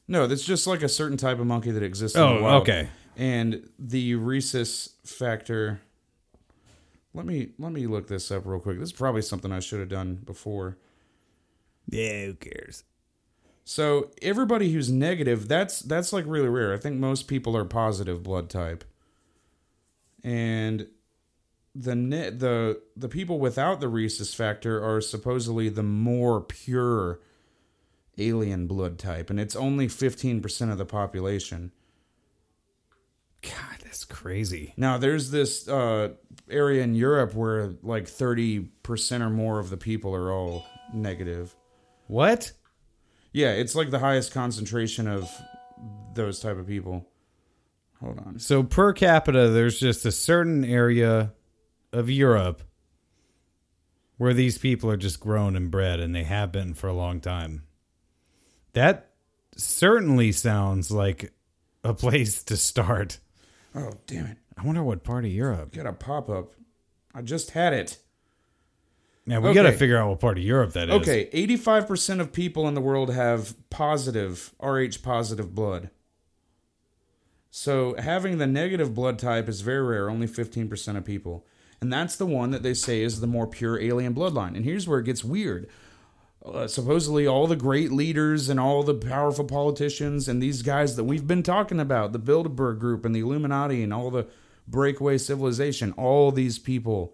No, 0.08 0.26
that's 0.26 0.44
just 0.44 0.66
like 0.66 0.82
a 0.82 0.90
certain 0.90 1.18
type 1.18 1.38
of 1.38 1.46
monkey 1.46 1.70
that 1.70 1.84
exists 1.84 2.18
in 2.18 2.24
Oh, 2.24 2.38
the 2.38 2.42
wild. 2.44 2.62
okay. 2.64 2.90
And 3.16 3.70
the 3.78 4.16
rhesus 4.16 4.96
factor. 5.06 5.80
Let 7.14 7.28
me 7.28 7.50
let 7.60 7.72
me 7.72 7.86
look 7.86 8.08
this 8.08 8.32
up 8.32 8.44
real 8.48 8.60
quick. 8.60 8.80
This 8.80 8.90
is 8.90 8.94
probably 8.94 9.22
something 9.22 9.52
I 9.52 9.60
should 9.60 9.82
have 9.82 9.90
done 9.90 10.16
before. 10.26 10.78
Yeah, 11.88 12.26
who 12.26 12.34
cares? 12.34 12.84
So 13.70 14.10
everybody 14.20 14.72
who's 14.74 14.90
negative, 14.90 15.48
that's 15.48 15.82
that's 15.82 16.12
like 16.12 16.26
really 16.26 16.50
rare. 16.50 16.74
I 16.74 16.78
think 16.78 16.96
most 16.96 17.28
people 17.28 17.56
are 17.56 17.66
positive 17.66 18.24
blood 18.24 18.50
type. 18.50 18.84
And 20.24 20.88
the 21.76 21.94
ne- 21.94 22.32
the 22.32 22.82
the 22.98 23.08
people 23.08 23.38
without 23.38 23.80
the 23.80 23.88
rhesus 23.88 24.34
factor 24.34 24.84
are 24.84 25.02
supposedly 25.02 25.70
the 25.70 25.84
more 25.84 26.42
pure 26.42 27.20
alien 28.18 28.66
blood 28.66 28.98
type, 28.98 29.30
and 29.30 29.40
it's 29.40 29.56
only 29.56 29.88
fifteen 29.88 30.42
percent 30.42 30.72
of 30.72 30.80
the 30.80 30.86
population. 30.88 31.72
God, 33.44 33.78
that's 33.84 34.04
crazy. 34.04 34.74
Now, 34.78 34.98
there's 34.98 35.30
this 35.30 35.68
uh, 35.68 36.14
area 36.50 36.82
in 36.82 36.96
Europe 36.96 37.36
where 37.36 37.76
like 37.84 38.04
30% 38.04 39.22
or 39.22 39.30
more 39.30 39.60
of 39.60 39.70
the 39.70 39.78
people 39.78 40.14
are 40.14 40.30
all 40.30 40.66
negative. 40.92 41.56
What? 42.08 42.52
Yeah, 43.32 43.52
it's 43.52 43.76
like 43.76 43.92
the 43.92 44.00
highest 44.00 44.32
concentration 44.34 45.08
of 45.08 45.30
those 46.14 46.40
type 46.40 46.58
of 46.58 46.68
people. 46.68 47.08
Hold 48.02 48.20
on. 48.20 48.40
So 48.40 48.64
per 48.64 48.94
capita, 48.94 49.50
there's 49.50 49.80
just 49.80 50.06
a 50.06 50.12
certain 50.12 50.64
area 50.64 51.34
of 51.92 52.10
Europe 52.10 52.64
where 54.18 54.34
these 54.34 54.58
people 54.58 54.90
are 54.90 54.98
just 54.98 55.20
grown 55.20 55.56
and 55.56 55.72
bred, 55.72 56.00
and 56.00 56.14
they 56.14 56.24
have 56.24 56.52
been 56.52 56.74
for 56.74 56.88
a 56.88 56.94
long 56.94 57.22
time. 57.22 57.64
That 58.74 59.12
certainly 59.56 60.32
sounds 60.32 60.92
like 60.92 61.34
a 61.84 61.94
place 61.94 62.44
to 62.44 62.58
start. 62.58 63.20
Oh, 63.76 63.92
damn 64.08 64.26
it. 64.26 64.38
I 64.58 64.66
wonder 64.66 64.84
what 64.84 65.04
part 65.04 65.24
of 65.24 65.32
Europe. 65.32 65.74
Got 65.74 65.86
a 65.86 65.94
pop 65.94 66.30
up. 66.30 66.54
I 67.14 67.22
just 67.22 67.52
had 67.52 67.74
it. 67.74 67.98
Now 69.26 69.42
we 69.42 69.54
got 69.54 69.64
to 69.64 69.72
figure 69.72 69.98
out 69.98 70.10
what 70.10 70.20
part 70.20 70.38
of 70.38 70.44
Europe 70.44 70.74
that 70.74 70.90
is. 70.90 70.96
Okay, 70.96 71.30
85% 71.32 72.20
of 72.20 72.34
people 72.34 72.68
in 72.68 72.74
the 72.74 72.82
world 72.82 73.14
have 73.14 73.56
positive, 73.70 74.54
RH 74.60 75.04
positive 75.04 75.54
blood. 75.54 75.92
So 77.52 77.96
having 77.98 78.38
the 78.38 78.48
negative 78.48 78.94
blood 78.94 79.20
type 79.20 79.50
is 79.50 79.62
very 79.62 79.82
rare, 79.82 80.10
only 80.10 80.28
15% 80.28 80.98
of 80.98 81.06
people. 81.06 81.46
And 81.82 81.92
that's 81.92 82.16
the 82.16 82.26
one 82.26 82.52
that 82.52 82.64
they 82.64 82.74
say 82.74 83.02
is 83.02 83.22
the 83.22 83.28
more 83.28 83.48
pure 83.48 83.80
alien 83.80 84.14
bloodline. 84.14 84.56
And 84.56 84.66
here's 84.66 84.88
where 84.88 85.00
it 85.00 85.06
gets 85.06 85.24
weird. 85.24 85.68
Uh, 86.44 86.68
supposedly, 86.68 87.28
all 87.28 87.48
the 87.48 87.56
great 87.56 87.92
leaders 87.92 88.50
and 88.50 88.60
all 88.60 88.84
the 88.84 88.94
powerful 88.94 89.46
politicians 89.46 90.28
and 90.28 90.42
these 90.42 90.62
guys 90.62 90.96
that 90.96 91.04
we've 91.04 91.28
been 91.28 91.44
talking 91.44 91.80
about, 91.80 92.14
the 92.14 92.20
Bilderberg 92.20 92.80
Group 92.80 93.06
and 93.06 93.14
the 93.14 93.20
Illuminati 93.20 93.84
and 93.84 93.94
all 93.94 94.10
the 94.10 94.28
breakaway 94.68 95.18
civilization, 95.18 95.92
all 95.94 96.32
these 96.32 96.60
people 96.60 97.14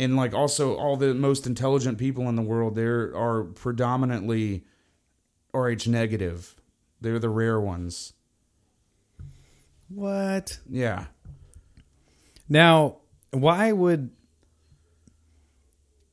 and 0.00 0.16
like 0.16 0.34
also 0.34 0.74
all 0.76 0.96
the 0.96 1.14
most 1.14 1.46
intelligent 1.46 1.98
people 1.98 2.28
in 2.28 2.34
the 2.34 2.42
world 2.42 2.74
there 2.74 3.14
are 3.16 3.44
predominantly 3.44 4.64
rh 5.54 5.86
negative 5.86 6.56
they're 7.00 7.18
the 7.18 7.28
rare 7.28 7.60
ones 7.60 8.12
What? 9.88 10.58
yeah 10.68 11.06
Now, 12.48 12.96
why 13.32 13.70
would? 13.72 14.10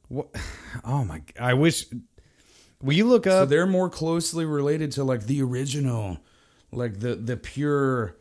What? 0.07 0.27
Oh 0.83 1.03
my! 1.03 1.21
I 1.39 1.53
wish. 1.55 1.85
Will 2.81 2.93
you 2.93 3.05
look 3.07 3.25
so 3.25 3.43
up? 3.43 3.49
they're 3.49 3.65
more 3.65 3.89
closely 3.89 4.45
related 4.45 4.91
to 4.93 5.03
like 5.03 5.25
the 5.25 5.41
original 5.41 6.19
like 6.71 6.99
the 6.99 7.15
the 7.15 7.35
pure 7.37 8.15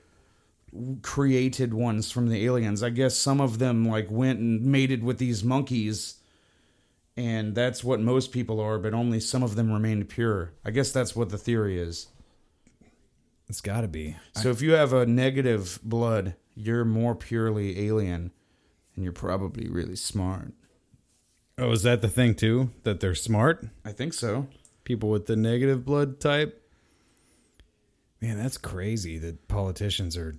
created 1.02 1.72
ones 1.74 2.10
from 2.10 2.28
the 2.28 2.44
aliens 2.44 2.82
i 2.82 2.90
guess 2.90 3.16
some 3.16 3.40
of 3.40 3.58
them 3.58 3.86
like 3.86 4.10
went 4.10 4.38
and 4.38 4.62
mated 4.62 5.02
with 5.02 5.18
these 5.18 5.44
monkeys 5.44 6.16
and 7.16 7.54
that's 7.54 7.82
what 7.82 8.00
most 8.00 8.32
people 8.32 8.60
are 8.60 8.78
but 8.78 8.94
only 8.94 9.20
some 9.20 9.42
of 9.42 9.54
them 9.56 9.72
remained 9.72 10.08
pure 10.08 10.52
i 10.64 10.70
guess 10.70 10.92
that's 10.92 11.14
what 11.14 11.30
the 11.30 11.38
theory 11.38 11.78
is 11.78 12.08
it's 13.48 13.60
got 13.60 13.82
to 13.82 13.88
be. 13.88 14.16
So 14.34 14.50
if 14.50 14.60
you 14.60 14.72
have 14.72 14.92
a 14.92 15.06
negative 15.06 15.78
blood, 15.82 16.34
you're 16.54 16.84
more 16.84 17.14
purely 17.14 17.86
alien, 17.86 18.32
and 18.94 19.04
you're 19.04 19.12
probably 19.12 19.68
really 19.68 19.96
smart. 19.96 20.52
Oh, 21.58 21.70
is 21.70 21.82
that 21.84 22.02
the 22.02 22.08
thing 22.08 22.34
too? 22.34 22.70
That 22.82 23.00
they're 23.00 23.14
smart? 23.14 23.66
I 23.84 23.92
think 23.92 24.14
so. 24.14 24.48
People 24.84 25.10
with 25.10 25.26
the 25.26 25.36
negative 25.36 25.84
blood 25.84 26.20
type? 26.20 26.62
Man, 28.20 28.36
that's 28.38 28.58
crazy 28.58 29.18
that 29.18 29.46
politicians 29.48 30.16
are 30.16 30.36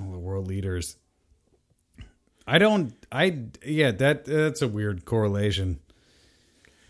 all 0.00 0.10
the 0.10 0.18
world 0.18 0.46
leaders. 0.46 0.96
I 2.46 2.58
don't 2.58 2.94
I 3.10 3.38
yeah, 3.64 3.90
that 3.92 4.24
that's 4.24 4.62
a 4.62 4.68
weird 4.68 5.04
correlation. 5.04 5.80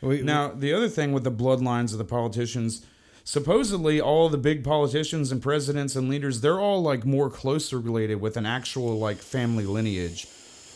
We, 0.02 0.22
Now, 0.22 0.48
the 0.48 0.72
other 0.72 0.88
thing 0.88 1.12
with 1.12 1.24
the 1.24 1.32
bloodlines 1.32 1.92
of 1.92 1.98
the 1.98 2.04
politicians, 2.04 2.84
supposedly 3.22 4.00
all 4.00 4.28
the 4.28 4.36
big 4.36 4.62
politicians 4.62 5.32
and 5.32 5.40
presidents 5.42 5.96
and 5.96 6.10
leaders, 6.10 6.40
they're 6.40 6.60
all 6.60 6.82
like 6.82 7.06
more 7.06 7.30
closely 7.30 7.80
related 7.80 8.20
with 8.20 8.36
an 8.36 8.46
actual 8.46 8.98
like 8.98 9.18
family 9.18 9.64
lineage. 9.64 10.26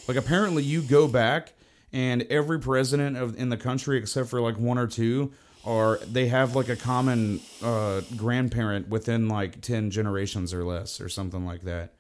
Like 0.06 0.16
apparently 0.16 0.62
you 0.62 0.80
go 0.80 1.06
back 1.06 1.52
and 1.92 2.22
every 2.30 2.58
president 2.58 3.16
of 3.16 3.38
in 3.38 3.50
the 3.50 3.56
country 3.56 3.98
except 3.98 4.28
for 4.28 4.40
like 4.40 4.58
one 4.58 4.78
or 4.78 4.86
two 4.86 5.32
are 5.64 5.98
they 5.98 6.28
have 6.28 6.56
like 6.56 6.68
a 6.68 6.76
common 6.76 7.40
uh, 7.62 8.00
grandparent 8.16 8.88
within 8.88 9.28
like 9.28 9.60
10 9.60 9.90
generations 9.90 10.54
or 10.54 10.64
less 10.64 11.00
or 11.00 11.08
something 11.08 11.44
like 11.44 11.62
that. 11.62 11.92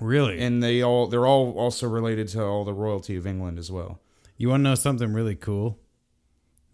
Really? 0.00 0.38
and 0.40 0.62
they 0.62 0.82
all 0.82 1.06
they're 1.06 1.26
all 1.26 1.52
also 1.58 1.88
related 1.88 2.28
to 2.28 2.42
all 2.44 2.64
the 2.64 2.72
royalty 2.74 3.16
of 3.16 3.26
England 3.26 3.58
as 3.58 3.70
well. 3.70 4.00
you 4.36 4.48
want 4.48 4.60
to 4.60 4.64
know 4.64 4.74
something 4.74 5.12
really 5.12 5.34
cool? 5.36 5.78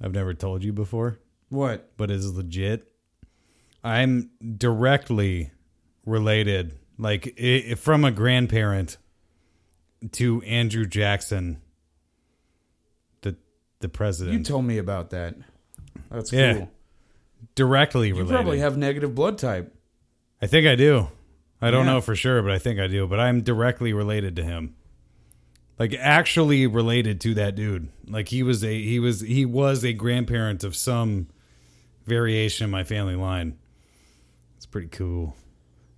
I've 0.03 0.13
never 0.13 0.35
told 0.35 0.63
you 0.65 0.73
before. 0.73 1.19
What? 1.49 1.97
but 1.97 2.11
is 2.11 2.33
legit. 2.35 2.91
I'm 3.83 4.31
directly 4.59 5.53
related, 6.07 6.73
like 6.99 7.39
i 7.41 7.75
from 7.77 8.05
a 8.05 8.11
grandparent 8.11 8.97
to 10.13 10.43
Andrew 10.43 10.87
Jackson, 10.87 11.61
the 13.23 13.37
the 13.81 13.89
president. 13.89 14.39
You 14.39 14.45
told 14.45 14.65
me 14.65 14.79
about 14.79 15.11
that. 15.11 15.37
That's 16.11 16.33
Yeah. 16.33 16.55
cool. 16.55 16.71
directly 17.55 18.11
related. 18.13 18.31
You 18.31 18.35
probably 18.37 18.59
have 18.59 18.77
negative 18.77 19.15
blood 19.15 19.39
type. 19.39 19.73
I 20.43 20.47
think 20.47 20.67
I 20.67 20.75
do. 20.75 21.09
I 21.65 21.71
don't 21.71 21.87
Yeah. 21.87 21.93
know 21.95 22.01
for 22.01 22.15
sure, 22.15 22.43
but 22.43 22.51
I 22.53 22.59
think 22.59 22.79
I 22.79 22.87
do. 22.87 23.07
But 23.07 23.21
I'm 23.21 23.43
directly 23.43 23.93
related 23.93 24.37
to 24.37 24.43
him. 24.45 24.75
Like 25.79 25.95
actually 25.99 26.67
related 26.67 27.21
to 27.23 27.35
that 27.35 27.55
dude. 27.57 27.89
Like 28.07 28.29
he 28.29 28.43
was 28.43 28.63
a 28.63 28.81
he 28.83 28.99
was 29.01 29.21
he 29.21 29.45
was 29.45 29.85
a 29.85 29.93
grandparent 29.93 30.63
of 30.63 30.77
some 30.77 31.27
variation 32.07 32.65
in 32.65 32.71
my 32.71 32.85
family 32.85 33.17
line. 33.17 33.57
It's 34.57 34.67
pretty 34.67 34.89
cool. 34.89 35.35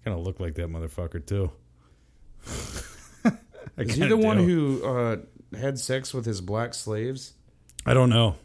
Kind 0.04 0.16
of 0.18 0.24
look 0.24 0.40
like 0.40 0.54
that 0.54 0.68
motherfucker 0.68 1.24
too. 1.26 1.50
Is 3.76 3.94
he 3.94 4.00
kinda 4.00 4.08
the 4.08 4.16
one 4.16 4.38
who 4.38 4.82
uh, 4.84 5.16
had 5.58 5.78
sex 5.78 6.14
with 6.14 6.24
his 6.24 6.40
black 6.40 6.72
slaves? 6.72 7.34
I 7.84 7.92
don't 7.92 8.08
know. 8.10 8.36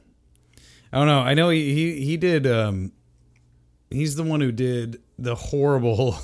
I 0.91 0.97
don't 0.97 1.07
know. 1.07 1.19
I 1.22 1.34
know 1.34 1.49
he 1.49 1.74
he, 1.74 2.03
he 2.05 2.17
did. 2.17 2.45
Um, 2.45 2.91
he's 3.89 4.15
the 4.15 4.24
one 4.24 4.41
who 4.41 4.51
did 4.51 5.01
the 5.17 5.36
horrible. 5.36 6.17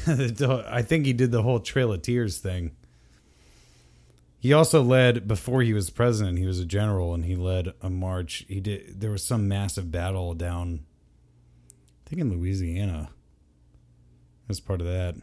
I 0.06 0.82
think 0.82 1.06
he 1.06 1.12
did 1.12 1.30
the 1.30 1.42
whole 1.42 1.60
Trail 1.60 1.92
of 1.92 2.02
Tears 2.02 2.38
thing. 2.38 2.72
He 4.38 4.52
also 4.52 4.82
led 4.82 5.26
before 5.26 5.62
he 5.62 5.72
was 5.72 5.90
president. 5.90 6.38
He 6.38 6.46
was 6.46 6.60
a 6.60 6.64
general, 6.66 7.14
and 7.14 7.24
he 7.24 7.34
led 7.34 7.72
a 7.82 7.90
march. 7.90 8.44
He 8.48 8.60
did. 8.60 9.00
There 9.00 9.10
was 9.10 9.24
some 9.24 9.48
massive 9.48 9.90
battle 9.90 10.34
down. 10.34 10.84
I 12.06 12.10
think 12.10 12.20
in 12.20 12.30
Louisiana. 12.30 13.10
As 14.48 14.60
part 14.60 14.80
of 14.80 14.86
that. 14.86 15.16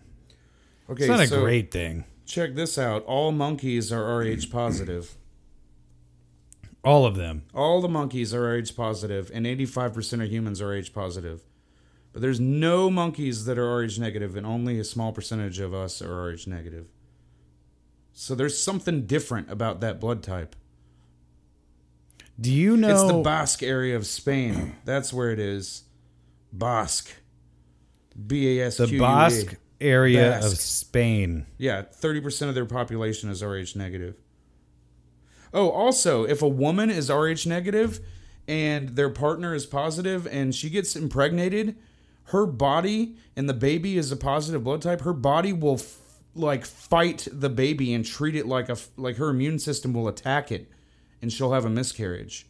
Okay, 0.89 1.05
It's 1.05 1.07
not 1.07 1.21
a 1.21 1.27
great 1.27 1.71
thing. 1.71 2.03
check 2.25 2.55
this 2.55 2.77
out. 2.77 3.05
All 3.05 3.31
monkeys 3.31 3.91
are 3.93 4.03
RH 4.21 4.47
positive. 4.51 5.15
All 6.83 7.05
of 7.05 7.15
them. 7.15 7.43
All 7.53 7.79
the 7.79 7.87
monkeys 7.87 8.33
are 8.33 8.43
RH 8.57 8.73
positive, 8.75 9.31
and 9.33 9.45
85% 9.45 10.21
of 10.23 10.29
humans 10.29 10.61
are 10.61 10.71
RH 10.77 10.91
positive. 10.93 11.43
But 12.13 12.21
there's 12.21 12.39
no 12.39 12.89
monkeys 12.91 13.45
that 13.45 13.57
are 13.57 13.77
RH 13.79 13.99
negative, 13.99 14.35
and 14.35 14.45
only 14.45 14.79
a 14.79 14.83
small 14.83 15.11
percentage 15.11 15.59
of 15.59 15.73
us 15.73 16.01
are 16.01 16.29
RH 16.29 16.47
negative. 16.47 16.85
So 18.13 18.35
there's 18.35 18.57
something 18.57 19.07
different 19.07 19.51
about 19.51 19.81
that 19.81 19.99
blood 19.99 20.21
type. 20.21 20.55
Do 22.39 22.51
you 22.51 22.77
know? 22.77 22.89
It's 22.89 23.11
the 23.11 23.21
Basque 23.21 23.63
area 23.63 23.95
of 23.95 24.05
Spain. 24.05 24.75
That's 24.85 25.11
where 25.11 25.31
it 25.31 25.39
is. 25.39 25.83
Basque. 26.51 27.11
B 28.27 28.59
A 28.59 28.67
S 28.67 28.77
Q 28.77 28.85
the. 28.85 28.99
Basque 28.99 29.55
area 29.81 30.37
of 30.37 30.57
Spain. 30.57 31.47
Yeah, 31.57 31.81
30% 31.81 32.49
of 32.49 32.55
their 32.55 32.65
population 32.65 33.29
is 33.29 33.43
RH 33.43 33.75
negative. 33.75 34.15
Oh, 35.53 35.69
also, 35.69 36.23
if 36.23 36.41
a 36.41 36.47
woman 36.47 36.89
is 36.89 37.11
RH 37.11 37.47
negative 37.47 37.99
and 38.47 38.89
their 38.89 39.09
partner 39.09 39.53
is 39.53 39.65
positive 39.65 40.27
and 40.27 40.53
she 40.55 40.69
gets 40.69 40.95
impregnated, 40.95 41.75
her 42.25 42.45
body 42.45 43.17
and 43.35 43.49
the 43.49 43.53
baby 43.53 43.97
is 43.97 44.11
a 44.11 44.15
positive 44.17 44.63
blood 44.63 44.81
type, 44.81 45.01
her 45.01 45.13
body 45.13 45.53
will 45.53 45.75
f- 45.75 45.99
like 46.35 46.65
fight 46.65 47.27
the 47.31 47.49
baby 47.49 47.93
and 47.93 48.05
treat 48.05 48.35
it 48.35 48.47
like 48.47 48.69
a 48.69 48.77
like 48.97 49.17
her 49.17 49.29
immune 49.29 49.59
system 49.59 49.93
will 49.93 50.07
attack 50.07 50.51
it 50.51 50.69
and 51.21 51.31
she'll 51.31 51.53
have 51.53 51.65
a 51.65 51.69
miscarriage. 51.69 52.47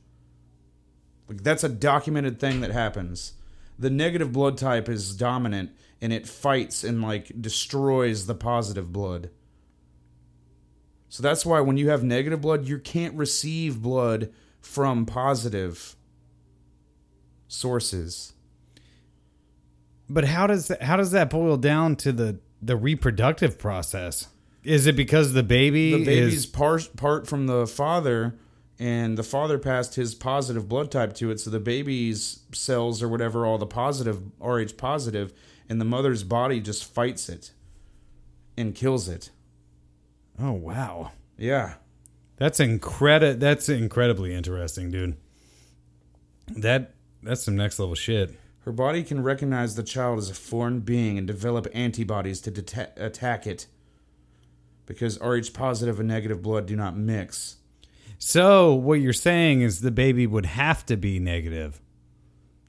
Like 1.28 1.44
that's 1.44 1.64
a 1.64 1.70
documented 1.70 2.40
thing 2.40 2.62
that 2.62 2.72
happens. 2.72 3.34
The 3.78 3.90
negative 3.90 4.32
blood 4.32 4.58
type 4.58 4.88
is 4.88 5.16
dominant 5.16 5.72
and 6.02 6.14
it 6.14 6.28
fights 6.28 6.84
and 6.84 7.02
like 7.02 7.32
destroys 7.42 8.26
the 8.26 8.36
positive 8.36 8.92
blood. 8.92 9.30
So 11.10 11.22
that's 11.22 11.46
why 11.46 11.60
when 11.62 11.78
you 11.78 11.90
have 11.90 12.04
negative 12.04 12.42
blood, 12.42 12.68
you 12.68 12.80
can't 12.80 13.16
receive 13.16 13.82
blood 13.82 14.32
from 14.62 15.06
positive 15.06 15.96
sources. 17.48 18.34
But 20.14 20.26
how 20.26 20.46
does 20.48 20.68
that, 20.68 20.84
how 20.84 20.96
does 20.98 21.12
that 21.12 21.30
boil 21.30 21.58
down 21.58 21.96
to 21.98 22.12
the 22.12 22.40
the 22.62 22.78
reproductive 22.78 23.58
process? 23.58 24.28
Is 24.64 24.86
it 24.88 24.96
because 24.96 25.34
the 25.34 25.44
baby 25.44 25.92
The 25.92 26.06
baby's 26.06 26.34
is 26.36 26.46
part 26.46 26.96
part 26.96 27.28
from 27.28 27.48
the 27.48 27.66
father 27.68 28.36
and 28.80 29.18
the 29.18 29.24
father 29.24 29.58
passed 29.58 29.96
his 29.96 30.16
positive 30.16 30.70
blood 30.70 30.92
type 30.92 31.14
to 31.16 31.32
it 31.32 31.40
so 31.40 31.50
the 31.50 31.60
baby's 31.60 32.42
cells 32.54 33.02
or 33.02 33.10
whatever 33.10 33.46
all 33.46 33.58
the 33.58 33.66
positive 33.66 34.22
RH 34.40 34.78
positive 34.78 35.34
and 35.68 35.82
the 35.82 35.86
mother's 35.86 36.24
body 36.24 36.60
just 36.60 36.84
fights 36.86 37.28
it 37.28 37.52
and 38.56 38.76
kills 38.76 39.10
it. 39.10 39.32
Oh 40.40 40.52
wow. 40.52 41.12
Yeah. 41.38 41.76
That's 42.38 42.60
incredi- 42.60 43.40
that's 43.40 43.68
incredibly 43.68 44.34
interesting, 44.34 44.92
dude. 44.92 45.18
That 46.48 46.94
that's 47.22 47.44
some 47.44 47.56
next 47.56 47.80
level 47.80 47.96
shit. 47.96 48.36
Her 48.66 48.72
body 48.72 49.04
can 49.04 49.24
recognize 49.24 49.76
the 49.76 49.84
child 49.84 50.20
as 50.20 50.30
a 50.30 50.34
foreign 50.34 50.80
being 50.80 51.18
and 51.18 51.28
develop 51.28 51.68
antibodies 51.74 52.40
to 52.42 52.52
deta- 52.52 52.92
attack 52.96 53.46
it. 53.46 53.68
Because 54.86 55.20
Rh 55.20 55.54
positive 55.54 56.00
and 56.00 56.08
negative 56.08 56.42
blood 56.42 56.66
do 56.66 56.76
not 56.76 56.96
mix. 56.98 57.58
So 58.18 58.74
what 58.74 59.02
you're 59.02 59.12
saying 59.12 59.62
is 59.62 59.82
the 59.82 59.92
baby 59.92 60.26
would 60.26 60.46
have 60.46 60.86
to 60.86 60.96
be 60.96 61.20
negative. 61.20 61.82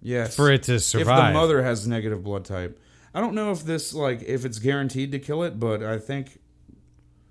Yes. 0.03 0.35
For 0.35 0.51
it 0.51 0.65
to 0.65 0.81
survive. 0.81 1.29
If 1.29 1.35
the 1.35 1.39
mother 1.41 1.63
has 1.63 1.87
negative 1.87 2.25
blood 2.25 2.45
type. 2.45 2.81
I 3.15 3.21
don't 3.21 3.35
know 3.35 3.53
if 3.53 3.65
this 3.65 3.95
like 3.95 4.23
if 4.23 4.45
it's 4.45 4.59
guaranteed 4.59 5.13
to 5.13 5.21
kill 5.21 5.45
it, 5.45 5.61
but 5.61 5.83
I 5.83 5.99
think 5.99 6.41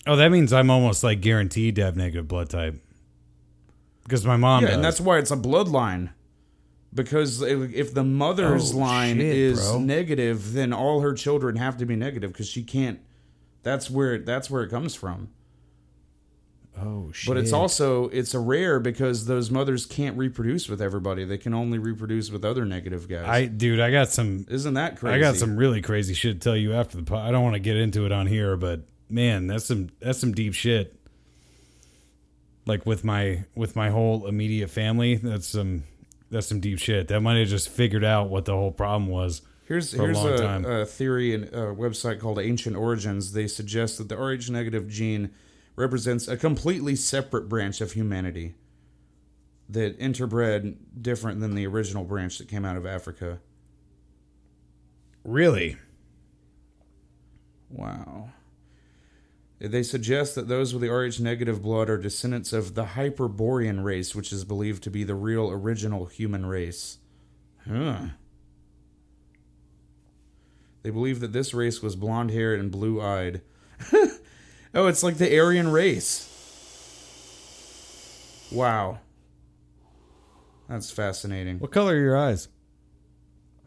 Oh, 0.05 0.15
that 0.15 0.29
means 0.29 0.51
I'm 0.51 0.69
almost 0.69 1.03
like 1.03 1.21
guaranteed 1.21 1.75
to 1.75 1.83
have 1.83 1.95
negative 1.95 2.27
blood 2.27 2.49
type. 2.49 2.75
Because 4.03 4.25
my 4.25 4.35
mom 4.35 4.63
yeah, 4.63 4.69
does. 4.69 4.75
and 4.75 4.83
that's 4.83 4.99
why 4.99 5.17
it's 5.17 5.31
a 5.31 5.37
bloodline. 5.37 6.09
Because 6.93 7.41
if 7.41 7.93
the 7.93 8.03
mother's 8.03 8.73
Oh, 8.73 8.77
line 8.77 9.17
shit, 9.17 9.25
is 9.35 9.59
bro. 9.67 9.79
negative, 9.79 10.53
then 10.53 10.71
all 10.73 11.01
her 11.01 11.13
children 11.13 11.55
have 11.55 11.77
to 11.77 11.85
be 11.85 11.95
negative 11.95 12.31
because 12.31 12.47
she 12.47 12.61
can't. 12.63 12.99
That's 13.63 13.89
where 13.89 14.19
that's 14.19 14.49
where 14.49 14.61
it 14.63 14.69
comes 14.69 14.93
from. 14.93 15.29
oh 16.79 17.11
shit. 17.11 17.27
But 17.27 17.37
it's 17.37 17.53
also 17.53 18.09
it's 18.09 18.33
a 18.33 18.39
rare 18.39 18.79
because 18.79 19.25
those 19.25 19.49
mothers 19.49 19.85
can't 19.85 20.17
reproduce 20.17 20.67
with 20.69 20.81
everybody. 20.81 21.23
They 21.25 21.37
can 21.37 21.53
only 21.53 21.79
reproduce 21.79 22.29
with 22.29 22.43
other 22.45 22.65
negative 22.65 23.07
guys. 23.07 23.25
I 23.27 23.45
dude, 23.45 23.79
I 23.79 23.89
got 23.89 24.09
some 24.09 24.45
Isn't 24.49 24.73
that 24.75 24.97
crazy? 24.99 25.15
I 25.15 25.19
got 25.19 25.35
some 25.35 25.55
really 25.55 25.81
crazy 25.81 26.13
shit 26.13 26.41
to 26.41 26.43
tell 26.43 26.57
you 26.57 26.73
after 26.73 26.99
the. 27.01 27.15
I 27.15 27.31
don't 27.31 27.43
want 27.43 27.55
to 27.55 27.59
get 27.59 27.77
into 27.77 28.05
it 28.05 28.11
on 28.11 28.27
here, 28.27 28.55
but 28.57 28.81
man, 29.09 29.47
that's 29.47 29.65
some 29.65 29.89
that's 29.99 30.19
some 30.19 30.33
deep 30.33 30.53
shit. 30.53 30.99
Like 32.65 32.85
with 32.85 33.03
my 33.03 33.45
with 33.55 33.75
my 33.75 33.89
whole 33.89 34.27
immediate 34.27 34.69
family, 34.69 35.15
that's 35.15 35.47
some 35.47 35.83
that's 36.33 36.47
some 36.47 36.59
deep 36.59 36.79
shit. 36.79 37.07
That 37.07 37.21
might 37.21 37.37
have 37.37 37.47
just 37.47 37.69
figured 37.69 38.03
out 38.03 38.29
what 38.29 38.45
the 38.45 38.53
whole 38.53 38.71
problem 38.71 39.07
was. 39.07 39.43
Here's 39.65 39.93
for 39.93 40.01
a 40.01 40.05
here's 40.05 40.17
long 40.17 40.33
a, 40.33 40.37
time. 40.37 40.65
a 40.65 40.85
theory 40.85 41.33
and 41.33 41.45
a 41.45 41.73
website 41.73 42.19
called 42.19 42.39
Ancient 42.39 42.75
Origins. 42.75 43.33
They 43.33 43.47
suggest 43.47 43.99
that 43.99 44.09
the 44.09 44.17
Rh 44.17 44.49
negative 44.49 44.89
gene 44.89 45.29
represents 45.75 46.27
a 46.27 46.35
completely 46.35 46.95
separate 46.95 47.47
branch 47.47 47.81
of 47.81 47.93
humanity 47.93 48.55
that 49.69 49.97
interbred 49.99 50.75
different 51.01 51.39
than 51.39 51.55
the 51.55 51.65
original 51.65 52.03
branch 52.03 52.39
that 52.39 52.47
came 52.47 52.65
out 52.65 52.77
of 52.77 52.85
Africa. 52.85 53.39
Really? 55.23 55.77
Wow. 57.69 58.31
They 59.63 59.83
suggest 59.83 60.35
that 60.35 60.49
those 60.49 60.73
with 60.73 60.81
the 60.81 60.89
Rh 60.89 61.21
negative 61.21 61.61
blood 61.61 61.89
are 61.89 61.97
descendants 61.97 62.51
of 62.51 62.75
the 62.75 62.83
Hyperborean 62.83 63.81
race, 63.81 64.13
which 64.13 64.33
is 64.33 64.43
believed 64.43 64.83
to 64.83 64.91
be 64.91 65.05
the 65.05 65.15
real 65.15 65.49
original 65.49 66.05
human 66.05 66.45
race. 66.45 66.97
Huh. 67.65 68.07
They 70.81 70.89
believe 70.89 71.21
that 71.21 71.31
this 71.31 71.53
race 71.53 71.81
was 71.81 71.95
blonde 71.95 72.31
haired 72.31 72.59
and 72.59 72.71
blue 72.71 72.99
eyed. 72.99 73.41
oh, 74.73 74.87
it's 74.87 75.01
like 75.01 75.15
the 75.15 75.39
Aryan 75.39 75.69
race. 75.69 76.29
Wow. 78.51 78.99
That's 80.67 80.91
fascinating. 80.91 81.59
What 81.59 81.71
color 81.71 81.93
are 81.93 81.99
your 81.99 82.17
eyes? 82.17 82.49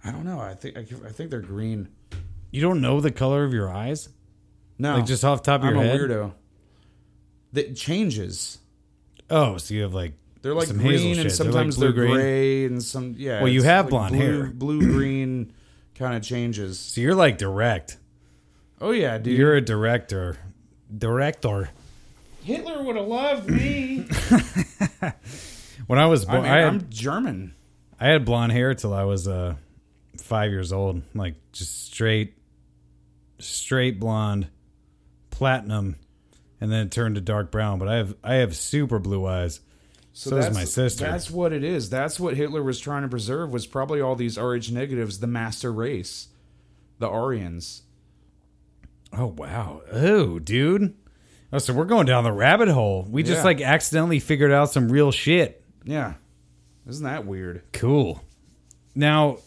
I 0.05 0.11
don't 0.11 0.25
know. 0.25 0.41
I 0.41 0.53
think 0.53 0.77
I, 0.77 0.83
think 0.83 1.31
they're 1.31 1.41
green. 1.41 1.89
You 2.51 2.61
don't 2.61 2.83
know 2.83 3.01
the 3.01 3.11
color 3.11 3.45
of 3.45 3.55
your 3.55 3.71
eyes? 3.71 4.11
No, 4.79 4.97
Like 4.97 5.07
just 5.07 5.25
off 5.25 5.43
the 5.43 5.47
top 5.53 5.61
of 5.63 5.69
I'm 5.69 5.75
your 5.75 5.85
a 5.85 5.87
head? 5.87 6.01
weirdo. 6.01 6.33
That 7.53 7.77
changes. 7.77 8.59
Oh, 9.31 9.57
so 9.57 9.73
you 9.75 9.83
have 9.83 9.95
like 9.95 10.13
They're 10.43 10.55
like 10.55 10.69
some 10.69 10.79
hazel 10.79 11.07
green 11.09 11.19
and 11.21 11.31
shit. 11.31 11.39
They're 11.39 11.47
like 11.47 11.53
sometimes 11.55 11.77
they're, 11.79 11.93
blue-green. 11.93 12.15
gray 12.15 12.65
and 12.67 12.83
some 12.83 13.15
yeah. 13.17 13.41
Well, 13.41 13.49
you 13.49 13.61
it's 13.61 13.67
have 13.67 13.89
blonde 13.89 14.15
blue, 14.15 14.21
hair. 14.43 14.47
Blue 14.53 14.81
green 14.81 15.53
kind 15.95 16.15
of 16.15 16.23
changes. 16.23 16.79
So 16.79 17.01
you're 17.01 17.15
like 17.15 17.39
direct. 17.39 17.97
Oh 18.81 18.91
yeah, 18.91 19.17
dude. 19.19 19.39
You're 19.39 19.55
a 19.57 19.61
director. 19.63 20.37
Director. 20.97 21.71
Hitler 22.45 22.83
would 22.83 22.97
have 22.97 23.07
loved 23.09 23.49
me. 23.51 24.07
When 25.87 25.99
I 26.01 26.07
was 26.07 26.27
I 26.27 26.31
born, 26.33 26.43
mean, 26.43 26.53
I, 26.53 26.57
had, 26.59 26.67
I'm 26.69 26.87
German. 26.91 27.55
I 28.01 28.09
had 28.09 28.25
blonde 28.25 28.51
hair 28.53 28.75
till 28.75 28.93
I 28.93 29.05
was 29.05 29.29
uh, 29.29 29.55
five 30.21 30.51
years 30.51 30.73
old, 30.73 31.03
like 31.15 31.35
just 31.53 31.85
straight, 31.87 32.35
straight 33.39 34.01
blonde, 34.01 34.49
platinum, 35.37 35.97
and 36.61 36.73
then 36.73 36.87
it 36.87 36.91
turned 36.91 37.15
to 37.17 37.21
dark 37.21 37.51
brown. 37.51 37.79
But 37.79 37.89
I 37.89 37.97
have 37.97 38.15
I 38.25 38.35
have 38.37 38.57
super 38.57 38.99
blue 38.99 39.27
eyes. 39.27 39.61
So, 40.13 40.31
does 40.31 40.47
that's, 40.47 40.55
my 40.57 40.65
sister. 40.65 41.05
That's 41.05 41.31
what 41.31 41.53
it 41.53 41.63
is. 41.63 41.91
That's 41.91 42.19
what 42.19 42.37
Hitler 42.37 42.63
was 42.63 42.81
trying 42.81 43.03
to 43.03 43.09
preserve. 43.09 43.53
Was 43.53 43.67
probably 43.67 44.01
all 44.01 44.17
these 44.17 44.39
Rh 44.39 44.73
negatives, 44.73 45.21
the 45.21 45.27
master 45.27 45.71
race, 45.71 46.29
the 46.99 47.07
Aryans. 47.09 47.83
oh 49.13 49.27
wow, 49.27 49.83
oh 49.93 50.39
dude. 50.39 50.95
Oh, 51.53 51.59
so 51.59 51.75
we're 51.75 51.85
going 51.85 52.07
down 52.07 52.25
the 52.25 52.33
rabbit 52.33 52.69
hole. 52.69 53.07
We 53.09 53.23
just 53.23 53.39
Yeah. 53.41 53.45
like 53.45 53.61
accidentally 53.61 54.19
figured 54.19 54.51
out 54.51 54.71
some 54.73 54.89
real 54.91 55.13
shit. 55.13 55.63
Yeah, 55.85 56.15
isn't 56.89 57.05
that 57.05 57.27
weird? 57.27 57.63
Cool. 57.73 58.23
Now, 58.95 59.39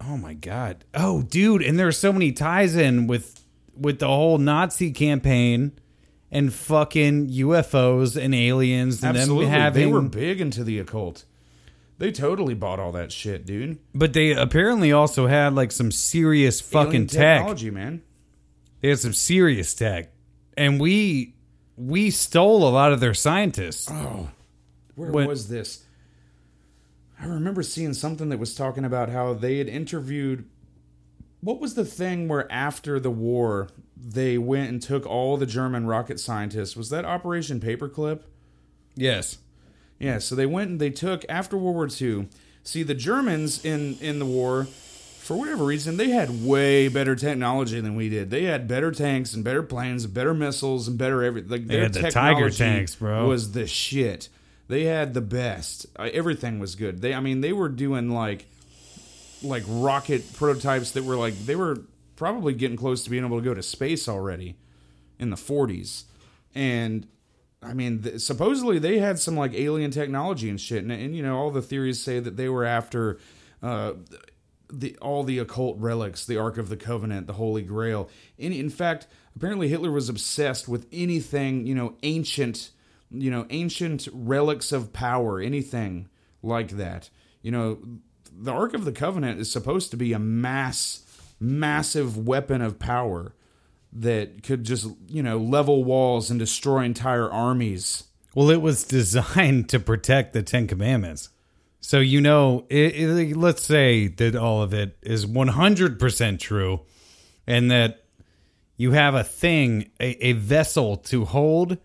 oh 0.00 0.16
my 0.16 0.34
god. 0.34 0.84
Oh, 0.92 1.22
dude, 1.22 1.62
and 1.62 1.78
there 1.78 1.86
are 1.86 1.92
so 1.92 2.12
many 2.12 2.32
ties 2.32 2.74
in 2.74 3.06
with 3.06 3.39
with 3.80 3.98
the 3.98 4.06
whole 4.08 4.38
Nazi 4.38 4.92
campaign 4.92 5.72
and 6.30 6.52
fucking 6.52 7.28
UFOs 7.28 8.16
and 8.22 8.34
aliens 8.34 9.02
and 9.02 9.16
Absolutely, 9.16 9.46
them 9.46 9.54
having 9.54 9.86
they 9.88 9.92
were 9.92 10.02
big 10.02 10.40
into 10.40 10.62
the 10.62 10.78
occult. 10.78 11.24
They 11.98 12.12
totally 12.12 12.54
bought 12.54 12.78
all 12.80 12.92
that 12.92 13.12
shit, 13.12 13.44
dude. 13.44 13.78
but 13.94 14.12
they 14.12 14.32
apparently 14.32 14.90
also 14.92 15.26
had 15.26 15.54
like 15.54 15.70
some 15.72 15.90
serious 15.90 16.60
fucking 16.60 16.92
Alien 16.92 17.06
tech. 17.08 17.38
technology, 17.38 17.70
man. 17.70 18.02
They 18.80 18.88
had 18.88 18.98
some 18.98 19.12
serious 19.12 19.74
tech. 19.74 20.10
And 20.56 20.80
we 20.80 21.34
we 21.76 22.10
stole 22.10 22.66
a 22.66 22.70
lot 22.70 22.92
of 22.92 23.00
their 23.00 23.14
scientists. 23.14 23.88
Oh, 23.90 24.30
where 24.94 25.10
When- 25.10 25.26
was 25.28 25.48
this? 25.48 25.84
I 27.20 27.26
remember 27.26 27.62
seeing 27.62 27.92
something 27.92 28.30
that 28.30 28.38
was 28.38 28.54
talking 28.54 28.84
about 28.84 29.10
how 29.10 29.34
they 29.34 29.58
had 29.58 29.68
interviewed. 29.68 30.46
What 31.40 31.60
was 31.60 31.74
the 31.74 31.84
thing 31.84 32.28
where 32.28 32.50
after 32.52 33.00
the 33.00 33.10
war 33.10 33.68
they 33.96 34.38
went 34.38 34.70
and 34.70 34.82
took 34.82 35.06
all 35.06 35.36
the 35.36 35.46
German 35.46 35.86
rocket 35.86 36.20
scientists? 36.20 36.76
Was 36.76 36.90
that 36.90 37.04
Operation 37.04 37.60
Paperclip? 37.60 38.20
Yes. 38.94 39.38
Yeah, 39.98 40.18
so 40.18 40.34
they 40.34 40.46
went 40.46 40.70
and 40.70 40.80
they 40.80 40.90
took 40.90 41.24
after 41.28 41.56
World 41.56 41.76
War 41.76 41.88
II. 42.00 42.28
See, 42.64 42.82
the 42.82 42.94
Germans 42.94 43.64
in 43.64 43.96
in 44.00 44.18
the 44.18 44.26
war, 44.26 44.64
for 44.64 45.36
whatever 45.36 45.64
reason, 45.64 45.96
they 45.96 46.10
had 46.10 46.44
way 46.44 46.88
better 46.88 47.14
technology 47.14 47.80
than 47.80 47.94
we 47.94 48.08
did. 48.08 48.30
They 48.30 48.44
had 48.44 48.66
better 48.68 48.90
tanks 48.92 49.34
and 49.34 49.44
better 49.44 49.62
planes, 49.62 50.04
and 50.04 50.14
better 50.14 50.34
missiles, 50.34 50.88
and 50.88 50.98
better 50.98 51.22
everything. 51.22 51.50
Like, 51.50 51.66
their 51.66 51.82
had 51.82 51.94
the 51.94 52.10
Tiger 52.10 52.50
tanks, 52.50 52.96
bro. 52.96 53.26
Was 53.28 53.52
the 53.52 53.66
shit. 53.66 54.28
They 54.68 54.84
had 54.84 55.14
the 55.14 55.20
best. 55.20 55.86
Uh, 55.96 56.08
everything 56.12 56.60
was 56.60 56.76
good. 56.76 57.00
They, 57.00 57.12
I 57.12 57.20
mean, 57.20 57.40
they 57.40 57.52
were 57.52 57.68
doing 57.68 58.10
like 58.10 58.46
like 59.42 59.62
rocket 59.66 60.32
prototypes 60.34 60.92
that 60.92 61.04
were 61.04 61.16
like 61.16 61.34
they 61.46 61.56
were 61.56 61.82
probably 62.16 62.52
getting 62.52 62.76
close 62.76 63.04
to 63.04 63.10
being 63.10 63.24
able 63.24 63.38
to 63.38 63.44
go 63.44 63.54
to 63.54 63.62
space 63.62 64.08
already 64.08 64.56
in 65.18 65.30
the 65.30 65.36
40s 65.36 66.04
and 66.54 67.06
i 67.62 67.72
mean 67.72 68.02
th- 68.02 68.20
supposedly 68.20 68.78
they 68.78 68.98
had 68.98 69.18
some 69.18 69.36
like 69.36 69.54
alien 69.54 69.90
technology 69.90 70.48
and 70.48 70.60
shit. 70.60 70.82
And, 70.82 70.92
and 70.92 71.16
you 71.16 71.22
know 71.22 71.36
all 71.36 71.50
the 71.50 71.62
theories 71.62 72.02
say 72.02 72.20
that 72.20 72.36
they 72.36 72.48
were 72.48 72.64
after 72.64 73.18
uh 73.62 73.92
the 74.72 74.96
all 74.98 75.24
the 75.24 75.38
occult 75.38 75.78
relics 75.78 76.26
the 76.26 76.38
ark 76.38 76.58
of 76.58 76.68
the 76.68 76.76
covenant 76.76 77.26
the 77.26 77.34
holy 77.34 77.62
grail. 77.62 78.08
In, 78.38 78.52
in 78.52 78.70
fact 78.70 79.06
apparently 79.34 79.68
hitler 79.68 79.90
was 79.90 80.08
obsessed 80.08 80.68
with 80.68 80.86
anything 80.92 81.66
you 81.66 81.74
know 81.74 81.96
ancient 82.02 82.70
you 83.10 83.30
know 83.30 83.46
ancient 83.50 84.08
relics 84.12 84.72
of 84.72 84.92
power 84.92 85.40
anything 85.40 86.08
like 86.42 86.70
that. 86.72 87.10
You 87.42 87.50
know 87.52 87.78
the 88.42 88.52
ark 88.52 88.74
of 88.74 88.84
the 88.84 88.92
covenant 88.92 89.38
is 89.40 89.50
supposed 89.50 89.90
to 89.90 89.96
be 89.96 90.12
a 90.12 90.18
mass 90.18 91.04
massive 91.38 92.16
weapon 92.16 92.60
of 92.62 92.78
power 92.78 93.34
that 93.92 94.42
could 94.42 94.64
just 94.64 94.86
you 95.08 95.22
know 95.22 95.36
level 95.38 95.82
walls 95.84 96.30
and 96.30 96.38
destroy 96.38 96.84
entire 96.84 97.30
armies 97.30 98.04
Well, 98.34 98.50
it 98.50 98.62
was 98.62 98.84
designed 98.98 99.68
to 99.70 99.80
protect 99.80 100.32
the 100.32 100.42
Ten 100.42 100.66
Commandments. 100.68 101.30
So, 101.82 101.98
you 101.98 102.20
know, 102.20 102.66
it, 102.68 102.94
it- 102.94 103.36
let's 103.36 103.62
say 103.62 104.06
that 104.06 104.36
all 104.36 104.62
of 104.62 104.74
it 104.74 104.96
is 105.02 105.24
100% 105.26 106.38
true 106.38 106.80
and 107.46 107.70
that 107.70 108.04
you 108.76 108.92
have 108.92 109.14
a 109.14 109.24
thing, 109.24 109.90
a, 109.98 110.26
a 110.26 110.32
vessel 110.34 110.96
to 110.96 111.24
hold 111.24 111.78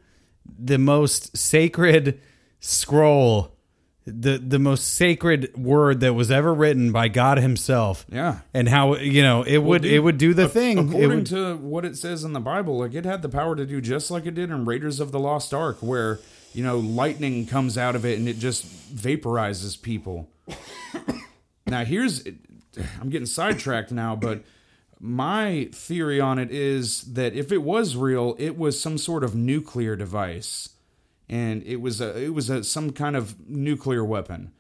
the 0.46 0.78
most 0.78 1.36
sacred 1.38 2.20
scroll, 2.60 3.55
the, 4.06 4.38
the 4.38 4.60
most 4.60 4.94
sacred 4.94 5.56
word 5.58 6.00
that 6.02 6.14
was 6.14 6.30
ever 6.30 6.54
written 6.54 6.92
by 6.92 7.08
God 7.08 7.40
Himself. 7.40 8.06
Yeah. 8.12 8.40
And 8.54 8.70
how, 8.70 8.96
you 8.98 9.24
know, 9.24 9.42
it 9.44 9.58
would 9.58 9.82
dude, 9.82 9.92
it 9.92 10.00
would 10.00 10.18
do 10.18 10.34
the 10.34 10.48
thing. 10.48 10.78
According 10.78 11.10
would- 11.10 11.26
to 11.28 11.56
what 11.58 11.86
it 11.86 11.98
says 11.98 12.24
in 12.24 12.34
the 12.34 12.40
bible 12.40 12.78
like 12.78 12.94
it 12.94 13.06
had 13.06 13.22
the 13.22 13.30
power 13.30 13.56
to 13.56 13.66
do 13.66 13.82
just 13.82 14.12
like 14.12 14.26
it 14.26 14.36
did 14.36 14.50
in 14.52 14.66
raiders 14.66 15.00
of 15.00 15.12
the 15.12 15.20
lost 15.20 15.54
ark 15.54 15.78
where 15.82 16.20
you 16.54 16.64
know 16.64 16.78
lightning 16.78 17.46
comes 17.46 17.78
out 17.78 17.96
of 17.96 18.06
it 18.06 18.18
and 18.20 18.30
it 18.30 18.38
just 18.38 18.66
vaporizes 18.96 19.82
people 19.82 20.30
now 21.68 21.84
here's 21.84 22.26
i'm 23.02 23.10
getting 23.10 23.26
sidetracked 23.26 23.92
now 23.92 24.16
but 24.16 24.44
my 25.00 25.68
theory 25.74 26.20
on 26.22 26.38
it 26.40 26.52
is 26.52 27.02
that 27.14 27.34
if 27.34 27.52
it 27.52 27.62
was 27.62 27.96
real 27.96 28.36
it 28.38 28.58
was 28.58 28.80
some 28.80 28.98
sort 28.98 29.24
of 29.24 29.36
nuclear 29.36 29.96
device 29.96 30.70
and 31.30 31.64
it 31.64 31.78
was 31.78 32.02
a 32.02 32.18
it 32.22 32.34
was 32.34 32.50
a 32.50 32.64
some 32.64 32.92
kind 32.92 33.16
of 33.16 33.36
nuclear 33.50 34.04
weapon 34.04 34.52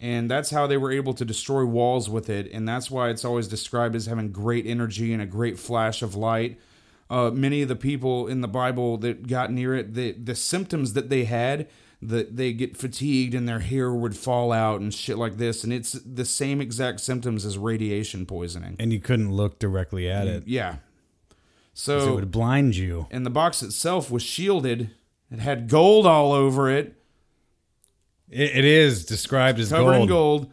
and 0.00 0.30
that's 0.30 0.50
how 0.50 0.66
they 0.66 0.76
were 0.76 0.92
able 0.92 1.12
to 1.14 1.24
destroy 1.24 1.64
walls 1.64 2.08
with 2.08 2.28
it 2.30 2.50
and 2.52 2.68
that's 2.68 2.90
why 2.90 3.08
it's 3.08 3.24
always 3.24 3.48
described 3.48 3.94
as 3.94 4.06
having 4.06 4.30
great 4.30 4.66
energy 4.66 5.12
and 5.12 5.22
a 5.22 5.26
great 5.26 5.58
flash 5.58 6.02
of 6.02 6.14
light 6.14 6.58
uh, 7.10 7.30
many 7.30 7.62
of 7.62 7.68
the 7.68 7.76
people 7.76 8.26
in 8.26 8.40
the 8.40 8.48
bible 8.48 8.96
that 8.96 9.26
got 9.26 9.50
near 9.50 9.74
it 9.74 9.94
the, 9.94 10.12
the 10.12 10.34
symptoms 10.34 10.92
that 10.92 11.08
they 11.08 11.24
had 11.24 11.68
that 12.00 12.36
they 12.36 12.52
get 12.52 12.76
fatigued 12.76 13.34
and 13.34 13.48
their 13.48 13.58
hair 13.58 13.92
would 13.92 14.16
fall 14.16 14.52
out 14.52 14.80
and 14.80 14.94
shit 14.94 15.18
like 15.18 15.36
this 15.36 15.64
and 15.64 15.72
it's 15.72 15.92
the 15.92 16.24
same 16.24 16.60
exact 16.60 17.00
symptoms 17.00 17.44
as 17.44 17.58
radiation 17.58 18.24
poisoning 18.24 18.76
and 18.78 18.92
you 18.92 19.00
couldn't 19.00 19.32
look 19.32 19.58
directly 19.58 20.08
at 20.08 20.26
it. 20.28 20.46
Yeah. 20.46 20.76
so 21.74 22.12
it 22.12 22.14
would 22.14 22.30
blind 22.30 22.76
you. 22.76 23.08
and 23.10 23.26
the 23.26 23.30
box 23.30 23.62
itself 23.62 24.12
was 24.12 24.22
shielded 24.22 24.90
it 25.30 25.38
had 25.38 25.68
gold 25.68 26.06
all 26.06 26.32
over 26.32 26.70
it 26.70 26.94
It, 28.30 28.56
it 28.56 28.64
is 28.64 29.04
described 29.04 29.58
as 29.58 29.70
covered 29.70 29.92
gold. 29.92 30.02
in 30.02 30.08
gold. 30.08 30.52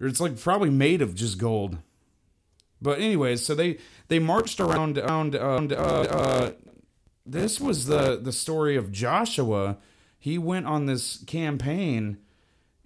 Or 0.00 0.06
it's 0.06 0.20
like 0.20 0.38
probably 0.38 0.70
made 0.70 1.00
of 1.02 1.14
just 1.14 1.38
gold. 1.38 1.78
But 2.82 2.98
anyways, 2.98 3.44
so 3.44 3.54
they 3.54 3.78
they 4.08 4.18
marched 4.18 4.60
around 4.60 4.98
around 4.98 5.34
uh, 5.36 5.38
uh, 5.38 6.06
uh, 6.10 6.50
this 7.24 7.60
was 7.60 7.86
the 7.86 8.18
the 8.20 8.32
story 8.32 8.76
of 8.76 8.92
Joshua. 8.92 9.78
He 10.18 10.36
went 10.36 10.66
on 10.66 10.86
this 10.86 11.22
campaign 11.24 12.18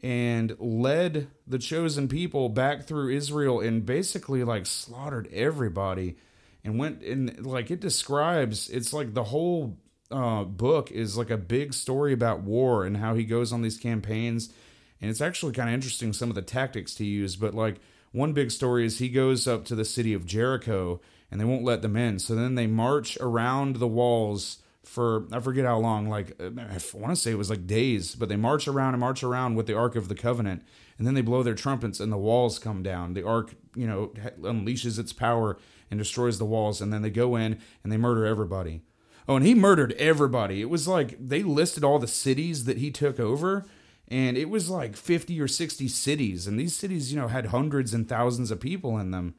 and 0.02 0.56
led 0.60 1.28
the 1.46 1.58
chosen 1.58 2.06
people 2.06 2.48
back 2.48 2.84
through 2.84 3.10
Israel 3.10 3.60
and 3.60 3.84
basically 3.84 4.44
like 4.44 4.66
slaughtered 4.66 5.28
everybody 5.32 6.16
and 6.62 6.78
went 6.78 7.02
and 7.02 7.44
like 7.44 7.70
it 7.70 7.80
describes 7.80 8.68
it's 8.70 8.92
like 8.92 9.14
the 9.14 9.24
whole 9.24 9.76
uh, 10.10 10.44
book 10.44 10.90
is 10.90 11.16
like 11.16 11.30
a 11.30 11.36
big 11.36 11.74
story 11.74 12.12
about 12.12 12.40
war 12.40 12.84
and 12.84 12.96
how 12.96 13.14
he 13.14 13.24
goes 13.24 13.52
on 13.52 13.62
these 13.62 13.78
campaigns 13.78 14.52
and 15.00 15.10
it's 15.10 15.20
actually 15.20 15.52
kind 15.52 15.68
of 15.68 15.74
interesting 15.74 16.12
some 16.12 16.28
of 16.28 16.34
the 16.34 16.42
tactics 16.42 16.94
to 16.94 17.04
use 17.04 17.36
but 17.36 17.54
like 17.54 17.76
one 18.12 18.32
big 18.32 18.50
story 18.50 18.86
is 18.86 18.98
he 18.98 19.08
goes 19.08 19.46
up 19.46 19.64
to 19.66 19.74
the 19.74 19.84
city 19.84 20.14
of 20.14 20.24
Jericho 20.24 21.00
and 21.30 21.40
they 21.40 21.44
won't 21.44 21.64
let 21.64 21.82
them 21.82 21.96
in 21.96 22.18
so 22.18 22.34
then 22.34 22.54
they 22.54 22.66
march 22.66 23.18
around 23.20 23.76
the 23.76 23.88
walls 23.88 24.58
for 24.88 25.26
I 25.32 25.40
forget 25.40 25.66
how 25.66 25.78
long, 25.78 26.08
like 26.08 26.40
I 26.40 26.78
want 26.94 27.10
to 27.10 27.16
say 27.16 27.30
it 27.30 27.38
was 27.38 27.50
like 27.50 27.66
days, 27.66 28.14
but 28.14 28.30
they 28.30 28.36
march 28.36 28.66
around 28.66 28.94
and 28.94 29.00
march 29.00 29.22
around 29.22 29.54
with 29.54 29.66
the 29.66 29.76
Ark 29.76 29.96
of 29.96 30.08
the 30.08 30.14
Covenant, 30.14 30.62
and 30.96 31.06
then 31.06 31.12
they 31.12 31.20
blow 31.20 31.42
their 31.42 31.54
trumpets 31.54 32.00
and 32.00 32.10
the 32.10 32.16
walls 32.16 32.58
come 32.58 32.82
down. 32.82 33.12
The 33.12 33.22
Ark, 33.22 33.54
you 33.74 33.86
know, 33.86 34.12
unleashes 34.40 34.98
its 34.98 35.12
power 35.12 35.58
and 35.90 35.98
destroys 35.98 36.38
the 36.38 36.46
walls, 36.46 36.80
and 36.80 36.90
then 36.90 37.02
they 37.02 37.10
go 37.10 37.36
in 37.36 37.58
and 37.84 37.92
they 37.92 37.98
murder 37.98 38.24
everybody. 38.24 38.80
Oh, 39.28 39.36
and 39.36 39.44
he 39.44 39.54
murdered 39.54 39.92
everybody. 39.98 40.60
It 40.62 40.70
was 40.70 40.88
like 40.88 41.16
they 41.20 41.42
listed 41.42 41.84
all 41.84 41.98
the 41.98 42.06
cities 42.08 42.64
that 42.64 42.78
he 42.78 42.90
took 42.90 43.20
over, 43.20 43.66
and 44.08 44.38
it 44.38 44.48
was 44.48 44.70
like 44.70 44.96
50 44.96 45.38
or 45.40 45.46
60 45.46 45.86
cities, 45.88 46.46
and 46.46 46.58
these 46.58 46.74
cities, 46.74 47.12
you 47.12 47.20
know, 47.20 47.28
had 47.28 47.46
hundreds 47.46 47.92
and 47.92 48.08
thousands 48.08 48.50
of 48.50 48.58
people 48.60 48.96
in 48.98 49.10
them. 49.10 49.34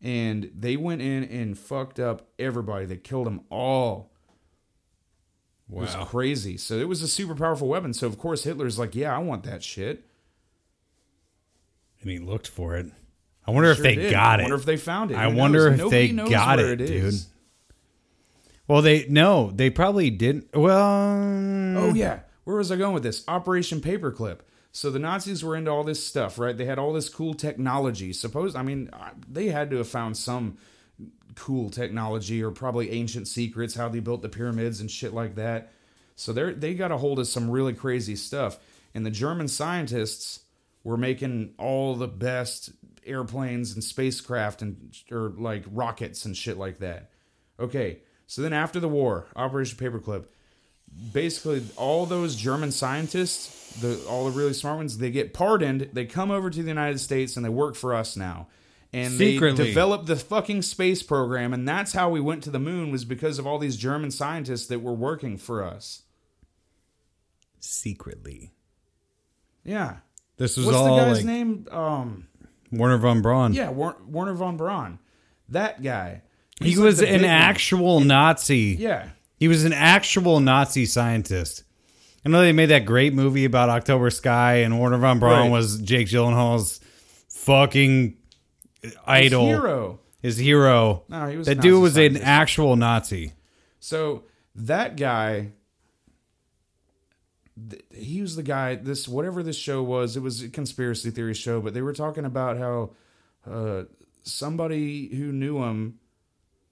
And 0.00 0.50
they 0.54 0.76
went 0.76 1.00
in 1.02 1.24
and 1.24 1.58
fucked 1.58 1.98
up 1.98 2.28
everybody. 2.38 2.84
They 2.84 2.98
killed 2.98 3.26
them 3.26 3.40
all. 3.50 4.12
It 5.68 5.74
was 5.74 5.96
crazy. 6.06 6.56
So 6.58 6.74
it 6.78 6.86
was 6.86 7.02
a 7.02 7.08
super 7.08 7.34
powerful 7.34 7.66
weapon. 7.66 7.92
So 7.94 8.06
of 8.06 8.18
course 8.18 8.44
Hitler's 8.44 8.78
like, 8.78 8.94
yeah, 8.94 9.12
I 9.16 9.18
want 9.18 9.42
that 9.44 9.64
shit. 9.64 10.04
and 12.00 12.10
he 12.10 12.18
looked 12.18 12.46
for 12.46 12.76
it. 12.76 12.86
I 13.46 13.50
wonder 13.50 13.70
if 13.70 13.78
they 13.78 13.94
did. 13.96 14.10
got 14.12 14.38
it. 14.38 14.42
I 14.42 14.44
wonder 14.44 14.56
if 14.56 14.64
they 14.66 14.76
found 14.76 15.10
it. 15.10 15.16
I 15.16 15.30
Who 15.30 15.36
wonder 15.36 15.70
knows? 15.70 15.72
if 15.72 15.78
Nobody 15.78 16.12
they 16.12 16.30
got 16.30 16.58
it, 16.60 16.80
is. 16.80 17.28
Well, 18.68 18.82
they 18.82 19.06
no, 19.08 19.50
they 19.52 19.70
probably 19.70 20.10
didn't. 20.10 20.48
Well, 20.54 21.78
Oh 21.78 21.94
yeah, 21.94 22.20
where 22.44 22.56
was 22.56 22.72
I 22.72 22.76
going 22.76 22.94
with 22.94 23.02
this? 23.02 23.24
Operation 23.28 23.80
Paperclip. 23.80 24.40
So 24.72 24.90
the 24.90 24.98
Nazis 24.98 25.42
were 25.42 25.56
into 25.56 25.70
all 25.70 25.84
this 25.84 26.04
stuff, 26.04 26.38
right? 26.38 26.56
They 26.56 26.66
had 26.66 26.78
all 26.78 26.92
this 26.92 27.08
cool 27.08 27.34
technology. 27.34 28.12
Suppose 28.12 28.54
I 28.54 28.62
mean 28.62 28.90
they 29.30 29.48
had 29.48 29.70
to 29.70 29.76
have 29.78 29.88
found 29.88 30.16
some 30.16 30.58
cool 31.34 31.70
technology 31.70 32.42
or 32.42 32.50
probably 32.50 32.90
ancient 32.90 33.28
secrets, 33.28 33.74
how 33.74 33.88
they 33.88 34.00
built 34.00 34.22
the 34.22 34.28
pyramids 34.28 34.80
and 34.80 34.90
shit 34.90 35.14
like 35.14 35.36
that. 35.36 35.72
So 36.16 36.32
they 36.32 36.52
they 36.52 36.74
got 36.74 36.92
a 36.92 36.96
hold 36.98 37.18
of 37.18 37.26
some 37.28 37.50
really 37.50 37.74
crazy 37.74 38.16
stuff. 38.16 38.58
And 38.94 39.04
the 39.04 39.10
German 39.10 39.48
scientists 39.48 40.40
were 40.82 40.96
making 40.96 41.52
all 41.58 41.94
the 41.94 42.08
best 42.08 42.70
airplanes 43.04 43.72
and 43.74 43.84
spacecraft 43.84 44.62
and 44.62 44.96
or 45.10 45.32
like 45.36 45.64
rockets 45.70 46.24
and 46.24 46.36
shit 46.36 46.56
like 46.56 46.78
that. 46.78 47.10
Okay, 47.60 47.98
so 48.26 48.42
then 48.42 48.52
after 48.52 48.80
the 48.80 48.88
war, 48.88 49.26
Operation 49.36 49.78
Paperclip, 49.78 50.24
basically 51.12 51.62
all 51.76 52.06
those 52.06 52.36
German 52.36 52.72
scientists, 52.72 53.74
the 53.80 54.02
all 54.08 54.24
the 54.30 54.36
really 54.36 54.52
smart 54.52 54.76
ones, 54.78 54.98
they 54.98 55.10
get 55.10 55.32
pardoned. 55.34 55.90
They 55.92 56.06
come 56.06 56.30
over 56.30 56.50
to 56.50 56.62
the 56.62 56.68
United 56.68 56.98
States 57.00 57.36
and 57.36 57.44
they 57.44 57.50
work 57.50 57.74
for 57.74 57.94
us 57.94 58.16
now. 58.16 58.48
And 58.92 59.12
Secretly. 59.14 59.56
they 59.58 59.68
developed 59.70 60.06
the 60.06 60.16
fucking 60.16 60.62
space 60.62 61.02
program, 61.02 61.52
and 61.52 61.68
that's 61.68 61.92
how 61.92 62.08
we 62.08 62.20
went 62.20 62.42
to 62.44 62.50
the 62.50 62.60
moon 62.60 62.90
was 62.92 63.04
because 63.04 63.38
of 63.38 63.46
all 63.46 63.58
these 63.58 63.76
German 63.76 64.10
scientists 64.10 64.68
that 64.68 64.80
were 64.80 64.94
working 64.94 65.36
for 65.36 65.62
us. 65.62 66.02
Secretly. 67.60 68.52
Yeah. 69.64 69.96
This 70.36 70.56
was 70.56 70.66
What's 70.66 70.78
all 70.78 70.96
the 70.96 71.02
guy's 71.02 71.16
like 71.18 71.24
name? 71.24 71.66
Um, 71.70 72.28
Werner 72.70 72.98
von 72.98 73.22
Braun. 73.22 73.52
yeah, 73.54 73.70
War- 73.70 73.96
Warner 74.06 74.34
von 74.34 74.56
Braun. 74.56 74.98
That 75.48 75.82
guy. 75.82 76.22
He 76.62 76.76
like 76.76 76.84
was 76.84 77.02
an 77.02 77.24
actual 77.24 78.00
Nazi. 78.00 78.76
Yeah. 78.78 79.10
He 79.38 79.48
was 79.48 79.64
an 79.64 79.72
actual 79.72 80.40
Nazi 80.40 80.86
scientist. 80.86 81.62
I 82.24 82.28
know 82.28 82.40
they 82.40 82.52
made 82.52 82.66
that 82.70 82.86
great 82.86 83.12
movie 83.14 83.44
about 83.44 83.68
October 83.68 84.10
Sky, 84.10 84.56
and 84.56 84.78
Warner 84.78 84.98
von 84.98 85.18
Braun 85.20 85.42
Right. 85.42 85.50
was 85.50 85.78
Jake 85.80 86.08
Gyllenhaal's 86.08 86.80
fucking 87.28 88.16
idol, 89.06 89.46
hero. 89.46 90.00
his 90.22 90.36
hero. 90.38 91.04
No, 91.08 91.28
he 91.28 91.36
was 91.36 91.46
that 91.46 91.60
dude 91.60 91.80
was 91.82 91.96
an 91.96 92.16
actual 92.16 92.74
Nazi. 92.74 93.32
So 93.78 94.24
that 94.56 94.96
guy, 94.96 95.52
he 97.94 98.20
was 98.20 98.34
the 98.36 98.42
guy. 98.42 98.74
This 98.74 99.06
whatever 99.06 99.42
this 99.42 99.56
show 99.56 99.82
was, 99.82 100.16
it 100.16 100.20
was 100.20 100.42
a 100.42 100.48
conspiracy 100.48 101.10
theory 101.10 101.34
show. 101.34 101.60
But 101.60 101.74
they 101.74 101.82
were 101.82 101.92
talking 101.92 102.24
about 102.24 102.58
how 102.58 102.90
uh, 103.48 103.84
somebody 104.22 105.08
who 105.14 105.30
knew 105.32 105.62
him. 105.62 105.98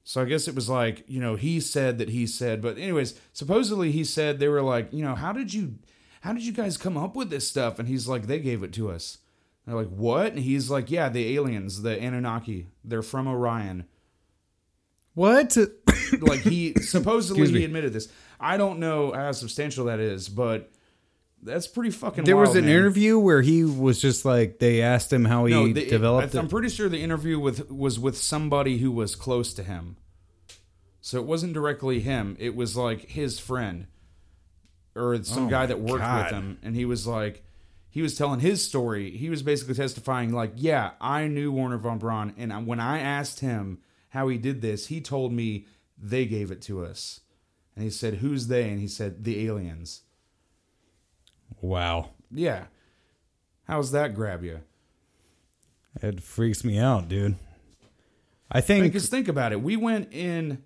So 0.04 0.20
I 0.20 0.26
guess 0.26 0.46
it 0.46 0.54
was 0.54 0.68
like 0.68 1.02
you 1.08 1.20
know 1.20 1.34
he 1.34 1.60
said 1.60 1.98
that 1.98 2.10
he 2.10 2.26
said. 2.26 2.60
But 2.60 2.78
anyways, 2.78 3.18
supposedly 3.32 3.90
he 3.90 4.04
said 4.04 4.38
they 4.38 4.48
were 4.48 4.62
like 4.62 4.92
you 4.92 5.02
know 5.04 5.14
how 5.14 5.32
did 5.32 5.52
you 5.54 5.76
how 6.20 6.32
did 6.32 6.44
you 6.44 6.52
guys 6.52 6.76
come 6.76 6.96
up 6.96 7.16
with 7.16 7.30
this 7.30 7.48
stuff? 7.48 7.78
And 7.78 7.88
he's 7.88 8.06
like 8.06 8.26
they 8.26 8.38
gave 8.38 8.62
it 8.62 8.72
to 8.74 8.90
us. 8.90 9.18
They're 9.66 9.74
like 9.74 9.88
what? 9.88 10.32
And 10.32 10.40
he's 10.40 10.70
like 10.70 10.90
yeah 10.90 11.08
the 11.08 11.34
aliens 11.34 11.82
the 11.82 11.98
Anunnaki 11.98 12.68
they're 12.84 13.02
from 13.02 13.26
Orion 13.26 13.86
What? 15.14 15.56
like 16.20 16.40
he 16.40 16.74
supposedly 16.74 17.48
he 17.50 17.64
admitted 17.64 17.92
this. 17.94 18.08
I 18.38 18.58
don't 18.58 18.78
know 18.80 19.12
how 19.12 19.32
substantial 19.32 19.86
that 19.86 20.00
is, 20.00 20.28
but 20.28 20.70
that's 21.44 21.66
pretty 21.66 21.90
fucking. 21.90 22.24
There 22.24 22.36
was 22.36 22.56
an 22.56 22.64
man. 22.64 22.76
interview 22.76 23.18
where 23.18 23.42
he 23.42 23.64
was 23.64 24.00
just 24.00 24.24
like 24.24 24.58
they 24.58 24.82
asked 24.82 25.12
him 25.12 25.26
how 25.26 25.44
he 25.44 25.52
No, 25.52 25.72
the, 25.72 25.86
developed 25.86 26.34
I, 26.34 26.38
I'm 26.38 26.48
pretty 26.48 26.68
sure 26.70 26.88
the 26.88 27.02
interview 27.02 27.38
with 27.38 27.70
was 27.70 27.98
with 27.98 28.16
somebody 28.16 28.78
who 28.78 28.90
was 28.90 29.14
close 29.14 29.52
to 29.54 29.62
him. 29.62 29.96
So 31.00 31.18
it 31.18 31.26
wasn't 31.26 31.52
directly 31.52 32.00
him. 32.00 32.34
It 32.40 32.56
was 32.56 32.76
like 32.76 33.10
his 33.10 33.38
friend 33.38 33.86
or 34.96 35.22
some 35.22 35.46
Oh 35.46 35.50
guy 35.50 35.66
that 35.66 35.80
worked 35.80 36.02
God. 36.02 36.24
with 36.24 36.32
him, 36.32 36.58
and 36.62 36.74
he 36.74 36.84
was 36.84 37.06
like, 37.06 37.44
he 37.90 38.00
was 38.00 38.16
telling 38.16 38.40
his 38.40 38.64
story. 38.64 39.10
He 39.16 39.28
was 39.28 39.42
basically 39.42 39.74
testifying, 39.74 40.32
like, 40.32 40.52
yeah, 40.56 40.92
I 41.00 41.26
knew 41.26 41.52
Warner 41.52 41.78
von 41.78 41.98
Braun, 41.98 42.32
and 42.38 42.66
when 42.66 42.80
I 42.80 43.00
asked 43.00 43.40
him 43.40 43.80
how 44.10 44.28
he 44.28 44.38
did 44.38 44.62
this, 44.62 44.86
he 44.86 45.00
told 45.00 45.32
me 45.32 45.66
they 45.98 46.24
gave 46.26 46.50
it 46.50 46.62
to 46.62 46.84
us, 46.84 47.20
and 47.74 47.84
he 47.84 47.90
said, 47.90 48.14
"Who's 48.14 48.46
they?" 48.46 48.68
And 48.70 48.80
he 48.80 48.88
said, 48.88 49.24
"The 49.24 49.46
aliens." 49.46 50.02
Wow, 51.60 52.10
Yeah, 52.30 52.64
how's 53.66 53.90
that 53.92 54.14
grab 54.14 54.44
you? 54.44 54.60
it 56.02 56.22
freaks 56.22 56.64
me 56.64 56.78
out, 56.78 57.08
dude. 57.08 57.36
I 58.50 58.60
think 58.60 58.84
Because 58.84 59.08
think 59.08 59.28
about 59.28 59.52
it. 59.52 59.60
We 59.62 59.76
went 59.76 60.12
in 60.12 60.62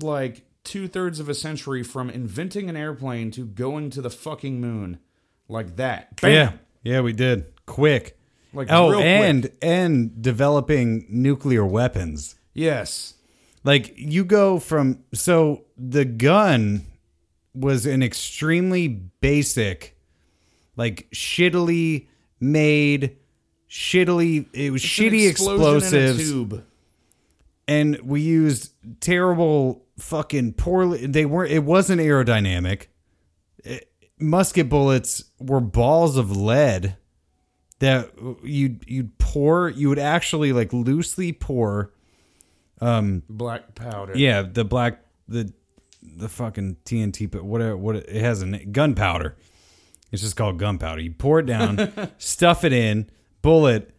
like 0.00 0.42
two 0.64 0.88
thirds 0.88 1.20
of 1.20 1.28
a 1.28 1.34
century 1.34 1.82
from 1.82 2.10
inventing 2.10 2.68
an 2.68 2.76
airplane 2.76 3.30
to 3.32 3.44
going 3.44 3.90
to 3.90 4.02
the 4.02 4.10
fucking 4.10 4.60
moon. 4.60 4.98
Like 5.48 5.76
that. 5.76 6.20
Bam! 6.20 6.32
yeah, 6.32 6.52
yeah, 6.82 7.00
we 7.00 7.12
did 7.12 7.46
quick. 7.66 8.18
Like 8.54 8.68
oh, 8.70 8.90
real 8.90 9.00
quick. 9.00 9.06
and 9.06 9.50
and 9.60 10.22
developing 10.22 11.06
nuclear 11.08 11.64
weapons. 11.64 12.36
Yes. 12.54 13.14
Like 13.64 13.94
you 13.96 14.24
go 14.24 14.58
from 14.58 15.04
so 15.14 15.64
the 15.76 16.04
gun 16.04 16.86
was 17.54 17.86
an 17.86 18.02
extremely 18.02 18.88
basic, 18.88 19.96
like 20.76 21.08
shittily 21.12 22.06
made, 22.40 23.16
shittily 23.68 24.46
it 24.52 24.70
was 24.70 24.82
It's 24.84 24.92
shitty 24.92 25.28
explosion 25.28 25.60
in 25.64 25.64
a 25.64 25.76
explosives, 26.10 26.30
tube. 26.30 26.64
and 27.68 28.00
we 28.00 28.20
used 28.20 28.72
terrible 29.00 29.84
fucking 29.98 30.54
poorly. 30.54 31.06
They 31.06 31.26
weren't. 31.26 31.52
It 31.52 31.64
wasn't 31.64 32.00
aerodynamic. 32.00 32.86
It- 33.64 33.88
musket 34.18 34.68
bullets 34.68 35.24
were 35.40 35.60
balls 35.60 36.16
of 36.16 36.30
lead 36.36 36.96
that 37.80 38.10
you'd 38.44 38.84
you'd 38.86 39.18
pour. 39.18 39.68
You 39.70 39.88
would 39.88 39.98
actually 39.98 40.52
like 40.52 40.72
loosely 40.72 41.32
pour. 41.32 41.92
Um 42.80 43.22
black 43.28 43.74
powder. 43.74 44.12
Yeah, 44.16 44.42
the 44.42 44.64
black 44.64 45.00
the 45.28 45.52
the 46.16 46.28
fucking 46.28 46.76
TNT, 46.84 47.30
but 47.30 47.44
whatever. 47.44 47.76
What 47.76 47.96
it 47.96 48.22
has 48.22 48.42
a 48.42 48.64
gunpowder. 48.64 49.36
It's 50.10 50.22
just 50.22 50.36
called 50.36 50.58
gunpowder. 50.58 51.00
You 51.00 51.12
pour 51.12 51.40
it 51.40 51.46
down, 51.46 51.90
stuff 52.18 52.64
it 52.64 52.72
in, 52.72 53.08
bullet. 53.40 53.90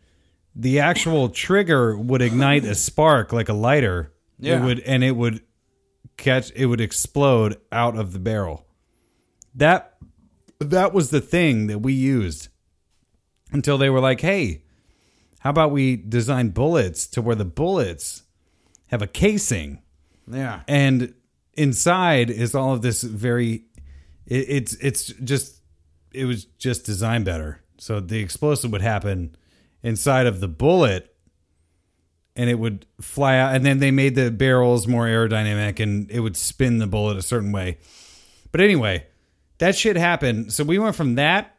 The 0.56 0.80
actual 0.80 1.30
trigger 1.30 1.98
would 1.98 2.22
ignite 2.22 2.64
a 2.64 2.76
spark 2.76 3.34
like 3.34 3.50
a 3.50 3.54
lighter. 3.54 4.14
Yeah. 4.40 4.62
It 4.62 4.66
would 4.66 4.80
and 4.82 5.04
it 5.04 5.16
would 5.16 5.42
catch. 6.18 6.52
It 6.56 6.68
would 6.68 6.82
explode 6.82 7.60
out 7.72 7.98
of 7.98 8.14
the 8.14 8.20
barrel. 8.20 8.68
That 9.56 9.98
that 10.60 10.94
was 10.94 11.10
the 11.10 11.22
thing 11.22 11.68
that 11.68 11.80
we 11.80 11.94
used 11.94 12.50
until 13.52 13.78
they 13.80 13.90
were 13.90 14.00
like, 14.00 14.22
"Hey, 14.22 14.64
how 15.40 15.50
about 15.50 15.72
we 15.72 15.96
design 15.96 16.50
bullets 16.50 17.08
to 17.08 17.22
where 17.22 17.36
the 17.36 17.46
bullets 17.46 18.24
have 18.88 19.02
a 19.02 19.08
casing?" 19.08 19.82
Yeah. 20.32 20.62
and 20.68 21.14
inside 21.56 22.30
is 22.30 22.56
all 22.56 22.74
of 22.74 22.82
this 22.82 23.04
very 23.04 23.66
it, 24.26 24.46
it's 24.50 24.74
it's 24.76 25.08
just 25.08 25.62
it 26.14 26.26
was 26.26 26.46
just 26.46 26.86
designed 26.86 27.26
better. 27.26 27.62
So 27.78 28.00
the 28.00 28.20
explosive 28.20 28.72
would 28.72 28.82
happen 28.82 29.36
inside 29.82 30.26
of 30.28 30.40
the 30.40 30.48
bullet 30.48 31.14
and 32.36 32.50
it 32.50 32.56
would 32.58 32.86
fly 33.02 33.38
out. 33.38 33.56
And 33.56 33.66
then 33.66 33.80
they 33.80 33.92
made 33.92 34.16
the 34.16 34.32
barrels 34.32 34.88
more 34.88 35.06
aerodynamic 35.06 35.80
and 35.80 36.10
it 36.10 36.20
would 36.22 36.38
spin 36.38 36.78
the 36.80 36.88
bullet 36.88 37.18
a 37.18 37.22
certain 37.22 37.52
way. 37.52 37.78
But 38.52 38.62
anyway 38.62 39.06
that 39.60 39.76
shit 39.76 39.96
happened. 39.96 40.52
So 40.52 40.64
we 40.64 40.80
went 40.80 40.96
from 40.96 41.16
that 41.16 41.56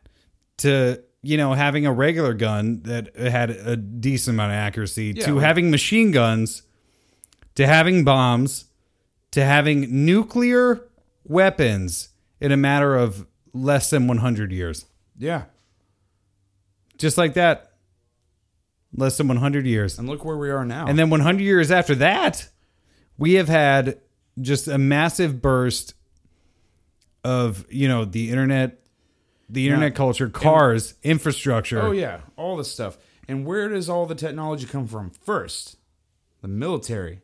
to 0.58 1.02
you 1.22 1.36
know 1.36 1.54
having 1.54 1.86
a 1.86 1.92
regular 1.92 2.34
gun 2.34 2.82
that 2.82 3.16
had 3.16 3.50
a 3.50 3.76
decent 3.76 4.34
amount 4.36 4.52
of 4.52 4.56
accuracy 4.56 5.14
Yeah, 5.16 5.26
to 5.26 5.34
like- 5.36 5.44
having 5.44 5.70
machine 5.70 6.10
guns 6.10 6.62
to 7.54 7.66
having 7.66 8.04
bombs 8.04 8.66
to 9.34 9.44
having 9.44 10.04
nuclear 10.04 10.88
weapons 11.24 12.10
in 12.40 12.52
a 12.52 12.56
matter 12.56 12.94
of 12.94 13.26
less 13.52 13.90
than 13.90 14.06
100 14.06 14.52
years. 14.52 14.86
Yeah. 15.18 15.46
Just 16.98 17.18
like 17.18 17.34
that. 17.34 17.72
Less 18.96 19.16
than 19.16 19.26
100 19.26 19.66
years. 19.66 19.98
And 19.98 20.08
look 20.08 20.24
where 20.24 20.36
we 20.36 20.50
are 20.50 20.64
now. 20.64 20.86
And 20.86 20.96
then 20.96 21.10
100 21.10 21.42
years 21.42 21.72
after 21.72 21.96
that, 21.96 22.48
we 23.18 23.32
have 23.32 23.48
had 23.48 23.98
just 24.40 24.68
a 24.68 24.78
massive 24.78 25.42
burst 25.42 25.94
of, 27.24 27.66
you 27.68 27.88
know, 27.88 28.04
the 28.04 28.30
internet, 28.30 28.86
the 29.48 29.66
internet 29.66 29.96
culture, 29.96 30.28
cars, 30.28 30.94
infrastructure. 31.02 31.82
Oh 31.82 31.90
yeah, 31.90 32.20
all 32.36 32.56
this 32.56 32.70
stuff. 32.70 32.98
And 33.26 33.44
where 33.44 33.68
does 33.68 33.88
all 33.88 34.06
the 34.06 34.14
technology 34.14 34.66
come 34.66 34.86
from? 34.86 35.10
First, 35.10 35.76
the 36.40 36.46
military. 36.46 37.22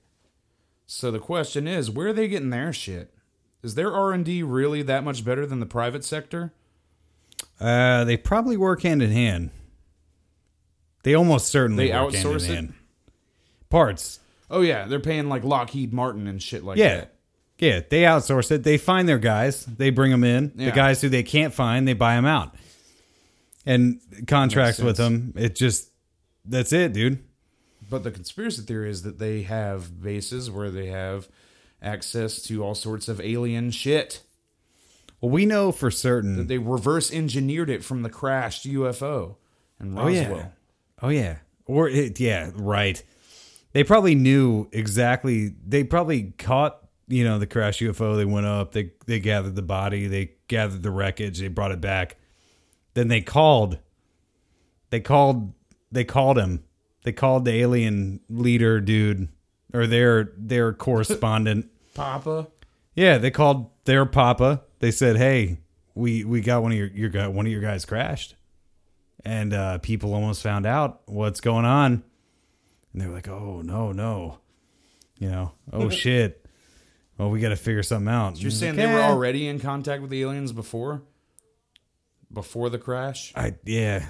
So 0.93 1.13
the 1.13 1.21
question 1.21 1.69
is, 1.69 1.89
where 1.89 2.09
are 2.09 2.13
they 2.13 2.27
getting 2.27 2.51
their 2.51 2.73
shit? 2.73 3.15
Is 3.63 3.77
their 3.77 3.95
R 3.95 4.11
and 4.11 4.25
D 4.25 4.43
really 4.43 4.83
that 4.83 5.05
much 5.05 5.25
better 5.25 5.47
than 5.47 5.61
the 5.61 5.67
private 5.67 6.05
sector? 6.05 6.53
Uh, 7.61 8.03
they 8.03 8.17
probably 8.17 8.57
work 8.57 8.83
hand 8.83 9.01
in 9.01 9.13
hand. 9.13 9.51
They 11.05 11.15
almost 11.15 11.47
certainly 11.47 11.87
They 11.87 11.93
work 11.97 12.13
hand 12.15 12.27
outsource 12.27 12.49
in 12.49 12.65
it? 12.65 12.71
Parts. 13.71 14.19
Oh 14.51 14.63
yeah, 14.63 14.87
they're 14.87 14.99
paying 14.99 15.29
like 15.29 15.45
Lockheed 15.45 15.93
Martin 15.93 16.27
and 16.27 16.43
shit 16.43 16.65
like 16.65 16.77
Yeah. 16.77 16.97
that. 16.97 17.15
Yeah, 17.61 17.81
they 17.89 18.03
outsource 18.03 18.51
it. 18.51 18.65
They 18.65 18.77
find 18.77 19.09
their 19.09 19.19
guys. 19.19 19.65
They 19.67 19.91
bring 19.91 20.11
them 20.11 20.25
in. 20.25 20.51
The 20.57 20.73
guys 20.73 21.01
who 21.03 21.09
they 21.09 21.23
can't 21.23 21.55
find, 21.55 21.87
they 21.87 21.93
buy 21.93 22.17
them 22.17 22.27
out. 22.27 22.57
And 23.65 24.01
contracts 24.27 24.81
with 24.81 24.97
them. 24.97 25.35
It 25.37 25.55
just 25.55 25.89
that's 26.45 26.73
it, 26.73 26.93
dude. 26.93 27.23
But 27.91 28.05
the 28.05 28.13
conspiracy 28.13 28.63
theory 28.63 28.89
is 28.89 29.03
that 29.03 29.19
they 29.19 29.43
have 29.43 30.01
bases 30.01 30.49
where 30.51 30.71
they 30.71 30.87
have 30.87 31.29
access 31.83 32.41
to 32.43 32.63
all 32.63 32.77
sorts 32.77 33.09
of 33.09 33.21
alien 33.21 33.73
shit. 33.73 34.23
Well, 35.21 35.31
we 35.31 35.45
know 35.45 35.73
for 35.73 35.91
certain. 35.91 36.37
That 36.37 36.49
they 36.49 36.57
reverse 36.57 37.13
engineered 37.13 37.69
it 37.69 37.85
from 37.85 38.03
the 38.03 38.09
crashed 38.09 38.65
UFO 38.67 39.37
in 39.81 39.99
oh 39.99 40.05
Roswell. 40.05 40.37
yeah. 40.37 40.47
Oh 41.03 41.09
yeah. 41.09 41.39
Or 41.67 41.89
it, 41.89 42.19
yeah, 42.21 42.53
right. 42.55 43.03
They 43.73 43.85
probably 43.85 44.15
knew 44.15 44.69
exactly. 44.73 45.53
They 45.67 45.83
probably 45.85 46.33
caught 46.39 46.79
you 47.09 47.25
know 47.25 47.41
the 47.41 47.47
crash 47.47 47.81
UFO. 47.81 48.17
They 48.17 48.25
went 48.25 48.47
up. 48.47 48.73
They 48.73 48.93
they 49.07 49.19
gathered 49.19 49.57
the 49.57 49.63
body. 49.63 50.07
They 50.07 50.33
gathered 50.47 50.83
the 50.85 50.91
wreckage. 50.93 51.41
They 51.41 51.49
brought 51.49 51.73
it 51.73 51.81
back. 51.81 52.17
Then 52.95 53.09
they 53.09 53.21
called. 53.21 53.79
They 54.91 55.01
called. 55.01 55.53
They 55.93 56.05
called 56.05 56.39
him 56.39 56.63
they 57.03 57.13
called 57.13 57.45
the 57.45 57.53
alien 57.53 58.21
leader 58.29 58.81
dude 58.81 59.29
or 59.73 59.87
their 59.87 60.33
their 60.37 60.73
correspondent. 60.87 61.71
Papa. 61.95 62.49
Yeah, 62.95 63.19
they 63.19 63.31
called 63.31 63.71
their 63.85 64.05
papa. 64.07 64.63
They 64.81 64.91
said, 64.91 65.17
"Hey, 65.17 65.59
we 65.95 66.25
we 66.25 66.41
got 66.41 66.63
one 66.63 66.73
of 66.73 66.79
your 66.79 66.89
your 66.89 67.09
guy 67.09 67.29
one 67.29 67.47
of 67.47 67.53
your 67.53 67.61
guys 67.63 67.85
crashed." 67.85 68.35
And 69.25 69.53
uh 69.53 69.79
people 69.79 70.15
almost 70.15 70.43
found 70.43 70.67
out 70.67 71.03
what's 71.07 71.41
going 71.41 71.65
on. 71.65 72.03
And 72.93 73.01
they 73.03 73.07
were 73.07 73.15
like, 73.15 73.29
"Oh, 73.29 73.61
no, 73.63 73.93
no." 73.93 74.39
You 75.19 75.31
know, 75.31 75.53
"Oh 75.73 75.89
shit." 75.91 76.45
Well, 77.19 77.29
we 77.29 77.39
got 77.41 77.51
to 77.51 77.57
figure 77.57 77.83
something 77.83 78.09
out. 78.09 78.41
You're 78.41 78.51
saying 78.51 78.77
like, 78.77 78.87
they 78.87 78.93
were 78.93 78.99
"Eh." 78.99 79.09
already 79.11 79.47
in 79.47 79.61
contact 79.61 80.01
with 80.01 80.11
the 80.11 80.23
aliens 80.23 80.53
before? 80.53 81.03
Before 82.33 82.71
the 82.71 82.79
crash? 82.79 83.33
I 83.37 83.57
yeah, 83.65 84.07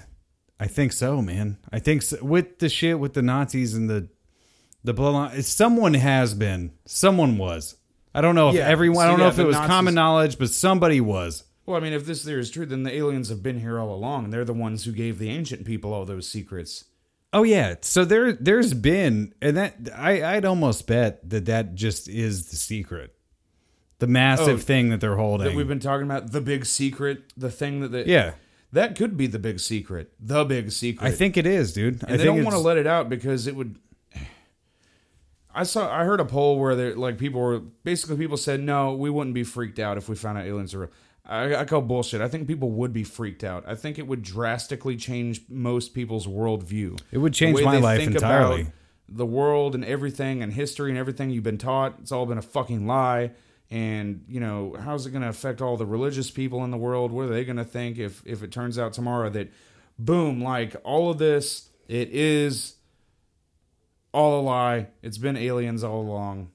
I 0.61 0.67
think 0.67 0.93
so, 0.93 1.23
man. 1.23 1.57
I 1.73 1.79
think 1.79 2.03
so. 2.03 2.23
with 2.23 2.59
the 2.59 2.69
shit 2.69 2.99
with 3.01 3.15
the 3.15 3.23
Nazis 3.23 3.75
and 3.75 3.89
the 3.89 4.09
the 4.85 4.95
bloodline. 4.95 5.43
Someone 5.43 5.95
has 5.95 6.35
been. 6.35 6.73
Someone 6.87 7.39
was. 7.39 7.77
I 8.15 8.21
don't 8.21 8.35
know 8.35 8.51
if 8.51 8.57
Yeah. 8.57 8.69
everyone. 8.69 9.07
I 9.07 9.09
don't 9.11 9.19
know 9.21 9.29
if 9.29 9.39
it 9.39 9.45
was 9.47 9.55
Nazis- 9.57 9.69
common 9.69 9.95
knowledge, 9.95 10.39
but 10.39 10.51
somebody 10.51 11.01
was. 11.01 11.45
Well, 11.67 11.77
I 11.77 11.81
mean, 11.81 11.93
if 11.93 12.05
this 12.07 12.25
theory 12.25 12.41
is 12.41 12.51
true, 12.51 12.67
then 12.67 12.83
the 12.83 12.95
aliens 12.95 13.29
have 13.29 13.43
been 13.43 13.61
here 13.61 13.79
all 13.79 13.95
along. 13.95 14.31
They're 14.31 14.45
the 14.45 14.53
ones 14.55 14.85
who 14.85 14.93
gave 14.93 15.19
the 15.19 15.29
ancient 15.31 15.65
people 15.65 15.93
all 15.95 16.05
those 16.05 16.29
secrets. 16.29 16.85
Oh 17.33 17.43
yeah. 17.45 17.77
So 17.83 18.05
there 18.05 18.33
there's 18.33 18.75
been 18.75 19.33
and 19.41 19.57
that 19.57 19.77
I 19.97 20.37
I'd 20.37 20.45
almost 20.45 20.87
bet 20.87 21.29
that 21.31 21.45
that 21.47 21.75
just 21.75 22.09
is 22.09 22.47
the 22.51 22.57
secret. 22.57 23.15
The 24.01 24.07
massive 24.09 24.49
Oh, 24.61 24.63
thing 24.63 24.89
that 24.89 25.01
they're 25.01 25.17
holding. 25.17 25.47
That 25.49 25.55
we've 25.55 25.69
been 25.69 25.79
talking 25.79 26.07
about, 26.07 26.33
the 26.33 26.41
big 26.41 26.65
secret, 26.67 27.33
the 27.37 27.51
thing 27.51 27.81
that 27.81 27.89
they, 27.93 28.07
yeah. 28.07 28.33
That 28.73 28.97
could 28.97 29.17
be 29.17 29.27
the 29.27 29.39
big 29.39 29.61
secret, 29.61 30.13
the 30.21 30.45
big 30.45 30.71
secret. 30.71 31.07
I 31.07 31.11
think 31.11 31.37
it 31.37 31.47
is, 31.47 31.73
dude. 31.73 32.03
and 32.03 32.13
I 32.15 32.17
they 32.17 32.25
don't 32.25 32.45
want 32.45 32.55
to 32.57 32.63
let 32.63 32.77
it 32.77 32.87
out 32.87 33.09
because 33.09 33.47
it 33.47 33.57
would. 33.57 33.77
I 35.53 35.65
saw. 35.65 35.93
I 35.93 36.05
heard 36.05 36.21
a 36.21 36.25
poll 36.25 36.59
where 36.59 36.77
they 36.77 36.95
like 36.95 37.19
people 37.19 37.41
were 37.41 37.59
basically 37.59 38.17
people 38.17 38.37
said 38.37 38.61
no, 38.61 38.95
we 38.95 39.11
wouldn't 39.11 39.35
be 39.35 39.43
freaked 39.45 39.79
out 39.79 39.97
if 39.97 40.09
we 40.09 40.15
found 40.15 40.39
out 40.39 40.47
aliens 40.47 40.75
are 40.75 40.81
real. 40.81 40.91
I, 41.27 41.55
I 41.55 41.65
call 41.65 41.81
bullshit. 41.83 42.21
I 42.21 42.29
think 42.29 42.49
people 42.49 42.71
would 42.73 42.93
be 42.93 43.05
freaked 43.05 43.45
out. 43.45 43.65
I 43.67 43.75
think 43.75 43.99
it 43.99 44.07
would 44.07 44.23
drastically 44.23 44.97
change 44.97 45.43
most 45.49 45.95
people's 45.95 46.27
worldview. 46.27 47.01
It 47.13 47.19
would 47.19 47.33
The 47.33 47.37
change 47.37 47.57
way 47.57 47.65
my 47.65 47.79
life 47.79 48.01
entirely. 48.01 48.73
The 49.09 49.27
world 49.27 49.75
and 49.75 49.85
everything 49.85 50.43
and 50.43 50.53
history 50.53 50.91
and 50.91 50.99
everything 50.99 51.31
you've 51.31 51.45
been 51.45 51.59
taught, 51.59 51.97
it's 52.01 52.13
all 52.13 52.27
been 52.27 52.39
a 52.39 52.43
fucking 52.43 52.87
lie. 52.87 53.33
And 53.71 54.25
you 54.29 54.41
know, 54.41 54.77
how's 54.79 55.07
it 55.07 55.11
going 55.11 55.23
to 55.23 55.29
affect 55.29 55.63
all 55.63 55.77
the 55.77 55.87
religious 55.87 56.31
people 56.31 56.65
in 56.65 56.71
the 56.71 56.77
world? 56.77 57.13
What 57.13 57.27
are 57.27 57.29
they 57.29 57.45
going 57.45 57.57
to 57.57 57.65
think 57.65 57.99
if 57.99 58.23
if 58.27 58.43
it 58.43 58.51
turns 58.51 58.79
out 58.79 58.93
tomorrow 58.93 59.31
that, 59.31 59.53
boom, 59.99 60.43
like 60.43 60.75
all 60.83 61.11
of 61.11 61.19
this, 61.19 61.69
it 61.87 62.09
is 62.11 62.77
all 64.13 64.41
a 64.41 64.43
lie. 64.43 64.89
It's 65.03 65.19
been 65.19 65.37
aliens 65.37 65.85
all 65.85 66.01
along. 66.01 66.51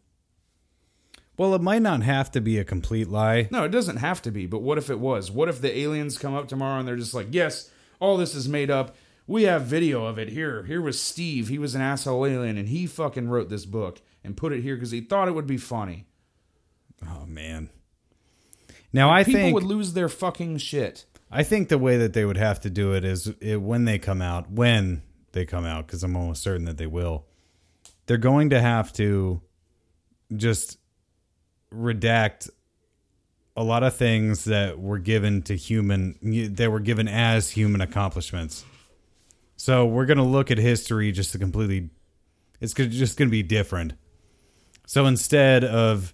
Well, 1.37 1.53
it 1.53 1.61
might 1.61 1.81
not 1.81 2.01
have 2.03 2.31
to 2.31 2.41
be 2.41 2.57
a 2.57 2.63
complete 2.63 3.09
lie. 3.09 3.49
No, 3.51 3.65
it 3.65 3.71
doesn't 3.71 3.97
have 3.97 4.21
to 4.21 4.31
be. 4.31 4.45
But 4.45 4.61
what 4.61 4.77
if 4.77 4.89
it 4.89 4.99
was? 4.99 5.31
What 5.31 5.49
if 5.49 5.61
the 5.61 5.77
aliens 5.77 6.17
come 6.17 6.33
up 6.33 6.47
tomorrow 6.47 6.79
and 6.79 6.87
they're 6.87 6.95
just 6.95 7.13
like, 7.13 7.27
yes, 7.31 7.69
all 7.99 8.17
this 8.17 8.35
is 8.35 8.47
made 8.47 8.71
up. 8.71 8.95
We 9.27 9.43
have 9.43 9.63
video 9.63 10.05
of 10.05 10.17
it 10.17 10.29
here. 10.29 10.63
Here 10.63 10.81
was 10.81 11.01
Steve. 11.01 11.47
He 11.47 11.57
was 11.57 11.75
an 11.75 11.81
asshole 11.81 12.25
alien, 12.25 12.57
and 12.57 12.69
he 12.69 12.85
fucking 12.85 13.27
wrote 13.27 13.49
this 13.49 13.65
book 13.65 14.01
and 14.23 14.37
put 14.37 14.53
it 14.53 14.61
here 14.61 14.75
because 14.75 14.91
he 14.91 15.01
thought 15.01 15.27
it 15.27 15.33
would 15.33 15.47
be 15.47 15.57
funny. 15.57 16.05
Oh 17.03 17.25
man. 17.25 17.69
Now 18.93 19.09
I 19.09 19.23
think 19.23 19.35
People 19.35 19.41
think 19.41 19.55
would 19.55 19.63
lose 19.63 19.93
their 19.93 20.09
fucking 20.09 20.57
shit. 20.57 21.05
I 21.31 21.43
think 21.43 21.69
the 21.69 21.77
way 21.77 21.97
that 21.97 22.13
they 22.13 22.23
would 22.23 22.37
have 22.37 22.61
to 22.61 22.69
do 22.69 22.93
it 22.93 23.03
is 23.03 23.27
it, 23.41 23.57
when 23.57 23.85
they 23.85 23.99
come 23.99 24.21
out, 24.21 24.49
when 24.49 25.01
they 25.33 25.45
come 25.45 25.65
out, 25.65 25.85
because 25.85 26.03
I'm 26.03 26.15
almost 26.15 26.41
certain 26.41 26.65
that 26.65 26.77
they 26.77 26.87
will. 26.87 27.25
They're 28.05 28.17
going 28.17 28.51
to 28.51 28.61
have 28.61 28.93
to 28.93 29.41
just 30.35 30.77
redact 31.73 32.49
a 33.57 33.63
lot 33.63 33.83
of 33.83 33.95
things 33.95 34.45
that 34.45 34.79
were 34.79 34.99
given 34.99 35.41
to 35.43 35.55
human 35.55 36.53
that 36.55 36.71
were 36.71 36.79
given 36.79 37.07
as 37.07 37.51
human 37.51 37.81
accomplishments. 37.81 38.63
So 39.57 39.85
we're 39.85 40.05
going 40.05 40.17
to 40.17 40.23
look 40.23 40.51
at 40.51 40.57
history 40.57 41.11
just 41.11 41.31
to 41.33 41.39
completely 41.39 41.89
it's 42.59 42.73
just 42.73 43.17
going 43.17 43.27
to 43.27 43.31
be 43.31 43.43
different. 43.43 43.93
So 44.87 45.05
instead 45.05 45.63
of 45.63 46.13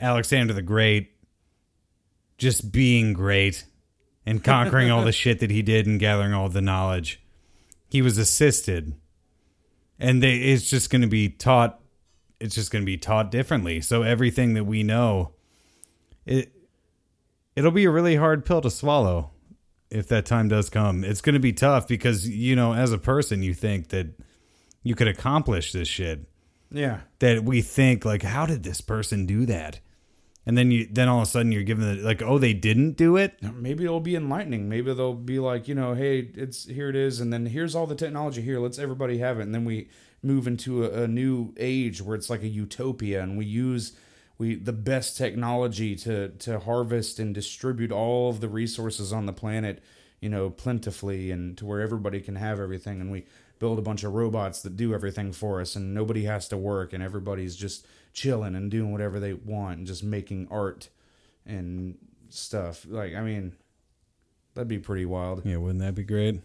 Alexander 0.00 0.52
the 0.52 0.62
Great 0.62 1.12
just 2.38 2.70
being 2.70 3.12
great 3.14 3.64
and 4.26 4.44
conquering 4.44 4.90
all 4.90 5.02
the 5.04 5.12
shit 5.22 5.38
that 5.40 5.50
he 5.50 5.62
did 5.62 5.86
and 5.86 5.98
gathering 5.98 6.34
all 6.34 6.48
the 6.48 6.60
knowledge, 6.60 7.22
he 7.88 8.02
was 8.02 8.18
assisted. 8.18 8.94
And 9.98 10.22
they, 10.22 10.36
it's 10.36 10.68
just 10.68 10.90
going 10.90 11.02
to 11.02 11.08
be 11.08 11.28
taught 11.28 11.80
it's 12.38 12.54
just 12.54 12.70
going 12.70 12.82
to 12.82 12.86
be 12.86 12.98
taught 12.98 13.30
differently. 13.30 13.80
So 13.80 14.02
everything 14.02 14.52
that 14.54 14.64
we 14.64 14.82
know 14.82 15.32
it 16.26 16.52
it'll 17.54 17.70
be 17.70 17.84
a 17.86 17.90
really 17.90 18.16
hard 18.16 18.44
pill 18.44 18.60
to 18.60 18.70
swallow 18.70 19.30
if 19.90 20.08
that 20.08 20.26
time 20.26 20.48
does 20.48 20.68
come. 20.68 21.02
It's 21.04 21.22
going 21.22 21.32
to 21.34 21.40
be 21.40 21.54
tough 21.54 21.88
because 21.88 22.28
you 22.28 22.54
know 22.54 22.74
as 22.74 22.92
a 22.92 22.98
person 22.98 23.42
you 23.42 23.54
think 23.54 23.88
that 23.88 24.08
you 24.82 24.94
could 24.94 25.08
accomplish 25.08 25.72
this 25.72 25.88
shit 25.88 26.28
Yeah. 26.70 27.00
that 27.20 27.44
we 27.44 27.62
think 27.62 28.04
like 28.04 28.22
how 28.22 28.44
did 28.44 28.62
this 28.64 28.82
person 28.82 29.24
do 29.24 29.46
that 29.46 29.80
and 30.46 30.56
then 30.56 30.70
you 30.70 30.86
then 30.90 31.08
all 31.08 31.18
of 31.18 31.24
a 31.24 31.26
sudden 31.26 31.50
you're 31.50 31.64
given 31.64 31.96
the 31.96 32.02
like 32.02 32.22
oh 32.22 32.38
they 32.38 32.54
didn't 32.54 32.92
do 32.92 33.16
it? 33.16 33.36
Maybe 33.42 33.84
it'll 33.84 34.00
be 34.00 34.14
enlightening. 34.14 34.68
Maybe 34.68 34.94
they'll 34.94 35.12
be 35.12 35.40
like, 35.40 35.66
you 35.66 35.74
know, 35.74 35.94
hey, 35.94 36.30
it's 36.34 36.66
here 36.66 36.88
it 36.88 36.96
is, 36.96 37.20
and 37.20 37.32
then 37.32 37.46
here's 37.46 37.74
all 37.74 37.86
the 37.86 37.96
technology. 37.96 38.40
Here. 38.40 38.60
Let's 38.60 38.78
everybody 38.78 39.18
have 39.18 39.40
it, 39.40 39.42
and 39.42 39.54
then 39.54 39.64
we 39.64 39.88
move 40.22 40.46
into 40.46 40.84
a, 40.84 41.02
a 41.02 41.08
new 41.08 41.52
age 41.58 42.00
where 42.00 42.16
it's 42.16 42.30
like 42.30 42.42
a 42.42 42.48
utopia, 42.48 43.22
and 43.22 43.36
we 43.36 43.44
use 43.44 43.92
we 44.38 44.54
the 44.54 44.72
best 44.72 45.16
technology 45.16 45.96
to 45.96 46.28
to 46.28 46.60
harvest 46.60 47.18
and 47.18 47.34
distribute 47.34 47.90
all 47.90 48.30
of 48.30 48.40
the 48.40 48.48
resources 48.48 49.12
on 49.12 49.26
the 49.26 49.32
planet, 49.32 49.82
you 50.20 50.28
know, 50.28 50.50
plentifully, 50.50 51.32
and 51.32 51.58
to 51.58 51.66
where 51.66 51.80
everybody 51.80 52.20
can 52.20 52.36
have 52.36 52.60
everything, 52.60 53.00
and 53.00 53.10
we 53.10 53.26
build 53.58 53.78
a 53.78 53.82
bunch 53.82 54.04
of 54.04 54.12
robots 54.12 54.62
that 54.62 54.76
do 54.76 54.94
everything 54.94 55.32
for 55.32 55.60
us, 55.60 55.74
and 55.74 55.92
nobody 55.92 56.24
has 56.24 56.46
to 56.48 56.56
work, 56.56 56.92
and 56.92 57.02
everybody's 57.02 57.56
just 57.56 57.86
chilling 58.16 58.54
and 58.56 58.70
doing 58.70 58.90
whatever 58.90 59.20
they 59.20 59.34
want, 59.34 59.78
and 59.78 59.86
just 59.86 60.02
making 60.02 60.48
art 60.50 60.88
and 61.44 61.96
stuff. 62.30 62.84
Like, 62.88 63.14
I 63.14 63.20
mean, 63.20 63.52
that'd 64.54 64.66
be 64.68 64.78
pretty 64.78 65.04
wild. 65.04 65.42
yeah 65.44 65.58
wouldn't 65.58 65.80
that 65.80 65.94
be 65.94 66.02
great 66.02 66.40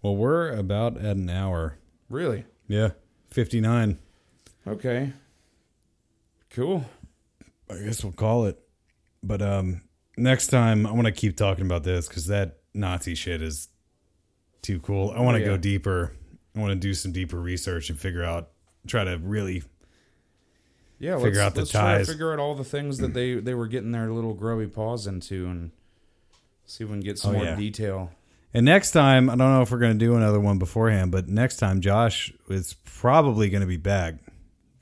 well 0.00 0.16
we're 0.16 0.50
about 0.50 0.96
at 0.96 1.16
an 1.16 1.28
hour 1.28 1.76
Really? 2.08 2.44
yeah 2.68 2.90
59 3.30 3.98
Okay. 4.66 5.12
Cool. 6.50 6.84
i 7.70 7.74
guess 7.76 8.02
we'll 8.02 8.12
call 8.14 8.46
it 8.46 8.58
but 9.22 9.42
um 9.42 9.82
next 10.16 10.46
time 10.46 10.86
i 10.86 10.92
want 10.92 11.04
to 11.04 11.12
keep 11.12 11.36
talking 11.36 11.66
about 11.66 11.84
this 11.84 12.08
because 12.08 12.28
that 12.28 12.60
nazi 12.72 13.14
shit 13.14 13.42
is 13.42 13.68
too 14.62 14.80
cool 14.80 15.12
i 15.14 15.20
want 15.20 15.34
to 15.36 15.40
yeah. 15.40 15.48
go 15.48 15.56
deeper 15.58 16.12
i 16.56 16.60
want 16.60 16.70
to 16.70 16.76
do 16.76 16.94
some 16.94 17.12
deeper 17.12 17.38
research 17.38 17.90
and 17.90 17.98
figure 18.00 18.24
out 18.24 18.48
try 18.86 19.04
to 19.04 19.18
really 19.18 19.62
Yeah, 20.98 21.16
Figure 21.16 21.28
let's, 21.30 21.38
out 21.40 21.54
the 21.54 21.60
let's 21.60 21.70
try 21.72 21.98
to 21.98 22.04
figure 22.06 22.32
out 22.32 22.38
all 22.38 22.54
the 22.54 22.64
things 22.64 22.98
that 22.98 23.12
they 23.12 23.34
they 23.34 23.54
were 23.54 23.66
getting 23.66 23.92
their 23.92 24.10
little 24.10 24.32
grubby 24.34 24.66
paws 24.66 25.06
into, 25.06 25.46
and 25.46 25.70
see 26.64 26.84
if 26.84 26.90
we 26.90 26.94
can 26.94 27.00
get 27.02 27.18
some 27.18 27.32
Oh, 27.32 27.38
more 27.38 27.44
yeah. 27.44 27.54
detail. 27.56 28.10
And 28.54 28.64
next 28.64 28.92
time, 28.92 29.28
I 29.28 29.36
don't 29.36 29.52
know 29.52 29.60
if 29.60 29.70
we're 29.70 29.78
going 29.78 29.98
to 29.98 30.04
do 30.04 30.16
another 30.16 30.40
one 30.40 30.58
beforehand, 30.58 31.12
but 31.12 31.28
next 31.28 31.56
time 31.58 31.82
Josh 31.82 32.32
is 32.48 32.74
probably 32.84 33.50
going 33.50 33.60
to 33.60 33.66
be 33.66 33.76
back. 33.76 34.14
He 34.24 34.30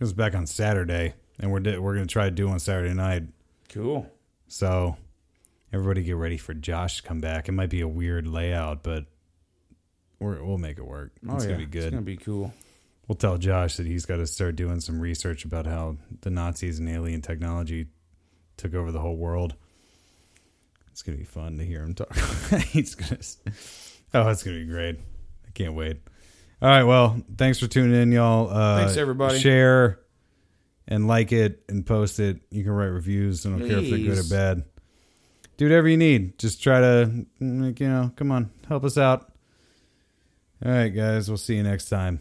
was 0.05 0.12
back 0.12 0.37
on 0.37 0.47
Saturday, 0.47 1.15
and 1.41 1.51
we're 1.51 1.59
di- 1.61 1.79
we're 1.79 1.95
going 1.95 2.07
to 2.07 2.12
try 2.12 2.27
to 2.27 2.31
do 2.31 2.49
on 2.49 2.61
Saturday 2.61 2.95
night. 2.95 3.25
Cool. 3.71 4.09
So 4.47 4.97
everybody 5.73 6.05
get 6.05 6.15
ready 6.15 6.37
for 6.37 6.55
Josh 6.55 6.99
to 6.99 7.03
come 7.03 7.21
back. 7.21 7.49
It 7.49 7.53
might 7.53 7.71
be 7.71 7.81
a 7.81 7.89
weird 7.89 8.29
layout, 8.29 8.85
but 8.85 9.07
we're, 10.21 10.41
we'll 10.45 10.59
make 10.59 10.79
it 10.79 10.87
work. 10.87 11.11
Oh 11.29 11.35
it's 11.35 11.45
yeah, 11.45 11.49
going 11.51 11.61
to 11.62 11.67
be 11.67 11.71
good. 11.73 11.85
It's 11.87 11.91
gonna 11.91 12.03
be 12.03 12.17
cool. 12.17 12.55
We'll 13.07 13.17
tell 13.17 13.37
Josh 13.37 13.77
that 13.77 13.87
he's 13.87 14.07
got 14.07 14.17
to 14.17 14.27
start 14.27 14.57
doing 14.57 14.81
some 14.81 15.01
research 15.01 15.45
about 15.45 15.67
how 15.67 15.97
the 16.23 16.31
Nazis 16.31 16.79
and 16.79 16.89
alien 16.89 17.21
technology 17.21 17.87
took 18.57 18.75
over 18.75 18.91
the 18.93 19.01
whole 19.01 19.17
world. 19.17 19.55
It's 20.91 21.03
gonna 21.03 21.19
be 21.19 21.25
fun 21.25 21.59
to 21.59 21.65
hear 21.65 21.83
him 21.83 21.95
talk. 21.95 22.15
he's 22.69 22.95
gonna. 22.95 23.19
Oh, 24.15 24.29
it's 24.31 24.45
gonna 24.45 24.59
be 24.59 24.65
great. 24.65 24.97
I 25.45 25.51
can't 25.53 25.75
wait. 25.75 25.97
All 26.63 26.69
right, 26.69 26.85
well, 26.85 27.21
thanks 27.37 27.59
for 27.59 27.67
tuning 27.67 28.01
in, 28.01 28.13
y'all. 28.13 28.49
Uh, 28.49 28.79
Thanks, 28.79 28.97
everybody. 28.97 29.39
Share 29.41 29.99
and 30.87 31.09
like 31.09 31.33
it 31.33 31.65
and 31.69 31.85
post 31.85 32.21
it. 32.21 32.41
You 32.51 32.63
can 32.63 32.73
write 32.73 32.87
reviews. 32.87 33.45
I 33.45 33.51
don't 33.51 33.69
care 33.69 33.79
if 33.79 33.91
they're 33.91 33.99
good 33.99 34.19
or 34.19 34.29
bad. 34.31 34.65
Do 35.57 35.65
whatever 35.65 35.89
you 35.89 35.97
need. 35.97 36.39
Just 36.39 36.63
try 36.63 36.81
to, 36.81 37.27
you 37.41 37.75
know, 37.89 38.13
come 38.15 38.31
on, 38.31 38.51
help 38.69 38.85
us 38.85 38.97
out. 38.97 39.33
All 40.65 40.71
right, 40.73 40.89
guys. 40.89 41.29
We'll 41.29 41.39
see 41.39 41.57
you 41.57 41.63
next 41.65 41.89
time. 41.89 42.21